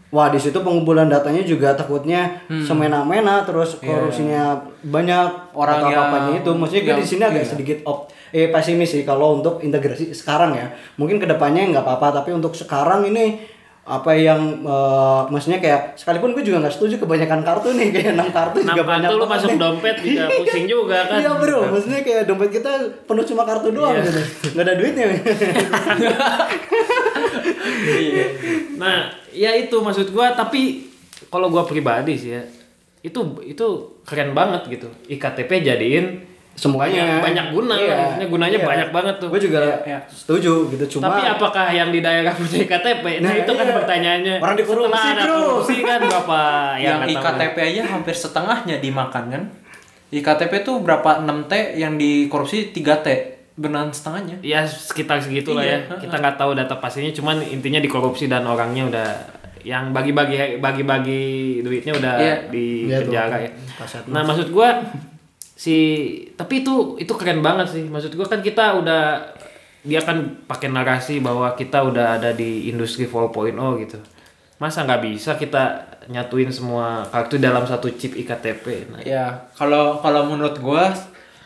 wah 0.09 0.29
di 0.29 0.37
situ 0.37 0.57
pengumpulan 0.57 1.05
datanya 1.05 1.41
juga 1.41 1.73
takutnya 1.73 2.41
semena-mena 2.63 3.41
terus 3.43 3.77
korupsinya 3.79 4.57
banyak 4.83 5.29
Orang 5.51 5.77
atau 5.79 5.89
yang- 5.89 6.01
apanya 6.03 6.33
itu. 6.39 6.49
Maksudnya 6.51 6.83
gue 6.83 6.95
di 6.97 7.07
sini 7.07 7.23
agak 7.23 7.45
sedikit 7.45 7.77
op 7.83 8.09
eh 8.29 8.49
pesimis 8.49 8.89
sih 8.89 9.03
kalau 9.03 9.37
untuk 9.37 9.61
integrasi 9.61 10.09
sekarang 10.11 10.53
ya. 10.53 10.65
Mungkin 10.97 11.17
ke 11.17 11.25
depannya 11.25 11.69
nggak 11.69 11.81
apa-apa 11.81 12.21
tapi 12.21 12.29
untuk 12.29 12.53
sekarang 12.53 13.05
ini 13.05 13.52
apa 13.83 14.11
yang 14.13 14.39
eh, 14.63 15.21
maksudnya 15.27 15.59
kayak 15.59 15.95
sekalipun 15.95 16.31
gue 16.31 16.39
juga 16.41 16.63
nggak 16.63 16.71
setuju 16.71 16.95
kebanyakan 16.97 17.43
kartu 17.43 17.71
nih 17.73 17.91
kayak 17.91 18.15
enam 18.15 18.29
kartu 18.29 18.57
juga 18.59 18.73
Enam 18.73 18.87
banyak 18.87 19.09
kartu 19.09 19.19
lu 19.19 19.27
masuk 19.27 19.49
nih. 19.49 19.59
dompet 19.59 19.95
juga 19.99 20.23
pusing 20.39 20.65
juga 20.65 20.97
kan. 21.03 21.17
Iya 21.19 21.31
bro, 21.35 21.59
maksudnya 21.67 21.99
kayak 22.01 22.23
dompet 22.23 22.49
kita 22.53 22.71
penuh 23.03 23.25
cuma 23.25 23.43
kartu 23.43 23.67
doang 23.69 23.91
Iya. 23.93 24.03
gitu. 24.05 24.21
Nggak 24.51 24.63
ada 24.63 24.73
duitnya. 24.73 25.05
Nah, 28.73 28.97
ya 29.29 29.51
itu 29.53 29.75
maksud 29.77 30.09
gua 30.09 30.33
tapi 30.33 30.89
kalau 31.27 31.47
gua 31.47 31.63
pribadi 31.63 32.15
sih 32.15 32.31
ya 32.31 32.43
itu 33.01 33.19
itu 33.43 33.65
keren 34.01 34.31
banget 34.31 34.67
gitu. 34.69 34.87
IKTP 35.07 35.59
jadiin 35.61 36.05
Semuanya. 36.53 37.17
banyak, 37.17 37.23
banyak 37.23 37.45
guna 37.49 37.73
Iya. 37.75 37.95
maksudnya 37.97 38.27
gunanya 38.29 38.57
Iya. 38.57 38.67
banyak 38.67 38.89
banget 38.91 39.15
tuh. 39.17 39.27
Gue 39.27 39.41
juga 39.41 39.59
Iya. 39.83 39.99
setuju 40.05 40.53
gitu 40.69 40.85
cuma 40.87 41.03
Tapi 41.09 41.21
apakah 41.27 41.65
yang 41.67 41.89
di 41.89 41.99
daerah 41.99 42.29
punya 42.29 42.57
IKTP? 42.61 43.05
Nah, 43.19 43.25
Nah, 43.25 43.33
itu 43.35 43.51
kan 43.51 43.65
iya. 43.65 43.73
pertanyaannya. 43.73 44.35
Orang 44.37 44.55
dikorupsi, 44.55 44.93
Setelah 44.93 45.11
ada 45.11 45.23
bro. 45.23 45.37
korupsi 45.43 45.75
kan 45.81 45.99
berapa 45.99 46.39
yang 46.85 46.97
nggak 46.99 47.09
tahu. 47.09 47.19
IKTP 47.19 47.55
aja 47.59 47.81
hampir 47.87 48.15
setengahnya 48.15 48.75
dimakan 48.77 49.23
kan 49.27 49.43
IKTP 50.09 50.53
tuh 50.61 50.77
berapa 50.79 51.09
6 51.19 51.49
T 51.49 51.53
yang 51.73 51.93
dikorupsi 51.95 52.69
3 52.69 53.01
T 53.01 53.07
benar 53.53 53.89
setengahnya 53.89 54.37
Ya 54.39 54.61
sekitar 54.63 55.17
segitu 55.17 55.51
lah 55.51 55.61
Iya, 55.61 55.77
ya. 55.83 55.97
Kita 55.99 56.15
nggak 56.15 56.37
tahu 56.37 56.53
data 56.53 56.73
pastinya, 56.75 57.09
cuman 57.11 57.41
intinya 57.43 57.77
dikorupsi 57.77 58.25
dan 58.25 58.45
orangnya 58.45 58.85
udah 58.87 59.09
yang 59.63 59.89
bagi-bagi 59.89 60.59
bagi-bagi 60.59 61.23
duitnya 61.59 61.93
udah 61.93 62.13
Iya. 62.15 62.35
di 62.47 62.65
Iya 62.85 62.97
penjara 62.99 63.37
ya. 63.39 63.49
Nah 64.07 64.21
maksud 64.21 64.49
gua 64.49 64.69
si 65.53 65.77
tapi 66.33 66.65
itu 66.65 66.97
itu 66.97 67.13
keren 67.13 67.39
banget 67.45 67.69
sih. 67.69 67.83
Maksud 67.85 68.13
gua 68.17 68.27
kan 68.27 68.41
kita 68.41 68.81
udah 68.81 69.21
dia 69.83 69.99
kan 69.99 70.43
pakai 70.47 70.71
narasi 70.71 71.19
bahwa 71.19 71.53
kita 71.53 71.83
udah 71.83 72.17
ada 72.17 72.31
di 72.31 72.71
industri 72.71 73.05
4.0 73.05 73.53
gitu. 73.83 73.99
Masa 74.57 74.87
nggak 74.87 75.01
bisa 75.03 75.35
kita 75.35 75.91
nyatuin 76.07 76.51
semua 76.51 77.03
kartu 77.11 77.35
dalam 77.39 77.67
satu 77.67 77.91
chip 77.95 78.15
IKTP? 78.15 78.91
Nah, 78.91 78.99
ya 79.03 79.51
kalau 79.55 79.99
kalau 79.99 80.27
menurut 80.31 80.55
gua 80.59 80.91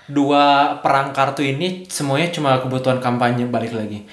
dua 0.07 0.77
perang 0.79 1.11
kartu 1.11 1.43
ini 1.43 1.83
semuanya 1.91 2.31
cuma 2.31 2.55
kebutuhan 2.63 3.03
kampanye 3.03 3.43
balik 3.43 3.75
lagi 3.75 4.07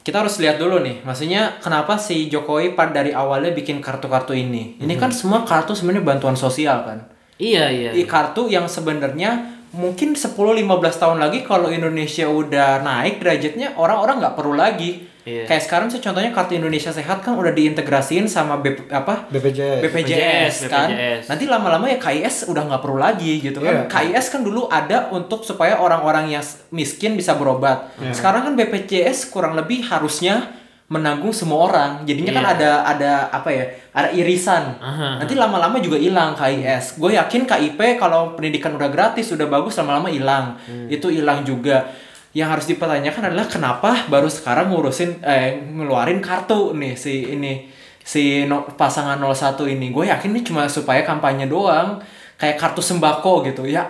kita 0.00 0.24
harus 0.24 0.40
lihat 0.40 0.56
dulu 0.56 0.80
nih 0.80 1.04
maksudnya 1.04 1.60
kenapa 1.60 2.00
si 2.00 2.32
Jokowi 2.32 2.72
pada 2.72 3.04
dari 3.04 3.12
awalnya 3.12 3.52
bikin 3.52 3.84
kartu-kartu 3.84 4.32
ini 4.32 4.80
ini 4.80 4.94
kan 4.96 5.12
semua 5.12 5.44
kartu 5.44 5.76
sebenarnya 5.76 6.08
bantuan 6.08 6.38
sosial 6.40 6.88
kan 6.88 7.04
Iya 7.36 7.68
iya. 7.68 7.90
I 7.92 8.04
kartu 8.08 8.48
yang 8.48 8.64
sebenarnya 8.64 9.56
mungkin 9.76 10.16
10-15 10.16 10.36
tahun 10.96 11.18
lagi 11.20 11.44
kalau 11.44 11.68
Indonesia 11.68 12.24
udah 12.24 12.80
naik 12.80 13.20
derajatnya 13.20 13.76
orang-orang 13.76 14.24
nggak 14.24 14.34
perlu 14.36 14.56
lagi. 14.56 15.04
Iya. 15.26 15.42
Kayak 15.42 15.62
sekarang 15.66 15.88
sih 15.90 15.98
contohnya 15.98 16.30
kartu 16.30 16.54
Indonesia 16.54 16.94
Sehat 16.94 17.18
kan 17.18 17.34
udah 17.34 17.50
diintegrasiin 17.50 18.30
sama 18.30 18.62
BP, 18.62 18.86
apa? 18.94 19.26
BPJS. 19.26 19.82
BPJS, 19.82 20.54
kan. 20.70 20.86
BPJS. 20.86 21.22
Nanti 21.26 21.44
lama-lama 21.50 21.90
ya 21.90 21.98
KIS 21.98 22.46
udah 22.46 22.62
nggak 22.70 22.82
perlu 22.86 22.96
lagi 23.02 23.42
gitu 23.42 23.58
kan. 23.58 23.90
Iya. 23.90 23.90
KIS 23.90 24.26
kan 24.30 24.46
dulu 24.46 24.70
ada 24.70 25.10
untuk 25.10 25.42
supaya 25.42 25.82
orang-orang 25.82 26.30
yang 26.30 26.46
miskin 26.70 27.18
bisa 27.18 27.34
berobat. 27.34 27.90
Iya. 27.98 28.14
Sekarang 28.14 28.46
kan 28.46 28.54
BPJS 28.54 29.34
kurang 29.34 29.58
lebih 29.58 29.82
harusnya 29.90 30.46
menanggung 30.86 31.34
semua 31.34 31.66
orang. 31.66 31.90
Jadinya 32.02 32.30
kan 32.32 32.44
Iya. 32.44 32.52
ada 32.54 32.70
ada 32.86 33.12
apa 33.28 33.50
ya? 33.50 33.64
Ada 33.90 34.08
irisan. 34.12 34.78
Aha. 34.78 35.18
Nanti 35.18 35.34
lama-lama 35.34 35.78
juga 35.78 35.96
hilang 35.96 36.32
KIS. 36.32 36.94
Gue 36.96 37.14
yakin 37.14 37.42
KIP 37.42 37.80
kalau 37.96 38.32
pendidikan 38.32 38.70
udah 38.72 38.86
gratis 38.86 39.30
udah 39.30 39.46
bagus 39.46 39.74
lama-lama 39.76 40.06
hilang. 40.06 40.54
Hmm. 40.62 40.86
Itu 40.86 41.10
hilang 41.10 41.42
juga. 41.42 41.90
Yang 42.30 42.48
harus 42.48 42.66
dipertanyakan 42.68 43.32
adalah 43.32 43.46
kenapa 43.46 43.90
baru 44.06 44.28
sekarang 44.28 44.68
ngurusin 44.68 45.18
eh 45.20 45.58
ngeluarin 45.66 46.20
kartu 46.20 46.70
nih 46.72 46.94
si 46.94 47.32
ini 47.32 47.66
si 47.98 48.44
no- 48.44 48.68
pasangan 48.70 49.18
01 49.18 49.66
ini. 49.66 49.90
Gue 49.90 50.06
yakin 50.06 50.30
ini 50.30 50.44
cuma 50.44 50.68
supaya 50.68 51.02
kampanye 51.02 51.46
doang. 51.46 51.98
Kayak 52.36 52.60
kartu 52.60 52.78
sembako 52.78 53.42
gitu 53.42 53.66
ya. 53.66 53.82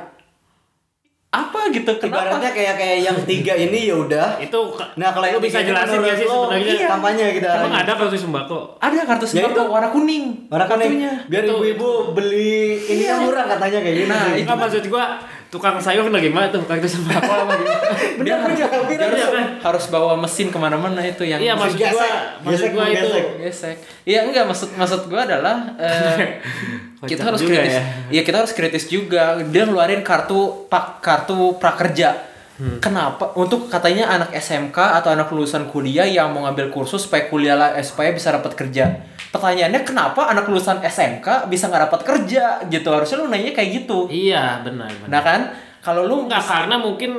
Gitu 1.67 1.93
kenapa? 1.99 2.31
Ibaratnya 2.31 2.51
kayak 2.55 2.75
kayak 2.79 2.99
yang 3.03 3.17
tiga 3.27 3.55
ini 3.55 3.91
ya 3.91 3.97
udah. 3.97 4.29
Itu 4.39 4.61
Nah 4.97 5.09
kalau 5.11 5.27
yang 5.27 5.43
bisa 5.43 5.61
jelasin 5.61 5.99
nggak 5.99 6.17
sih 6.17 6.27
sebenarnya? 6.27 6.73
iya, 6.73 6.87
kampanye 6.89 7.25
kita. 7.37 7.49
Emang 7.59 7.75
ada 7.75 7.93
kartu 7.95 8.17
sembako? 8.17 8.59
Ada 8.79 9.03
kartu 9.05 9.27
sembako 9.27 9.61
warna 9.69 9.89
kuning. 9.91 10.25
Kan 10.47 10.65
Kartunya. 10.67 11.13
biar 11.27 11.43
ibu-ibu 11.47 12.13
beli 12.13 12.79
ini 12.79 13.05
yang 13.05 13.23
murah 13.25 13.47
katanya 13.47 13.79
kayak 13.83 13.97
gitu. 13.99 14.11
Nah. 14.11 14.35
Itu 14.35 14.53
maksud 14.53 14.83
gua 14.89 15.05
tukang 15.47 15.79
sayur 15.79 16.09
lagi 16.09 16.29
gimana 16.29 16.51
tuh 16.51 16.63
kartu 16.63 16.85
sembako 16.85 17.31
apa 17.31 17.53
gimana? 17.61 17.81
Dia 18.21 18.35
harus, 18.37 18.59
Bener, 18.59 18.89
dia 18.89 19.07
harus, 19.07 19.23
bener. 19.31 19.49
harus 19.63 19.85
bawa 19.89 20.13
mesin 20.17 20.49
ke 20.49 20.59
mana-mana 20.59 21.01
itu 21.01 21.23
yang 21.23 21.39
Iya 21.39 21.55
maksud 21.55 21.79
gesek, 21.79 21.95
gua, 21.95 22.09
maksud 22.43 22.53
gesek, 22.53 22.71
gua 22.75 22.85
itu 22.87 23.07
gesek. 23.07 23.25
gesek. 23.41 23.77
Iya 24.03 24.19
enggak 24.27 24.45
maksud 24.45 24.69
maksud 24.75 25.01
gua 25.07 25.21
adalah 25.23 25.57
eh, 25.79 26.43
kita 27.11 27.23
harus 27.25 27.41
kritis. 27.41 27.73
ya. 27.73 27.83
Iya 28.11 28.23
kita 28.23 28.37
harus 28.41 28.53
kritis 28.53 28.85
juga. 28.87 29.39
Dia 29.47 29.63
ngeluarin 29.65 30.03
kartu 30.03 30.67
pak 30.67 30.99
kartu 31.01 31.55
prakerja. 31.57 32.36
Hmm. 32.57 32.81
Kenapa? 32.81 33.37
Untuk 33.37 33.69
katanya 33.69 34.09
anak 34.09 34.33
SMK 34.33 34.77
atau 34.77 35.13
anak 35.13 35.29
lulusan 35.29 35.69
kuliah 35.69 36.09
yang 36.09 36.33
mau 36.33 36.49
ngambil 36.49 36.73
kursus 36.73 37.05
supaya 37.05 37.29
kuliah 37.29 37.53
lah, 37.53 37.77
eh, 37.77 37.85
supaya 37.85 38.17
bisa 38.17 38.33
dapat 38.33 38.57
kerja. 38.57 38.97
Pertanyaannya 39.29 39.85
kenapa 39.85 40.33
anak 40.33 40.49
lulusan 40.49 40.81
SMK 40.81 41.53
bisa 41.53 41.69
nggak 41.69 41.93
dapat 41.93 42.01
kerja 42.09 42.65
gitu? 42.73 42.89
Harusnya 42.89 43.21
lu 43.21 43.29
nanya 43.29 43.53
kayak 43.53 43.85
gitu. 43.85 44.09
Iya 44.09 44.65
benar 44.65 44.89
benar. 44.89 45.09
Nah 45.13 45.21
kan 45.21 45.41
kalau 45.85 46.09
lu 46.09 46.25
Enggak 46.25 46.43
karena 46.49 46.81
mungkin 46.81 47.13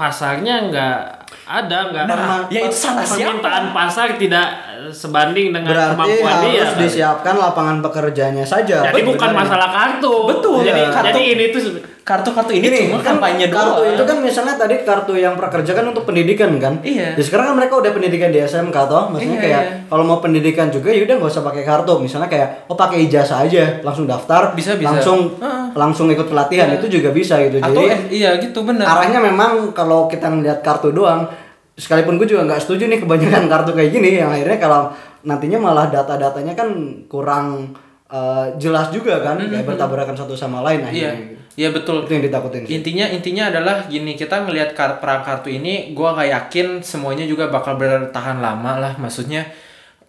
pasarnya 0.00 0.54
enggak 0.64 0.96
ada 1.44 1.78
enggak 1.84 2.04
Nah, 2.06 2.48
ya 2.48 2.60
itu 2.62 2.72
salah 2.74 3.04
siapa? 3.04 3.36
permintaan 3.36 3.64
pasar 3.70 4.16
tidak 4.16 4.46
sebanding 4.90 5.52
dengan 5.52 5.68
Berarti 5.68 5.92
kemampuan 5.92 6.32
harus 6.32 6.48
dia. 6.48 6.64
kan? 6.64 6.78
disiapkan 6.80 7.34
lapangan 7.36 7.76
pekerjaannya 7.80 8.42
saja. 8.44 8.78
Jadi 8.82 9.00
bukan 9.04 9.18
sebenarnya. 9.28 9.44
masalah 9.44 9.68
kartu. 9.68 10.14
Betul, 10.26 10.56
Jadi, 10.62 10.80
iya. 10.80 11.00
jadi 11.04 11.20
ini 11.28 11.44
tuh 11.48 11.62
kartu-kartu 12.00 12.50
ini 12.50 12.64
Gini, 12.64 12.80
cuma 12.88 12.98
kan 12.98 13.06
kampanye 13.14 13.46
kartu 13.48 13.70
doang. 13.76 13.92
itu 13.92 14.02
kan 14.04 14.16
misalnya 14.18 14.54
tadi 14.56 14.74
kartu 14.80 15.14
yang 15.14 15.34
prakerja 15.34 15.72
kan 15.72 15.84
untuk 15.84 16.02
pendidikan 16.04 16.50
kan. 16.56 16.80
Iya. 16.80 17.12
Ya 17.12 17.22
sekarang 17.22 17.52
kan 17.52 17.56
mereka 17.56 17.74
udah 17.76 17.92
pendidikan 17.92 18.30
di 18.30 18.40
SMK 18.40 18.76
toh, 18.88 19.04
maksudnya 19.08 19.36
Iya, 19.36 19.44
kayak 19.44 19.62
iya. 19.62 19.74
kalau 19.86 20.04
mau 20.04 20.18
pendidikan 20.18 20.66
juga 20.68 20.88
ya 20.88 21.04
udah 21.04 21.14
nggak 21.16 21.30
usah 21.30 21.44
pakai 21.44 21.62
kartu. 21.62 21.92
Misalnya 21.98 22.26
kayak 22.26 22.48
oh 22.66 22.74
pakai 22.74 23.04
ijazah 23.04 23.44
aja, 23.44 23.78
langsung 23.80 24.06
daftar, 24.06 24.50
Bisa, 24.52 24.74
bisa. 24.74 24.88
langsung 24.88 25.36
Heeh. 25.36 25.59
Langsung 25.72 26.06
ikut 26.06 26.24
pelatihan 26.24 26.68
Iya. 26.68 26.76
itu 26.76 26.86
juga 26.92 27.10
bisa 27.10 27.38
gitu. 27.40 27.58
Atau 27.58 27.80
Jadi 27.80 27.86
eh, 27.86 28.00
iya 28.16 28.30
gitu 28.36 28.62
bener. 28.62 28.82
arahnya 28.82 29.18
memang 29.18 29.70
kalau 29.70 30.06
kita 30.06 30.26
ngeliat 30.26 30.60
kartu 30.60 30.90
doang, 30.90 31.26
sekalipun 31.74 32.16
gue 32.16 32.26
juga 32.26 32.44
nggak 32.44 32.60
setuju 32.60 32.86
nih 32.86 32.98
kebanyakan 32.98 33.44
kartu 33.52 33.70
kayak 33.72 33.90
gini, 33.90 34.18
yang 34.18 34.28
akhirnya 34.28 34.58
kalau 34.58 34.82
nantinya 35.20 35.58
malah 35.58 35.86
data-datanya 35.86 36.52
kan 36.52 36.68
kurang 37.06 37.72
eh, 38.06 38.46
jelas 38.56 38.90
juga 38.90 39.20
kan, 39.20 39.38
kayak 39.38 39.62
bertabrakan 39.64 40.14
satu 40.14 40.34
sama 40.34 40.60
lain 40.60 40.82
Mm-hmm. 40.82 40.96
Iya, 40.96 41.10
akhirnya. 41.10 41.36
iya 41.54 41.68
betul. 41.70 41.96
Itu 42.04 42.12
yang 42.12 42.24
ditakutin 42.24 42.60
sih. 42.62 42.72
Intinya 42.74 43.06
intinya 43.06 43.44
adalah 43.48 43.76
gini 43.84 44.12
kita 44.14 44.42
ngelihat 44.42 44.72
kar 44.72 44.98
perang 44.98 45.20
kartu 45.20 45.48
ini, 45.48 45.92
gua 45.92 46.14
nggak 46.14 46.28
yakin 46.30 46.66
semuanya 46.80 47.22
juga 47.24 47.46
bakal 47.46 47.74
bertahan 47.74 48.38
lama 48.38 48.78
lah. 48.78 48.92
Maksudnya 48.96 49.46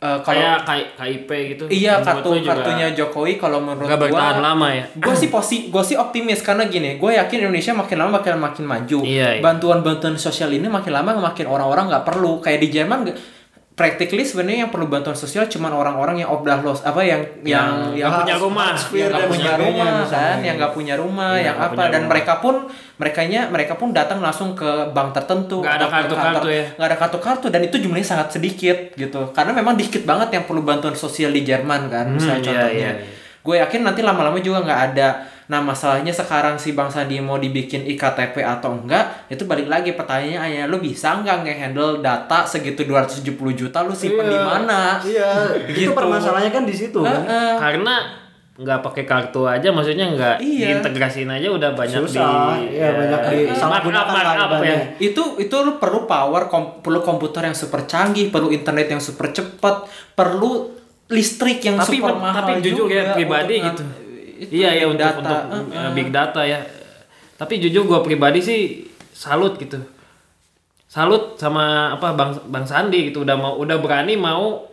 eh, 0.01 0.19
kalau 0.25 0.41
kayak 0.65 0.97
KIP 0.97 1.29
gitu. 1.53 1.63
iya 1.69 2.01
kartu 2.01 2.33
kartunya 2.41 2.89
Jokowi 2.97 3.37
kalau 3.37 3.61
menurut 3.61 3.85
nggak 3.85 4.09
bertahan 4.09 4.41
gua 4.41 4.47
lama 4.51 4.67
ya. 4.73 4.85
gue 4.97 5.13
sih 5.13 5.29
posi 5.29 5.69
gue 5.69 5.83
sih 5.85 5.93
optimis 5.93 6.41
karena 6.41 6.65
gini 6.65 6.97
gue 6.97 7.11
yakin 7.13 7.45
Indonesia 7.45 7.77
makin 7.77 7.97
lama 8.01 8.17
makin 8.17 8.41
makin 8.41 8.65
maju 8.65 8.99
Iya, 9.05 9.37
iya. 9.37 9.41
bantuan-bantuan 9.45 10.17
sosial 10.17 10.49
ini 10.49 10.65
makin 10.65 10.91
lama 10.91 11.13
makin 11.21 11.45
orang-orang 11.45 11.85
nggak 11.87 12.05
perlu 12.05 12.41
kayak 12.41 12.59
di 12.65 12.67
Jerman 12.73 12.99
practically 13.82 14.22
sebenarnya 14.22 14.70
yang 14.70 14.72
perlu 14.72 14.86
bantuan 14.86 15.17
sosial 15.17 15.50
cuman 15.50 15.74
orang-orang 15.74 16.22
yang 16.22 16.30
obdachlos 16.30 16.86
apa 16.86 17.02
yang 17.02 17.26
yang 17.41 17.89
Yang 17.98 18.13
punya 18.22 18.36
rumah. 18.38 18.70
yang 18.94 19.10
nggak 19.10 19.26
punya 19.34 19.54
rumah 19.58 19.94
kan 20.06 20.38
yang 20.46 20.56
nggak 20.62 20.74
punya 20.78 20.96
rumah 21.02 21.34
yang 21.41 21.58
apa 21.58 21.89
dan 21.89 22.06
rumah. 22.06 22.10
mereka 22.13 22.34
pun 22.38 22.56
merekanya 23.02 23.50
mereka 23.50 23.74
pun 23.74 23.89
datang 23.89 24.22
langsung 24.22 24.54
ke 24.54 24.94
bank 24.94 25.17
tertentu 25.17 25.65
Nggak 25.65 25.76
ada 25.82 25.88
kartu-kartu 25.89 26.48
ya? 26.54 26.65
nggak 26.78 26.88
ada 26.94 26.98
kartu-kartu 27.02 27.48
dan 27.50 27.62
itu 27.65 27.82
jumlahnya 27.82 28.06
sangat 28.06 28.38
sedikit 28.38 28.78
gitu 28.94 29.34
karena 29.34 29.50
memang 29.58 29.74
dikit 29.74 30.06
banget 30.06 30.30
yang 30.38 30.46
perlu 30.46 30.62
bantuan 30.62 30.94
sosial 30.94 31.34
di 31.34 31.41
Jerman 31.41 31.89
kan 31.89 32.06
misalnya 32.13 32.38
iya, 32.38 32.46
contohnya 32.46 32.70
iya, 32.70 32.91
iya. 33.02 33.10
gue 33.41 33.56
yakin 33.65 33.82
nanti 33.82 34.06
lama-lama 34.06 34.38
juga 34.38 34.62
nggak 34.62 34.82
ada 34.94 35.08
nah 35.51 35.59
masalahnya 35.59 36.09
sekarang 36.09 36.55
si 36.55 36.71
Bang 36.71 36.87
Sandi 36.87 37.19
mau 37.19 37.35
dibikin 37.35 37.83
iktp 37.83 38.39
atau 38.39 38.71
enggak 38.73 39.27
itu 39.27 39.43
balik 39.43 39.67
lagi 39.67 39.91
pertanyaannya 39.91 40.63
lu 40.65 40.79
bisa 40.79 41.19
nggak 41.19 41.43
nge-handle 41.43 41.99
data 41.99 42.47
segitu 42.47 42.87
270 42.87 43.35
juta 43.51 43.83
lu 43.83 43.91
simpen 43.91 44.25
di 44.25 44.39
mana 44.39 44.95
Iya, 44.97 45.51
Gitu. 45.67 45.75
itu 45.77 45.91
permasalahannya 45.91 46.49
kan 46.49 46.63
di 46.63 46.71
situ 46.71 47.03
kan. 47.03 47.19
Heeh. 47.21 47.53
Karena 47.59 47.95
nggak 48.53 48.79
pakai 48.79 49.03
kartu 49.03 49.43
aja 49.43 49.67
maksudnya 49.69 50.07
nggak 50.07 50.35
Iya. 50.39 50.67
diintegrasiin 50.71 51.27
aja 51.27 51.47
udah 51.49 51.69
banyak 51.73 51.99
Susah, 51.99 52.55
di 52.55 52.77
iya, 52.77 52.87
banyak 52.93 53.19
di 53.27 53.39
salah 53.51 53.81
markup, 53.81 54.07
markup 54.07 54.51
ya. 54.61 54.77
itu 54.99 55.23
itu 55.37 55.55
lu 55.57 55.75
perlu 55.75 56.05
power 56.05 56.45
kom- 56.45 56.79
perlu 56.79 57.01
komputer 57.01 57.43
yang 57.43 57.57
super 57.57 57.83
canggih 57.83 58.29
perlu 58.29 58.47
internet 58.49 58.87
yang 58.87 59.01
super 59.01 59.31
cepat 59.31 59.83
perlu 60.13 60.71
listrik 61.09 61.59
yang 61.59 61.75
tapi 61.75 61.97
super 61.97 62.15
mahal 62.15 62.39
tapi 62.45 62.61
jujur 62.61 62.85
juga 62.85 62.93
ya 62.93 63.03
pribadi 63.11 63.55
gitu 63.59 63.83
itu 64.41 64.51
iya 64.58 64.73
ya 64.73 64.86
untuk 64.89 65.06
data. 65.06 65.21
untuk 65.21 65.69
uh, 65.69 65.93
big 65.93 66.10
data 66.10 66.41
ya. 66.41 66.65
Tapi 67.38 67.62
jujur 67.62 67.86
gua 67.86 68.01
pribadi 68.01 68.41
sih 68.41 68.89
salut 69.13 69.62
gitu. 69.62 69.77
Salut 70.89 71.38
sama 71.38 71.93
apa 71.93 72.17
bang 72.17 72.34
bang 72.49 72.65
Sandi 72.65 73.13
gitu. 73.13 73.21
Udah 73.21 73.38
mau 73.38 73.62
udah 73.62 73.77
berani 73.77 74.17
mau 74.17 74.65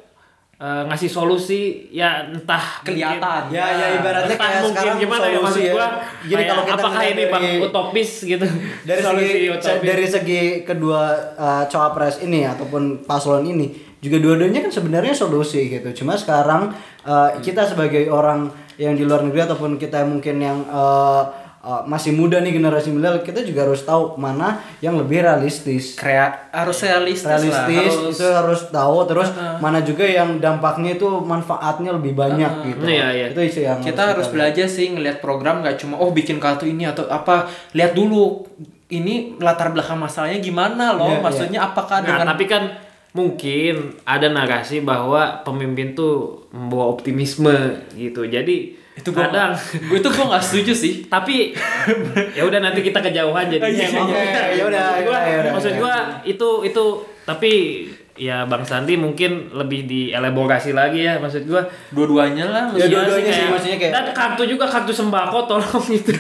uh, 0.57 0.83
ngasih 0.89 1.13
solusi. 1.13 1.93
Ya 1.93 2.25
entah 2.25 2.81
kelihatan. 2.81 3.53
Ya, 3.53 3.69
ya 3.77 3.87
ibaratnya 4.01 4.33
entah 4.33 4.49
kayak 4.49 4.61
mungkin 4.65 4.81
sekarang 4.81 4.97
gimana 5.05 5.21
ya 5.21 5.29
solusi 5.29 5.45
maksud 5.45 5.63
ya. 5.63 5.73
gua. 5.77 5.87
Jadi 6.25 6.33
kayak 6.33 6.49
kalau 6.49 6.63
kita 6.65 6.81
apakah 6.81 7.03
ini 7.05 7.23
bang 7.29 7.45
dari- 7.45 7.63
utopis 7.69 8.11
gitu? 8.25 8.47
dari 8.89 9.01
solusi 9.05 9.29
segi 9.29 9.49
utopis. 9.53 9.85
dari 9.85 10.07
segi 10.09 10.43
kedua 10.65 11.03
uh, 11.37 11.65
cawapres 11.69 12.25
ini 12.25 12.49
ataupun 12.49 13.05
paslon 13.05 13.45
ini 13.45 13.69
juga 14.01 14.17
dua-duanya 14.23 14.65
kan 14.65 14.73
sebenarnya 14.73 15.13
solusi 15.13 15.69
gitu. 15.69 15.93
Cuma 16.03 16.17
sekarang 16.17 16.73
uh, 17.05 17.37
kita 17.45 17.69
sebagai 17.69 18.09
orang 18.09 18.68
yang 18.79 18.95
di 18.95 19.03
luar 19.03 19.27
negeri 19.27 19.45
ataupun 19.45 19.75
kita 19.77 20.07
mungkin 20.07 20.39
yang 20.39 20.59
uh, 20.71 21.27
uh, 21.63 21.83
masih 21.85 22.15
muda 22.15 22.39
nih 22.39 22.55
generasi 22.55 22.95
milenial 22.95 23.21
kita 23.27 23.43
juga 23.43 23.67
harus 23.67 23.83
tahu 23.83 24.15
mana 24.17 24.63
yang 24.79 24.95
lebih 24.95 25.27
realistis. 25.27 25.99
Krea 25.99 26.49
harus 26.55 26.79
realistis, 26.87 27.27
realistis 27.27 27.59
lah, 27.59 27.67
harus 27.67 27.97
itu 28.15 28.27
harus 28.27 28.61
tahu 28.71 28.99
terus 29.11 29.29
mana 29.59 29.83
juga 29.83 30.07
yang 30.07 30.39
dampaknya 30.39 30.95
itu 30.95 31.09
manfaatnya 31.21 31.91
lebih 31.99 32.15
banyak 32.15 32.53
gitu. 32.71 32.83
Iya, 32.87 33.07
iya. 33.13 33.27
itu 33.35 33.41
isu 33.43 33.61
yang 33.67 33.79
kita 33.83 34.15
harus 34.15 34.31
belajar 34.31 34.67
sih 34.71 34.95
ngelihat 34.95 35.19
program 35.19 35.61
nggak 35.61 35.77
cuma 35.83 35.99
oh 35.99 36.15
bikin 36.15 36.39
kartu 36.39 36.71
ini 36.71 36.87
atau 36.87 37.05
apa. 37.11 37.51
Lihat 37.75 37.93
dulu 37.99 38.47
ini 38.89 39.37
latar 39.37 39.69
belakang 39.77 40.01
masalahnya 40.01 40.41
gimana 40.41 40.97
loh 40.97 41.13
Iya, 41.13 41.21
maksudnya 41.21 41.61
apakah 41.61 42.01
Nah, 42.01 42.15
dengan 42.15 42.27
tapi 42.33 42.45
kan 42.49 42.88
mungkin 43.19 43.99
ada 44.07 44.31
narasi 44.31 44.87
bahwa 44.87 45.43
pemimpin 45.43 45.99
tuh 45.99 46.47
membawa 46.55 46.95
optimisme 46.95 47.83
gitu. 47.99 48.23
Jadi 48.23 48.79
itu 48.99 49.15
gua 49.15 49.31
kadang 49.31 49.55
gue 49.55 49.99
itu 49.99 50.09
gue 50.11 50.25
nggak 50.31 50.45
setuju 50.47 50.73
sih. 50.75 50.93
Tapi 51.15 51.55
ya 52.39 52.47
udah 52.47 52.63
nanti 52.63 52.87
kita 52.87 53.03
kejauhan 53.03 53.51
jadi 53.51 53.67
Iya, 53.67 53.87
iya, 53.91 54.01
Oke, 54.03 54.23
ya 54.55 54.65
udah, 54.67 54.85
maksud 55.03 55.23
ya 55.27 55.37
udah, 55.43 55.53
maksud 55.55 55.73
gua 55.83 55.95
itu 56.23 56.49
itu 56.63 56.85
tapi 57.27 57.53
ya 58.19 58.43
Bang 58.45 58.61
Sandi 58.61 58.95
mungkin 58.95 59.31
lebih 59.51 59.87
dielaborasi 59.87 60.71
lagi 60.71 61.01
ya 61.01 61.17
maksud 61.17 61.43
gua 61.45 61.63
dua-duanya 61.89 62.45
lah 62.45 62.65
Ya, 62.69 62.85
maksudnya 62.85 62.91
dua-duanya 62.99 63.33
sih, 63.33 63.47
maksudnya 63.47 63.77
kayak- 63.79 63.95
dan 63.95 64.05
kartu 64.11 64.43
juga 64.45 64.67
kartu 64.67 64.93
sembako 64.93 65.39
tolong 65.47 65.87
itu 65.95 66.11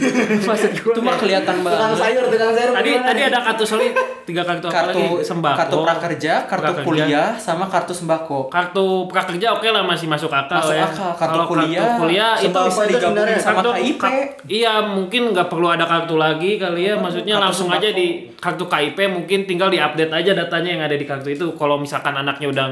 maksud 0.40 0.70
gua 0.78 0.92
itu 0.92 1.00
mah 1.00 1.16
kelihatan 1.16 1.56
tukang 1.56 1.66
banget 1.66 1.98
sayur 1.98 2.24
tukang 2.24 2.52
sayur 2.52 2.70
tadi 2.72 2.88
gimana? 2.88 3.04
tadi 3.04 3.20
ada 3.24 3.38
kartu 3.42 3.64
sorry 3.64 3.88
tiga 4.24 4.42
kartu, 4.42 4.66
apa 4.66 4.76
kartu 4.78 5.00
lagi 5.00 5.24
sembako 5.24 5.56
kartu 5.58 5.76
prakerja 5.82 6.32
kartu 6.44 6.64
prakerja. 6.64 6.86
kuliah 6.86 7.28
sama 7.36 7.64
kartu 7.66 7.92
sembako 7.92 8.38
kartu 8.48 8.86
prakerja 9.06 9.46
oke 9.52 9.66
lah 9.66 9.82
masih 9.82 10.06
masuk 10.06 10.30
akal 10.30 10.60
Masuk 10.60 10.74
ya. 10.74 10.86
akal. 10.86 11.10
Kartu 11.12 11.32
Kalau 11.34 11.46
kuliah, 11.48 11.82
kartu 11.82 12.00
kuliah 12.00 12.32
itu 12.38 12.58
bisa 12.60 12.82
digabungin 12.84 13.02
sebenarnya 13.18 13.38
sama 13.38 13.56
kartu 13.58 13.70
KIP 13.74 14.02
iya 14.48 14.72
mungkin 14.84 15.22
nggak 15.30 15.48
perlu 15.48 15.66
ada 15.66 15.84
kartu 15.84 16.14
lagi 16.16 16.50
kali 16.56 16.82
ya 16.84 16.94
maksudnya 16.94 17.34
Kartu 17.34 17.44
langsung 17.44 17.66
sembako. 17.66 17.80
aja 17.80 17.90
di 17.90 18.06
kartu 18.36 18.64
KIP 18.66 18.98
mungkin 19.08 19.38
tinggal 19.44 19.68
diupdate 19.68 20.12
aja 20.12 20.30
datanya 20.36 20.70
yang 20.70 20.82
ada 20.82 20.94
di 20.94 21.02
kartu 21.02 21.28
itu 21.28 21.46
kalau 21.54 21.80
misalkan 21.88 22.12
anaknya 22.14 22.46
udah 22.46 22.66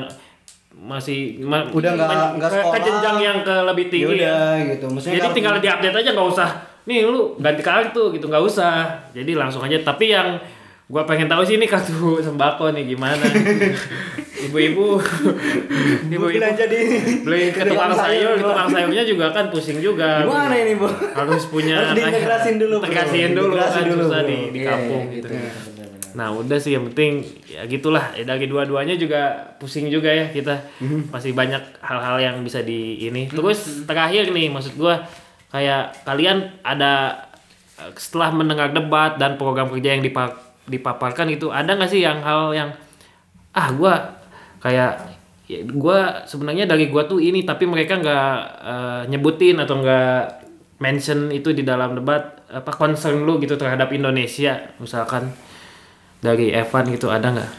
masih 0.76 1.40
ma- 1.40 1.64
Udah 1.66 1.88
nggak- 1.90 2.36
nggak 2.36 2.50
ke- 2.50 2.54
ke 2.54 2.60
sekolah. 2.60 2.84
jenjang 2.84 3.16
yang 3.18 3.38
ke 3.40 3.54
lebih 3.64 3.84
ya 3.84 3.90
tinggi 3.90 4.12
udah 4.14 4.36
ya. 4.54 4.68
gitu. 4.70 4.86
Maksudnya 4.86 5.14
jadi 5.16 5.28
tinggal 5.32 5.54
diupdate 5.56 5.96
aja 5.96 6.10
nggak 6.12 6.28
usah 6.28 6.50
nih 6.84 6.98
lu 7.02 7.20
ganti 7.36 7.62
kartu 7.62 8.12
gitu. 8.12 8.28
Nggak 8.28 8.44
usah. 8.44 8.84
Jadi 9.10 9.32
langsung 9.32 9.58
aja. 9.58 9.80
Tapi 9.80 10.12
yang 10.12 10.36
gua 10.86 11.02
pengen 11.02 11.26
tahu 11.26 11.40
sih 11.42 11.56
ini 11.56 11.64
kartu 11.64 11.96
sembako 12.22 12.70
nih 12.70 12.92
gimana? 12.92 13.24
Ibu-ibu. 14.46 15.00
Ibu-ibu. 16.06 16.26
belanja 16.38 16.64
di 16.68 16.80
beli 17.24 17.48
ke 17.50 17.64
tukang 17.64 17.90
sayur, 17.90 18.36
tukang 18.36 18.68
sayurnya 18.68 19.02
juga 19.02 19.32
kan 19.32 19.48
pusing 19.48 19.80
juga. 19.80 20.22
gimana 20.22 20.54
ini 20.54 20.76
bu 20.76 20.86
Harus 20.86 21.48
punya 21.48 21.80
Harus 21.80 21.96
dulu, 21.96 22.04
bro. 22.76 22.84
Integrasiin 22.84 23.32
dulu 23.32 23.54
kan. 23.56 23.82
Dulu, 23.82 24.02
susah 24.04 24.20
bro. 24.22 24.28
di, 24.28 24.38
di 24.52 24.60
kampung 24.60 25.02
iya, 25.02 25.14
gitu. 25.16 25.28
Nah 26.16 26.32
udah 26.32 26.56
sih 26.56 26.72
yang 26.72 26.88
penting 26.88 27.20
ya 27.44 27.68
gitulah 27.68 28.16
ya, 28.16 28.24
dari 28.24 28.48
dua-duanya 28.48 28.96
juga 28.96 29.20
pusing 29.60 29.86
juga 29.86 30.08
ya 30.08 30.32
kita 30.32 30.64
Mhm. 30.80 31.12
masih 31.12 31.36
banyak 31.36 31.60
hal-hal 31.78 32.16
yang 32.18 32.36
bisa 32.40 32.60
di 32.60 33.04
ini. 33.04 33.28
Terus 33.28 33.84
terakhir 33.84 34.32
nih 34.32 34.48
maksud 34.48 34.74
gua 34.74 35.04
kayak 35.52 36.02
kalian 36.02 36.56
ada 36.60 37.20
eh, 37.76 37.92
setelah 37.94 38.32
mendengar 38.32 38.72
debat 38.72 39.14
dan 39.14 39.36
program 39.36 39.68
kerja 39.68 39.92
yang 39.92 40.00
dipa- 40.00 40.40
dipaparkan 40.64 41.28
itu 41.28 41.52
ada 41.52 41.76
nggak 41.76 41.86
sih 41.86 42.00
yang 42.00 42.24
hal 42.24 42.50
yang 42.50 42.72
ah 43.52 43.68
gua 43.70 44.16
kayak 44.58 44.96
ya, 45.46 45.60
gua 45.68 46.24
sebenarnya 46.24 46.64
dari 46.64 46.88
gua 46.88 47.04
tuh 47.04 47.20
ini 47.20 47.44
tapi 47.44 47.68
mereka 47.68 48.00
nggak 48.00 48.30
eh, 48.64 49.02
nyebutin 49.12 49.60
atau 49.60 49.78
nggak 49.78 50.20
mention 50.76 51.28
itu 51.28 51.52
di 51.52 51.60
dalam 51.60 51.92
debat 51.94 52.40
apa 52.48 52.72
concern 52.72 53.24
lu 53.24 53.36
gitu 53.36 53.56
terhadap 53.56 53.92
Indonesia 53.92 54.60
misalkan 54.76 55.28
dari 56.18 56.50
Evan 56.50 56.84
gitu 56.88 57.06
ada 57.06 57.28
nggak 57.30 57.50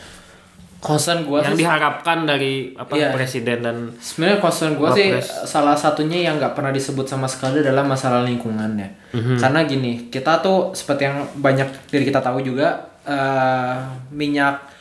concern 0.78 1.26
gue 1.26 1.42
yang 1.42 1.52
sih 1.52 1.62
diharapkan 1.62 2.24
dari 2.24 2.72
apa 2.72 2.94
Iya. 2.94 3.10
presiden 3.10 3.58
dan 3.60 3.78
sebenarnya 3.98 4.38
concern 4.38 4.78
gue 4.78 4.88
sih 4.94 5.10
salah 5.44 5.74
satunya 5.74 6.22
yang 6.24 6.38
nggak 6.38 6.54
pernah 6.54 6.70
disebut 6.70 7.04
sama 7.04 7.26
sekali 7.26 7.60
adalah 7.60 7.82
masalah 7.84 8.22
lingkungan 8.22 8.78
ya 8.78 8.90
Mhm. 9.12 9.38
karena 9.38 9.60
gini 9.64 9.94
kita 10.08 10.38
tuh 10.40 10.72
seperti 10.72 11.06
yang 11.06 11.18
banyak 11.36 11.66
dari 11.88 12.04
kita 12.04 12.20
tahu 12.20 12.42
juga 12.42 12.78
eh, 13.04 13.76
minyak 14.12 14.77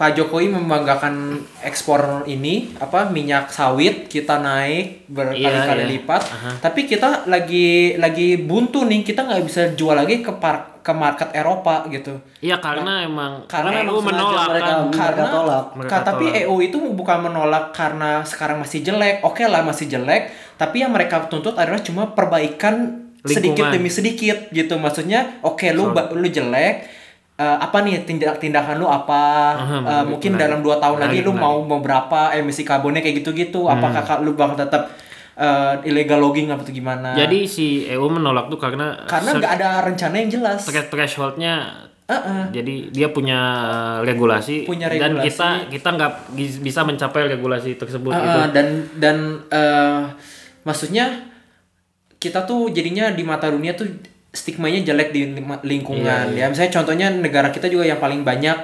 Pak 0.00 0.16
Jokowi 0.16 0.48
membanggakan 0.48 1.36
ekspor 1.60 2.00
ini 2.24 2.72
apa 2.74 3.04
minyak 3.06 3.52
sawit 3.52 4.08
kita 4.08 4.40
naik 4.40 5.04
berkali-kali 5.06 5.44
Iya, 5.76 5.84
iya. 5.84 5.92
lipat 5.92 6.22
Aha. 6.24 6.50
tapi 6.58 6.88
kita 6.88 7.28
lagi 7.28 7.68
lagi 7.94 8.40
buntu 8.40 8.82
nih 8.82 9.04
kita 9.04 9.22
nggak 9.22 9.44
bisa 9.44 9.62
jual 9.72 9.92
lagi 9.92 10.18
ke 10.18 10.32
par- 10.34 10.80
ke 10.80 10.88
market 10.90 11.28
Eropa 11.30 11.84
gitu 11.86 12.16
iya 12.40 12.56
karena 12.56 13.04
emang 13.04 13.44
karena 13.44 13.76
EU 13.78 14.00
memang 14.00 14.00
sengaja 14.00 14.08
menolak 14.08 14.46
mereka- 14.48 14.64
kan 14.64 14.78
mereka 14.80 15.02
karena 15.04 15.26
tolak. 15.28 15.64
Mereka 15.76 15.92
Ka- 15.92 16.04
tapi 16.06 16.24
tolak. 16.26 16.40
EU 16.40 16.54
itu 16.62 16.76
bukan 16.90 17.18
menolak 17.20 17.64
karena 17.70 18.10
sekarang 18.24 18.56
masih 18.58 18.80
jelek 18.80 19.20
oke 19.20 19.44
lah 19.44 19.60
masih 19.60 19.84
jelek 19.86 20.22
tapi 20.56 20.80
yang 20.80 20.90
mereka 20.90 21.28
tuntut 21.28 21.52
adalah 21.54 21.78
cuma 21.78 22.08
perbaikan 22.08 22.74
sedikit 23.20 23.52
Lingkungan. 23.60 23.72
demi 23.76 23.90
sedikit 23.90 24.48
gitu 24.48 24.74
maksudnya 24.76 25.36
oke 25.42 25.68
lu 25.70 25.92
ba- 25.92 26.08
lu 26.10 26.24
jelek 26.24 26.88
eh, 27.40 27.56
apa 27.58 27.80
nih 27.80 28.04
tindak 28.04 28.36
tindakan 28.36 28.76
lu 28.76 28.84
apa 28.84 29.22
Aha, 29.50 29.64
Eh, 29.64 29.80
menarik, 29.80 30.04
mungkin 30.06 30.30
menarik. 30.30 30.44
dalam 30.46 30.60
dua 30.60 30.76
tahun 30.76 30.98
lagi 30.98 31.08
Menarik, 31.14 31.24
lu 31.24 31.32
menarik. 31.32 31.46
mau 31.46 31.66
mau 31.66 31.80
berapa 31.80 32.20
emisi 32.34 32.62
karbonnya 32.62 33.00
kayak 33.00 33.16
gitu-gitu 33.18 33.60
Hmm. 33.62 33.74
apakah 33.74 34.02
ka- 34.02 34.20
lu 34.20 34.32
bakal 34.32 34.56
tetap 34.58 34.92
eh, 35.34 35.74
illegal 35.84 36.20
logging 36.20 36.46
apa 36.46 36.60
tuh 36.60 36.70
gimana 36.70 37.16
jadi 37.16 37.38
si 37.46 37.66
EU 37.86 38.06
menolak 38.06 38.46
tuh 38.46 38.56
karena 38.56 38.92
karena 39.04 39.30
nggak 39.34 39.52
ada 39.54 39.68
rencana 39.80 40.14
yang 40.14 40.28
jelas 40.30 40.60
thresh- 40.62 40.86
thresholdnya 40.86 41.88
Heeh. 42.06 42.42
jadi 42.52 42.74
dia 42.90 43.08
punya 43.08 43.38
regulasi, 44.02 44.66
Punya 44.66 44.90
dan 44.90 45.14
regulasi. 45.14 45.24
kita 45.30 45.48
kita 45.70 45.88
nggak 45.92 46.12
bisa 46.60 46.80
mencapai 46.82 47.22
regulasi 47.30 47.70
tersebut 47.74 48.10
gitu. 48.10 48.36
ah, 48.36 48.50
dan 48.50 48.66
dan 48.94 49.16
eh, 49.46 50.00
maksudnya 50.60 51.24
kita 52.18 52.44
tuh 52.44 52.68
jadinya 52.68 53.08
di 53.08 53.22
mata 53.22 53.46
dunia 53.46 53.72
tuh 53.72 53.88
stigmanya 54.30 54.80
jelek 54.84 55.10
di 55.10 55.34
lingkungan 55.62 56.30
Iya, 56.30 56.38
ya 56.38 56.46
misalnya 56.46 56.72
contohnya 56.72 57.06
negara 57.10 57.48
kita 57.48 57.66
juga 57.66 57.82
yang 57.84 57.98
paling 57.98 58.22
banyak 58.22 58.54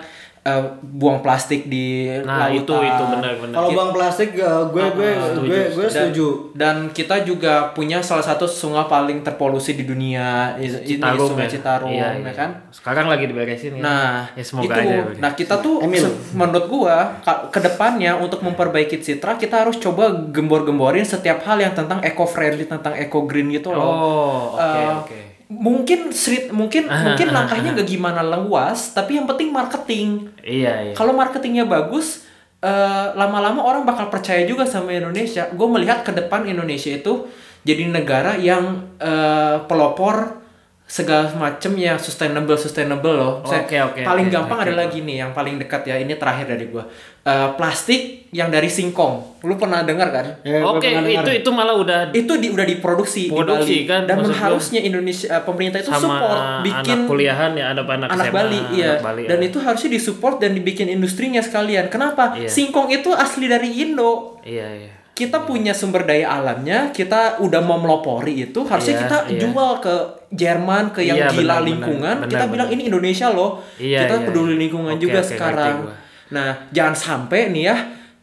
eh, 0.40 0.62
buang 0.80 1.18
plastik 1.18 1.66
di 1.66 2.06
Nah, 2.22 2.46
itu 2.48 2.70
lautan. 2.70 2.86
itu 2.86 3.02
benar-benar. 3.10 3.50
kalau 3.52 3.70
bang 3.72 3.90
plastik 3.90 4.28
uh, 4.36 4.62
gue 4.64 4.84
gue 4.88 5.10
setuju, 5.18 5.42
gue 5.44 5.60
gue 5.68 5.82
dan, 5.82 5.90
setuju 5.92 6.26
dan 6.54 6.76
kita 6.88 7.16
juga 7.20 7.54
punya 7.68 7.98
salah 7.98 8.22
satu 8.22 8.46
sungai 8.46 8.86
paling 8.86 9.20
terpolusi 9.20 9.74
di 9.74 9.82
dunia 9.82 10.54
ini 10.56 10.70
Citarum 10.86 11.26
sungai 11.28 11.44
ya. 11.44 11.50
Citarum 11.50 11.90
Iya, 11.90 12.06
ya 12.14 12.22
iya. 12.22 12.30
kan 12.32 12.50
Sekarang 12.70 13.10
lagi 13.10 13.26
diberesin 13.26 13.74
ya. 13.74 13.82
Nah, 13.82 14.30
ya 14.30 14.44
semoga 14.44 14.70
itu. 14.76 14.86
aja. 14.86 15.18
Nah, 15.18 15.32
kita 15.34 15.54
tuh 15.58 15.82
Emil. 15.82 16.06
menurut 16.32 16.66
gua 16.68 16.96
ka- 17.20 17.50
ke 17.50 17.58
depannya 17.58 18.14
untuk 18.14 18.38
memperbaiki 18.40 18.96
citra 18.96 19.34
kita 19.34 19.66
harus 19.66 19.76
coba 19.76 20.14
gembor-gemborin 20.30 21.02
setiap 21.02 21.42
hal 21.42 21.58
yang 21.58 21.74
tentang 21.74 21.98
eco 22.00 22.22
friendly, 22.22 22.62
tentang 22.64 22.94
eco 22.94 23.26
green 23.26 23.50
gitu 23.50 23.68
loh. 23.68 23.82
Oh, 23.82 24.38
oke 24.54 24.62
Eh, 24.62 24.94
oke. 24.96 25.20
Mungkin 25.46 26.10
street 26.10 26.50
mungkin 26.50 26.90
Ah, 26.90 27.12
mungkin 27.12 27.30
ah, 27.30 27.42
langkahnya 27.42 27.78
gak 27.78 27.86
gimana 27.86 28.22
luas, 28.22 28.90
tapi 28.90 29.14
yang 29.18 29.30
penting 29.30 29.54
marketing. 29.54 30.30
Iya, 30.42 30.90
iya. 30.90 30.94
Kalau 30.94 31.14
marketingnya 31.14 31.66
bagus, 31.66 32.26
eh, 32.62 33.06
lama-lama 33.14 33.62
orang 33.62 33.86
bakal 33.86 34.10
percaya 34.10 34.42
juga 34.42 34.66
sama 34.66 34.90
Indonesia. 34.90 35.46
Gue 35.54 35.68
melihat 35.70 36.02
ke 36.02 36.10
depan 36.10 36.46
Indonesia 36.50 36.90
itu 36.90 37.30
jadi 37.62 37.86
negara 37.86 38.34
yang 38.38 38.90
eh, 38.98 39.62
pelopor 39.70 40.45
segala 40.86 41.26
macam 41.34 41.74
yang 41.74 41.98
sustainable 41.98 42.54
sustainable 42.54 43.10
loh. 43.12 43.32
Saya- 43.42 43.66
Oke, 43.66 43.74
oke, 43.74 44.00
paling 44.00 44.30
oke, 44.30 44.34
gampang 44.38 44.58
oke. 44.62 44.66
adalah 44.70 44.86
gini, 44.86 45.18
yang 45.18 45.34
paling 45.34 45.58
dekat 45.58 45.82
ya 45.82 45.98
ini 45.98 46.14
terakhir 46.14 46.46
dari 46.46 46.70
gue. 46.70 46.84
Eh, 47.26 47.48
plastik 47.58 48.30
yang 48.30 48.54
dari 48.54 48.70
singkong, 48.70 49.42
lu 49.42 49.58
pernah 49.58 49.82
dengar 49.82 50.14
kan? 50.14 50.26
Ya, 50.46 50.62
Oke, 50.62 50.86
dengar. 50.86 51.26
itu 51.26 51.42
itu 51.42 51.50
malah 51.50 51.74
udah 51.74 52.14
Itu 52.14 52.38
di, 52.38 52.54
udah 52.54 52.62
diproduksi 52.62 53.26
Produksi, 53.26 53.82
di 53.82 53.82
Bali. 53.82 53.90
kan, 53.90 54.00
dan 54.06 54.22
harusnya 54.22 54.78
Indonesia 54.78 55.34
eh, 55.34 55.42
pemerintah 55.42 55.82
itu 55.82 55.90
sama 55.90 56.22
support 56.22 56.42
bikin 56.62 56.98
anak 57.02 57.10
kuliahan 57.10 57.52
ya 57.52 57.74
ada 57.74 57.82
anak, 57.82 58.06
anak 58.06 58.30
SMA, 58.30 58.34
Bali, 58.38 58.60
iya. 58.72 58.90
anak 58.94 59.02
Bali, 59.02 59.22
Dan 59.26 59.38
ya. 59.42 59.46
itu 59.50 59.58
harusnya 59.58 59.90
disupport 59.90 60.36
dan 60.38 60.54
dibikin 60.54 60.86
industrinya 60.86 61.42
sekalian. 61.42 61.90
Kenapa? 61.90 62.38
Iya. 62.38 62.46
Singkong 62.46 62.94
itu 62.94 63.10
asli 63.10 63.50
dari 63.50 63.74
Indo. 63.74 64.38
Iya, 64.46 64.68
iya. 64.70 64.92
Kita 65.16 65.48
punya 65.48 65.72
sumber 65.72 66.04
daya 66.04 66.28
alamnya, 66.28 66.92
kita 66.92 67.40
udah 67.40 67.64
mau 67.64 67.80
melopori 67.80 68.44
itu, 68.44 68.60
harusnya 68.68 69.00
Iya, 69.00 69.02
kita 69.08 69.18
iya. 69.32 69.40
jual 69.48 69.72
ke 69.80 69.94
Jerman, 70.28 70.92
ke 70.92 71.00
yang 71.00 71.16
Iya, 71.16 71.32
gila 71.32 71.56
benar, 71.56 71.60
lingkungan. 71.64 72.16
benar, 72.20 72.28
kita 72.28 72.44
benar, 72.44 72.52
bilang 72.52 72.68
ini 72.76 72.82
Indonesia 72.92 73.32
loh. 73.32 73.64
Iya, 73.80 74.04
kita 74.04 74.14
iya, 74.20 74.24
peduli 74.28 74.54
lingkungan 74.60 75.00
Oke, 75.00 75.08
juga 75.08 75.20
oke, 75.24 75.28
sekarang. 75.32 75.76
Nah, 76.36 76.68
jangan 76.68 76.92
sampai 76.92 77.48
nih 77.48 77.64
ya, 77.64 77.76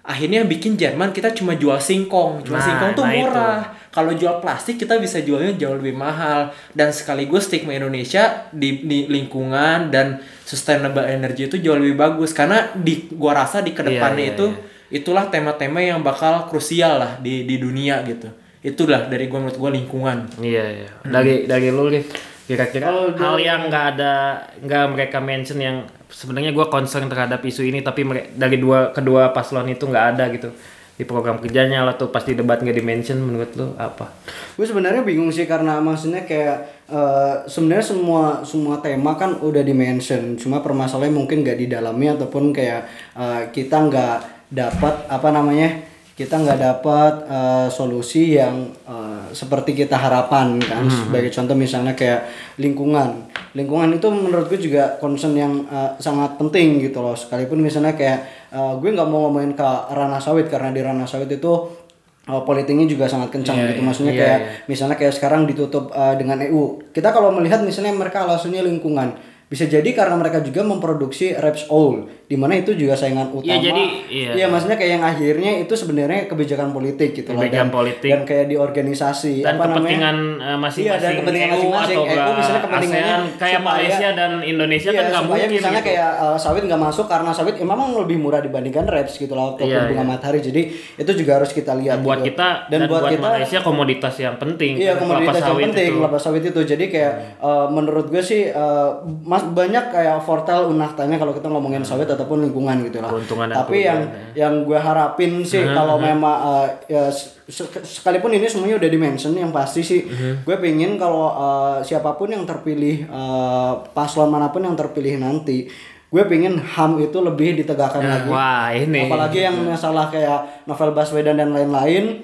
akhirnya 0.05 0.45
bikin 0.45 0.77
Jerman 0.77 1.09
kita 1.09 1.33
cuma 1.33 1.57
jual 1.57 1.81
singkong. 1.81 2.45
Jual 2.45 2.61
Nah, 2.61 2.65
singkong 2.69 2.91
tuh 2.93 3.05
nah 3.09 3.13
murah. 3.17 3.59
Kalau 3.89 4.13
jual 4.13 4.37
plastik 4.37 4.77
kita 4.77 4.97
bisa 4.97 5.21
jualnya 5.21 5.53
jauh 5.57 5.77
lebih 5.77 5.97
mahal 5.97 6.49
dan 6.73 6.89
sekaligus 6.89 7.45
stigma 7.49 7.73
Indonesia 7.73 8.49
di, 8.49 8.85
di 8.85 9.05
lingkungan 9.05 9.89
dan 9.89 10.17
sustainable 10.45 11.05
energy 11.05 11.45
itu 11.45 11.57
jauh 11.57 11.77
lebih 11.77 11.97
bagus 11.97 12.33
karena 12.33 12.73
di 12.73 13.05
gua 13.13 13.45
rasa 13.45 13.61
di 13.61 13.73
ke 13.73 13.81
depannya 13.85 14.17
Iya, 14.17 14.29
iya, 14.29 14.35
itu 14.37 14.45
iya. 14.49 14.72
Itulah 14.89 15.29
tema-tema 15.31 15.79
yang 15.79 16.01
bakal 16.01 16.47
krusial 16.47 16.99
lah 16.99 17.11
di 17.21 17.47
di 17.47 17.59
dunia 17.61 18.03
gitu. 18.03 18.31
Itulah 18.63 19.11
dari 19.11 19.27
gua 19.27 19.43
menurut 19.43 19.59
gua 19.59 19.71
lingkungan. 19.71 20.39
Iya 20.39 20.65
iya. 20.83 20.89
Dari 21.03 21.45
dari 21.47 21.67
lu 21.71 21.91
Rif, 21.91 22.09
kira-kira 22.47 22.87
Kalau 22.87 23.11
hal 23.15 23.35
yang 23.39 23.67
nggak 23.67 23.85
ada 23.95 24.13
nggak 24.59 24.83
mereka 24.91 25.17
mention 25.23 25.59
yang 25.59 25.87
sebenarnya 26.11 26.51
gua 26.51 26.67
concern 26.67 27.07
terhadap 27.07 27.39
isu 27.43 27.63
ini 27.63 27.79
tapi 27.79 28.03
dari 28.35 28.57
dua 28.59 28.91
kedua 28.91 29.31
paslon 29.31 29.71
itu 29.71 29.87
nggak 29.87 30.07
ada 30.15 30.27
gitu 30.31 30.51
di 30.93 31.09
program 31.09 31.41
kerjanya 31.41 31.81
atau 31.89 32.13
pasti 32.13 32.37
debat 32.37 32.61
nggak 32.61 32.77
di 32.77 32.85
mention 32.85 33.17
menurut 33.17 33.49
lu 33.57 33.73
apa? 33.81 34.13
gue 34.53 34.61
sebenarnya 34.61 35.01
bingung 35.01 35.33
sih 35.33 35.49
karena 35.49 35.81
maksudnya 35.81 36.21
kayak 36.21 36.85
eh, 36.85 37.35
sebenarnya 37.49 37.85
semua 37.97 38.23
semua 38.45 38.77
tema 38.77 39.17
kan 39.17 39.41
udah 39.41 39.65
di 39.65 39.73
mention 39.73 40.37
cuma 40.37 40.61
permasalahannya 40.61 41.17
mungkin 41.17 41.41
nggak 41.41 41.57
di 41.57 41.65
dalamnya 41.65 42.21
ataupun 42.21 42.53
kayak 42.53 42.85
eh, 43.17 43.41
kita 43.49 43.89
nggak 43.89 44.17
dapat 44.53 45.09
apa 45.09 45.29
namanya 45.33 45.81
kita 46.13 46.37
nggak 46.37 46.59
dapat 46.61 47.13
eh, 47.25 47.67
solusi 47.73 48.37
yang 48.37 48.69
eh, 48.85 49.33
seperti 49.33 49.73
kita 49.73 49.97
harapan 49.97 50.61
kan. 50.61 50.85
Sebagai 50.85 51.33
contoh 51.33 51.57
misalnya 51.57 51.97
kayak 51.97 52.29
lingkungan. 52.61 53.33
Lingkungan 53.57 53.97
itu 53.97 54.07
menurut 54.13 54.45
gue 54.45 54.61
juga 54.61 55.01
concern 55.01 55.33
yang 55.33 55.65
eh, 55.65 55.97
sangat 55.97 56.37
penting 56.37 56.85
gitu 56.85 57.01
loh. 57.01 57.17
Sekalipun 57.17 57.65
misalnya 57.65 57.97
kayak 57.97 58.29
eh, 58.53 58.73
gue 58.77 58.89
nggak 58.93 59.09
mau 59.09 59.25
ngomongin 59.25 59.57
ke 59.57 59.69
ranah 59.89 60.21
sawit 60.21 60.45
karena 60.53 60.69
di 60.69 60.85
ranah 60.85 61.09
sawit 61.09 61.33
itu 61.33 61.83
uh, 62.29 62.41
politiknya 62.43 62.87
juga 62.87 63.09
sangat 63.09 63.33
kencang 63.33 63.57
gitu. 63.73 63.81
maksudnya 63.83 64.13
Iya, 64.15 64.21
kayak 64.21 64.39
iya. 64.39 64.51
misalnya 64.69 64.95
kayak 64.95 65.13
sekarang 65.15 65.43
ditutup 65.43 65.91
uh, 65.91 66.15
dengan 66.15 66.39
EU 66.43 66.79
kita 66.95 67.11
kalau 67.11 67.33
melihat 67.35 67.59
misalnya 67.63 67.91
mereka 67.95 68.23
alasannya 68.23 68.63
lingkungan. 68.63 69.17
Bisa 69.51 69.69
jadi 69.69 69.85
karena 69.93 70.17
mereka 70.17 70.41
juga 70.41 70.65
memproduksi 70.65 71.35
Repsol. 71.35 72.09
di 72.22 72.22
mana 72.35 72.53
itu 72.55 72.71
juga 72.73 72.93
saingan 72.93 73.29
utama 73.29 73.45
Iya, 73.45 73.57
jadi, 73.63 73.83
iya. 74.09 74.45
maksudnya 74.45 74.75
kayak 74.75 74.91
yang 74.91 75.03
akhirnya 75.03 75.51
itu 75.59 75.73
sebenarnya 75.73 76.25
kebijakan 76.25 76.69
politik 76.69 77.13
gitu 77.13 77.29
loh 77.29 77.39
Kebijakan 77.39 77.59
dan, 77.63 77.69
politik. 77.71 78.09
dan 78.09 78.21
kayak 78.23 78.45
di 78.45 78.55
organisasi 78.55 79.33
Dan 79.39 79.55
apa 79.55 79.65
kepentingan 79.67 80.15
eh, 80.35 80.57
masing-masing 80.57 80.83
Iya, 80.83 80.93
dan 80.99 81.11
kepentingan 81.17 81.47
EU 81.47 81.55
masing-masing. 81.55 81.97
atau 81.97 82.03
EU 82.05 82.31
misalnya 82.33 82.61
kepentingannya 82.61 83.03
ASEAN, 83.05 83.23
kayak 83.33 83.53
supaya- 83.53 83.63
Malaysia 83.65 84.09
dan 84.13 84.31
Indonesia 84.41 84.89
Iya, 84.89 84.95
kan 84.95 85.05
nggak 85.05 85.23
mungkin 85.23 85.49
misalnya 85.49 85.81
gitu. 85.81 85.89
kayak 85.89 86.11
uh, 86.15 86.37
sawit 86.37 86.63
nggak 86.63 86.81
masuk 86.81 87.05
karena 87.05 87.31
sawit 87.31 87.55
emang 87.55 87.79
lebih 87.95 88.17
murah 88.17 88.39
dibandingkan 88.39 88.85
reps 88.85 89.13
gitu 89.15 89.33
loh 89.33 89.53
ataupun 89.53 89.69
Iya, 89.69 89.87
bunga 89.87 89.99
iya. 89.99 90.09
matahari 90.09 90.39
jadi 90.39 90.61
itu 90.95 91.11
juga 91.15 91.31
harus 91.35 91.51
kita 91.51 91.73
lihat 91.75 91.97
buat 91.99 92.19
gitu. 92.19 92.33
kita 92.33 92.47
dan, 92.67 92.79
buat, 92.85 93.01
Malaysia 93.13 93.59
komoditas 93.59 94.15
yang 94.17 94.35
penting. 94.35 94.75
Iya 94.75 94.93
kelapa 94.95 95.09
komoditas 95.19 95.35
yang 95.35 95.47
sawit 95.47 95.63
penting 95.65 95.87
itu. 95.87 95.97
kelapa 95.97 96.17
sawit 96.17 96.43
itu 96.43 96.59
jadi 96.65 96.85
kayak 96.85 97.13
eh, 97.39 97.65
menurut 97.69 98.05
gue 98.07 98.21
sih 98.21 98.41
eh, 98.45 98.89
mas 99.23 99.43
banyak 99.45 99.85
kayak 99.89 100.17
fortel 100.19 100.67
unahtanya 100.67 101.15
kalau 101.15 101.31
kita 101.31 101.47
ngomongin 101.47 101.81
sawit 101.81 102.05
ataupun 102.23 102.39
lingkungan 102.41 102.79
gitu 102.81 102.97
lah. 102.97 103.09
Keuntungan 103.09 103.51
Tapi 103.51 103.77
yang 103.83 103.99
yang 104.33 104.53
gue 104.63 104.79
harapin 104.79 105.43
sih 105.43 105.59
kalau 105.69 105.99
memang 105.99 106.37
eh, 106.41 106.67
ya 106.89 107.03
se- 107.11 107.35
sekalipun 107.77 108.31
ini 108.31 108.45
semuanya 108.45 108.77
udah 108.77 108.89
dimention 108.89 109.33
yang 109.33 109.51
pasti 109.51 109.81
sih 109.81 110.07
gue 110.39 110.55
pengen 110.57 110.95
kalau 110.95 111.27
eh, 111.29 111.77
siapa 111.81 112.13
pun 112.13 112.27
yang 112.27 112.43
terpilih 112.43 113.03
eh, 113.03 113.71
paslon 113.91 114.27
mana 114.27 114.47
pun 114.47 114.61
yang 114.61 114.73
terpilih 114.73 115.17
nanti 115.17 115.67
gue 116.13 116.23
pengen 116.29 116.61
ham 116.61 117.01
itu 117.01 117.17
lebih 117.25 117.57
ditegakkan 117.57 118.05
lagi. 118.05 118.29
Wah, 118.29 118.69
ini. 118.69 119.09
Apalagi 119.09 119.49
yang 119.49 119.57
masalah 119.65 120.13
kayak 120.13 120.61
novel 120.69 120.93
Baswedan 120.93 121.41
dan 121.41 121.49
lain-lain. 121.49 122.21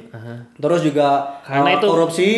Terus 0.61 0.85
juga 0.85 1.41
Karena 1.41 1.73
uh, 1.73 1.77
itu- 1.81 1.89
korupsi, 1.89 2.29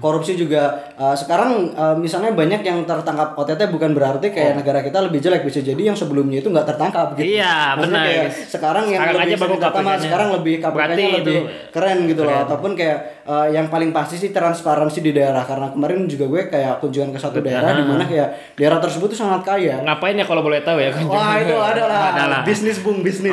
korupsi 0.00 0.32
juga 0.32 0.94
uh, 0.96 1.12
sekarang 1.12 1.76
uh, 1.76 1.92
misalnya 1.92 2.32
banyak 2.32 2.64
yang 2.64 2.88
tertangkap 2.88 3.36
OTT 3.36 3.68
bukan 3.68 3.92
berarti 3.92 4.32
kayak 4.32 4.64
negara 4.64 4.80
kita 4.80 5.04
lebih 5.04 5.20
jelek. 5.20 5.44
Bisa 5.44 5.60
jadi 5.60 5.92
yang 5.92 5.98
sebelumnya 5.98 6.40
itu 6.40 6.48
nggak 6.48 6.72
tertangkap 6.72 7.12
gitu. 7.20 7.36
Iya, 7.36 7.76
benar, 7.76 8.32
sekarang 8.32 8.88
yang 8.88 9.04
Sekarang 9.04 9.20
lebih 9.20 9.28
aja 9.28 9.36
baru 9.36 9.54
sekarang 10.00 10.28
lebih 10.40 10.54
KPK-nya 10.64 11.08
lebih 11.20 11.38
keren 11.68 11.98
gitu 12.08 12.22
loh. 12.24 12.38
ataupun 12.48 12.72
kayak 12.72 13.13
uh, 13.24 13.48
yang 13.48 13.66
paling 13.72 13.90
pasti 13.90 14.20
sih 14.20 14.30
transparansi 14.30 15.00
di 15.00 15.12
daerah 15.16 15.42
karena 15.42 15.72
kemarin 15.72 16.04
juga 16.04 16.28
gue 16.28 16.42
kayak 16.52 16.80
kunjungan 16.80 17.10
ke 17.16 17.18
satu 17.20 17.40
daerah 17.40 17.72
di 17.72 17.84
mana 17.84 18.04
kayak 18.04 18.56
daerah 18.56 18.78
tersebut 18.78 19.12
tuh 19.12 19.18
sangat 19.18 19.42
kaya. 19.42 19.80
Ngapain 19.82 20.14
ya 20.16 20.24
kalau 20.28 20.44
boleh 20.44 20.60
tahu 20.60 20.78
ya 20.80 20.92
kan? 20.92 21.02
Wah 21.08 21.36
itu 21.40 21.56
adalah 21.56 22.12
Adalah. 22.14 22.40
bisnis 22.44 22.78
bung 22.84 23.00
bisnis. 23.00 23.32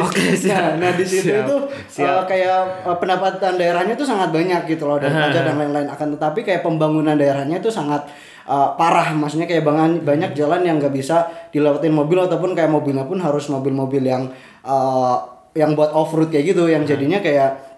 Nah, 0.52 0.80
nah 0.80 0.92
di 0.96 1.06
situ 1.06 1.32
Siap. 1.32 1.48
itu 1.48 1.56
uh, 2.04 2.24
kayak 2.26 2.88
uh, 2.88 2.98
pendapatan 2.98 3.60
daerahnya 3.60 3.94
itu 3.94 4.06
sangat 4.08 4.32
banyak 4.32 4.62
gitu 4.68 4.88
loh 4.88 4.98
dari 4.98 5.12
pajak 5.12 5.44
dan 5.44 5.56
lain-lain. 5.60 5.88
Akan 5.92 6.16
tetapi 6.16 6.42
kayak 6.42 6.64
pembangunan 6.64 7.16
daerahnya 7.16 7.60
itu 7.60 7.70
sangat 7.70 8.08
uh, 8.48 8.74
parah. 8.80 9.12
Maksudnya 9.12 9.46
kayak 9.46 9.68
banyak 9.68 10.08
banyak 10.08 10.32
jalan 10.34 10.64
yang 10.64 10.80
nggak 10.80 10.96
bisa 10.96 11.28
dilewatin 11.52 11.92
mobil 11.92 12.18
ataupun 12.24 12.56
kayak 12.56 12.72
mobilnya 12.72 13.04
pun 13.04 13.20
harus 13.20 13.52
mobil-mobil 13.52 14.02
yang 14.02 14.32
uh, 14.64 15.20
yang 15.52 15.76
buat 15.76 15.92
off 15.92 16.16
road 16.16 16.32
kayak 16.32 16.56
gitu 16.56 16.64
yang 16.72 16.88
jadinya 16.88 17.20
kayak 17.20 17.71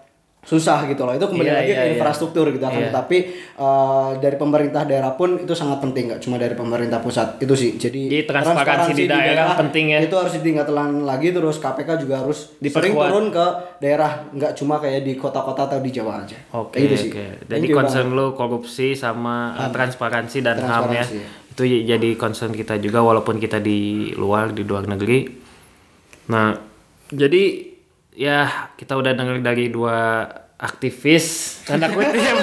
susah 0.44 0.84
gitu 0.84 1.02
loh 1.02 1.10
itu 1.10 1.24
kembali 1.24 1.42
Iya, 1.42 1.56
lagi 1.56 1.66
iya, 1.66 1.74
ke 1.74 1.82
iya. 1.82 1.92
infrastruktur 1.94 2.46
gitu 2.48 2.60
akan 2.60 2.76
Iya. 2.78 2.88
tetapi 2.88 3.16
uh, 3.56 4.10
dari 4.18 4.36
pemerintah 4.36 4.82
daerah 4.82 5.12
pun 5.12 5.36
itu 5.36 5.50
sangat 5.50 5.80
penting 5.80 6.04
nggak 6.06 6.20
cuma 6.20 6.36
dari 6.36 6.52
pemerintah 6.52 6.98
pusat 6.98 7.36
itu 7.38 7.54
sih 7.54 7.70
jadi 7.74 8.00
Jadi 8.12 8.18
transparansi 8.24 8.92
di 8.92 9.04
daerah 9.06 9.56
penting 9.56 9.86
ya. 9.90 9.98
itu 10.00 10.12
harus 10.12 10.32
ditingkatkan 10.34 10.74
lagi 11.00 11.28
terus 11.30 11.56
KPK 11.56 11.96
juga 11.98 12.20
harus 12.20 12.52
Diperkuat. 12.54 12.76
sering 12.76 12.94
turun 12.94 13.26
ke 13.30 13.46
daerah 13.78 14.10
nggak 14.28 14.52
cuma 14.54 14.76
kayak 14.76 15.00
di 15.02 15.12
kota-kota 15.14 15.64
atau 15.66 15.78
di 15.78 15.90
Jawa 15.90 16.20
aja 16.20 16.36
Oke, 16.54 16.76
Kayak 16.76 16.84
gitu 16.84 16.96
sih. 16.98 17.10
Thank 17.10 17.48
Jadi 17.50 17.66
you 17.66 17.74
concern 17.74 18.06
lu 18.10 18.26
korupsi 18.32 18.92
sama 18.92 19.34
uh, 19.54 19.70
transparansi 19.70 20.38
dan 20.38 20.56
HAM 20.56 20.68
ya. 20.92 21.00
Transparansi, 21.00 21.16
ya. 21.16 21.28
Itu 21.48 21.62
j- 21.62 21.84
jadi 21.86 22.08
concern 22.14 22.50
kita 22.50 22.76
juga 22.76 23.00
walaupun 23.00 23.38
kita 23.38 23.58
di 23.58 23.80
luar 24.12 24.50
di 24.50 24.60
luar 24.60 24.84
negeri. 24.84 25.24
Nah, 26.26 26.52
jadi 27.06 27.73
ya 28.14 28.70
kita 28.78 28.94
udah 28.94 29.12
dengar 29.12 29.42
dari 29.42 29.68
dua 29.68 30.24
aktivis. 30.54 31.60
Tanda 31.66 31.90
kutip 31.90 32.14
ya, 32.14 32.34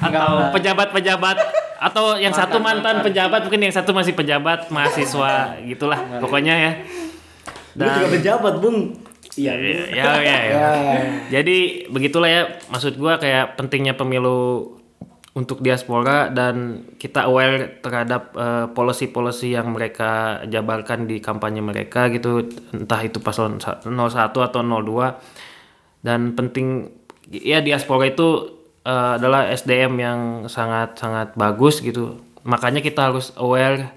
atau 0.00 0.50
pejabat-pejabat. 0.50 1.36
Atau 1.84 2.16
yang 2.16 2.32
satu 2.32 2.56
mantan 2.64 3.04
pejabat 3.04 3.44
mungkin 3.44 3.68
yang 3.68 3.74
satu 3.74 3.92
masih 3.92 4.16
pejabat 4.16 4.72
mahasiswa 4.72 5.60
gitulah 5.68 6.00
pokoknya 6.18 6.54
ya. 6.56 6.72
Lu 7.76 7.84
juga 7.84 8.08
pejabat 8.16 8.54
bung. 8.64 8.96
Iya, 9.34 9.50
ya, 9.58 9.82
ya, 9.90 10.14
ya, 10.22 10.38
ya. 10.54 10.68
Jadi 11.26 11.90
begitulah 11.90 12.30
ya 12.30 12.42
maksud 12.70 12.94
gua 12.94 13.18
kayak 13.18 13.58
pentingnya 13.58 13.98
pemilu 13.98 14.78
untuk 15.34 15.66
diaspora 15.66 16.30
dan 16.30 16.86
kita 16.94 17.26
aware 17.26 17.82
terhadap 17.82 18.30
eh, 18.38 18.66
policy-policy 18.70 19.58
yang 19.58 19.74
mereka 19.74 20.42
jabarkan 20.46 21.10
di 21.10 21.18
kampanye 21.18 21.58
mereka 21.58 22.06
gitu. 22.14 22.46
Entah 22.70 23.02
itu 23.02 23.18
paslon 23.18 23.58
sa- 23.58 23.82
01 23.82 24.30
atau 24.30 24.62
02 24.62 25.18
dan 26.06 26.38
penting 26.38 26.86
ya 27.34 27.58
diaspora 27.58 28.06
itu 28.06 28.54
eh, 28.86 29.12
adalah 29.18 29.50
SDM 29.50 29.92
yang 29.98 30.20
sangat 30.46 30.94
sangat 31.02 31.34
bagus 31.34 31.82
gitu. 31.82 32.22
Makanya 32.46 32.78
kita 32.78 33.10
harus 33.10 33.34
aware 33.34 33.90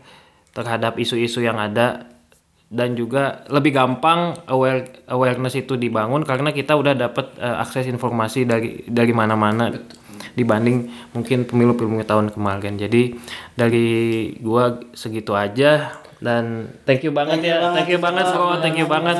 terhadap 0.57 0.97
isu-isu 0.97 1.45
yang 1.45 1.61
ada. 1.61 2.17
Dan 2.67 2.99
juga 2.99 3.47
lebih 3.47 3.71
gampang 3.71 4.43
aware 4.51 5.07
awareness 5.07 5.55
itu 5.55 5.79
dibangun 5.79 6.27
karena 6.27 6.51
kita 6.51 6.75
udah 6.75 6.99
dapat 6.99 7.31
eh, 7.39 7.55
akses 7.63 7.87
informasi 7.87 8.43
dari 8.43 8.83
dari 8.89 9.13
mana-mana 9.15 9.71
dibanding 10.33 10.87
mungkin 11.11 11.43
pemilu-pemilu 11.43 12.03
tahun 12.03 12.27
kemarin. 12.29 12.75
Jadi 12.75 13.15
dari 13.53 13.87
gua 14.37 14.65
segitu 14.91 15.31
aja 15.31 15.93
dan 16.17 16.65
thank 16.81 17.05
you 17.05 17.13
banget 17.13 17.45
ya. 17.45 17.61
Thank 17.71 17.93
you 17.93 18.01
banget 18.01 18.25
bro, 18.27 18.57
thank 18.57 18.73
you 18.73 18.89
banget. 18.89 19.13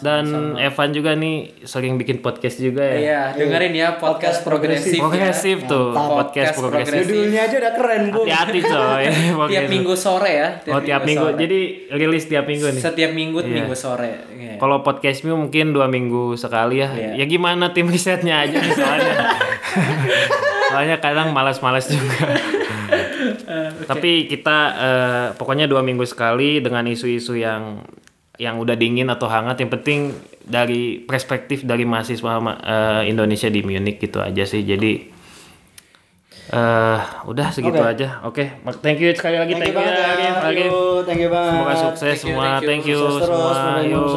Dan 0.00 0.56
Evan 0.56 0.90
juga 0.90 1.12
nih 1.12 1.60
sering 1.60 2.00
bikin 2.00 2.18
podcast 2.18 2.56
juga 2.56 2.80
ya. 2.80 2.96
Iya, 2.96 3.20
dengerin 3.36 3.76
ya 3.76 3.88
podcast 4.00 4.40
progresif. 4.40 4.96
ya. 4.96 5.04
Progresif 5.04 5.68
tuh, 5.68 5.92
podcast 5.92 6.56
Podcast 6.56 6.56
progresif. 6.56 7.04
judulnya 7.04 7.40
aja 7.44 7.56
udah 7.60 7.72
keren 7.76 8.02
bung 8.08 8.24
Hati-hati 8.24 8.60
coy. 8.64 9.04
Tiap 9.52 9.64
minggu 9.68 9.92
sore 9.92 10.30
ya. 10.32 10.48
Oh 10.66 10.80
tiap 10.80 11.04
minggu. 11.04 11.20
sore. 11.28 11.36
Jadi 11.36 11.60
rilis 11.92 12.24
tiap 12.24 12.48
minggu 12.48 12.66
nih. 12.70 12.80
setiap 12.80 13.12
minggu 13.12 13.38
Iya. 13.38 13.52
minggu 13.52 13.74
sore. 13.76 14.12
Iya. 14.32 14.56
Kalau 14.56 14.80
podcastmu 14.80 15.36
mungkin 15.36 15.76
dua 15.76 15.84
minggu 15.84 16.32
sekali 16.34 16.80
ya. 16.80 16.88
Iya. 16.88 17.12
Ya 17.12 17.24
gimana 17.28 17.76
tim 17.76 17.92
risetnya 17.92 18.40
aja 18.40 18.56
nih 18.56 18.72
soalnya. 20.68 20.96
kadang 20.98 21.32
malas-malas 21.32 21.88
juga. 21.88 22.28
Tapi 23.90 24.26
kita 24.26 24.58
eh, 24.76 25.26
pokoknya 25.34 25.64
dua 25.64 25.80
minggu 25.80 26.04
sekali 26.04 26.60
dengan 26.60 26.84
isu-isu 26.84 27.34
yang 27.34 27.82
yang 28.38 28.54
udah 28.56 28.78
dingin 28.78 29.10
atau 29.10 29.26
hangat 29.26 29.58
yang 29.58 29.68
penting 29.68 30.14
dari 30.40 31.02
perspektif 31.02 31.66
dari 31.66 31.82
mahasiswa 31.82 32.38
ma- 32.38 32.60
eh, 32.60 33.10
Indonesia 33.10 33.50
di 33.50 33.60
Munich 33.60 33.98
gitu 33.98 34.22
aja 34.22 34.46
sih 34.46 34.62
jadi 34.62 35.10
eh 36.48 37.00
udah 37.28 37.52
segitu 37.52 37.76
Oke. 37.76 37.92
aja 37.92 38.24
oke 38.24 38.44
Mak- 38.64 38.80
thank 38.80 38.96
you 38.96 39.12
sekali 39.12 39.36
lagi 39.36 39.52
Thank 39.52 39.68
thank, 39.68 39.76
you 39.76 39.84
you, 39.84 39.92
ya. 39.92 40.08
Arif, 40.08 40.32
Thank 40.40 40.56
you, 40.56 40.76
thank 41.04 41.20
you 41.20 41.28
banget. 41.28 41.52
semoga 41.52 41.74
sukses 41.76 42.00
Thank 42.00 42.16
you, 42.16 42.24
semua 42.24 42.40
thank 42.40 42.56
you. 42.56 42.68
thank 42.70 42.84
you, 42.86 43.00
terus, 43.02 43.20
semua 43.20 43.52
Bapak 43.52 43.82
yuk 43.84 44.08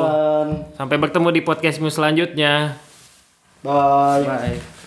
sampai 0.71 0.95
bertemu 0.95 1.27
di 1.27 1.41
podcastmu 1.41 1.89
selanjutnya 1.89 2.53
Bye. 3.59 4.23
bye 4.23 4.80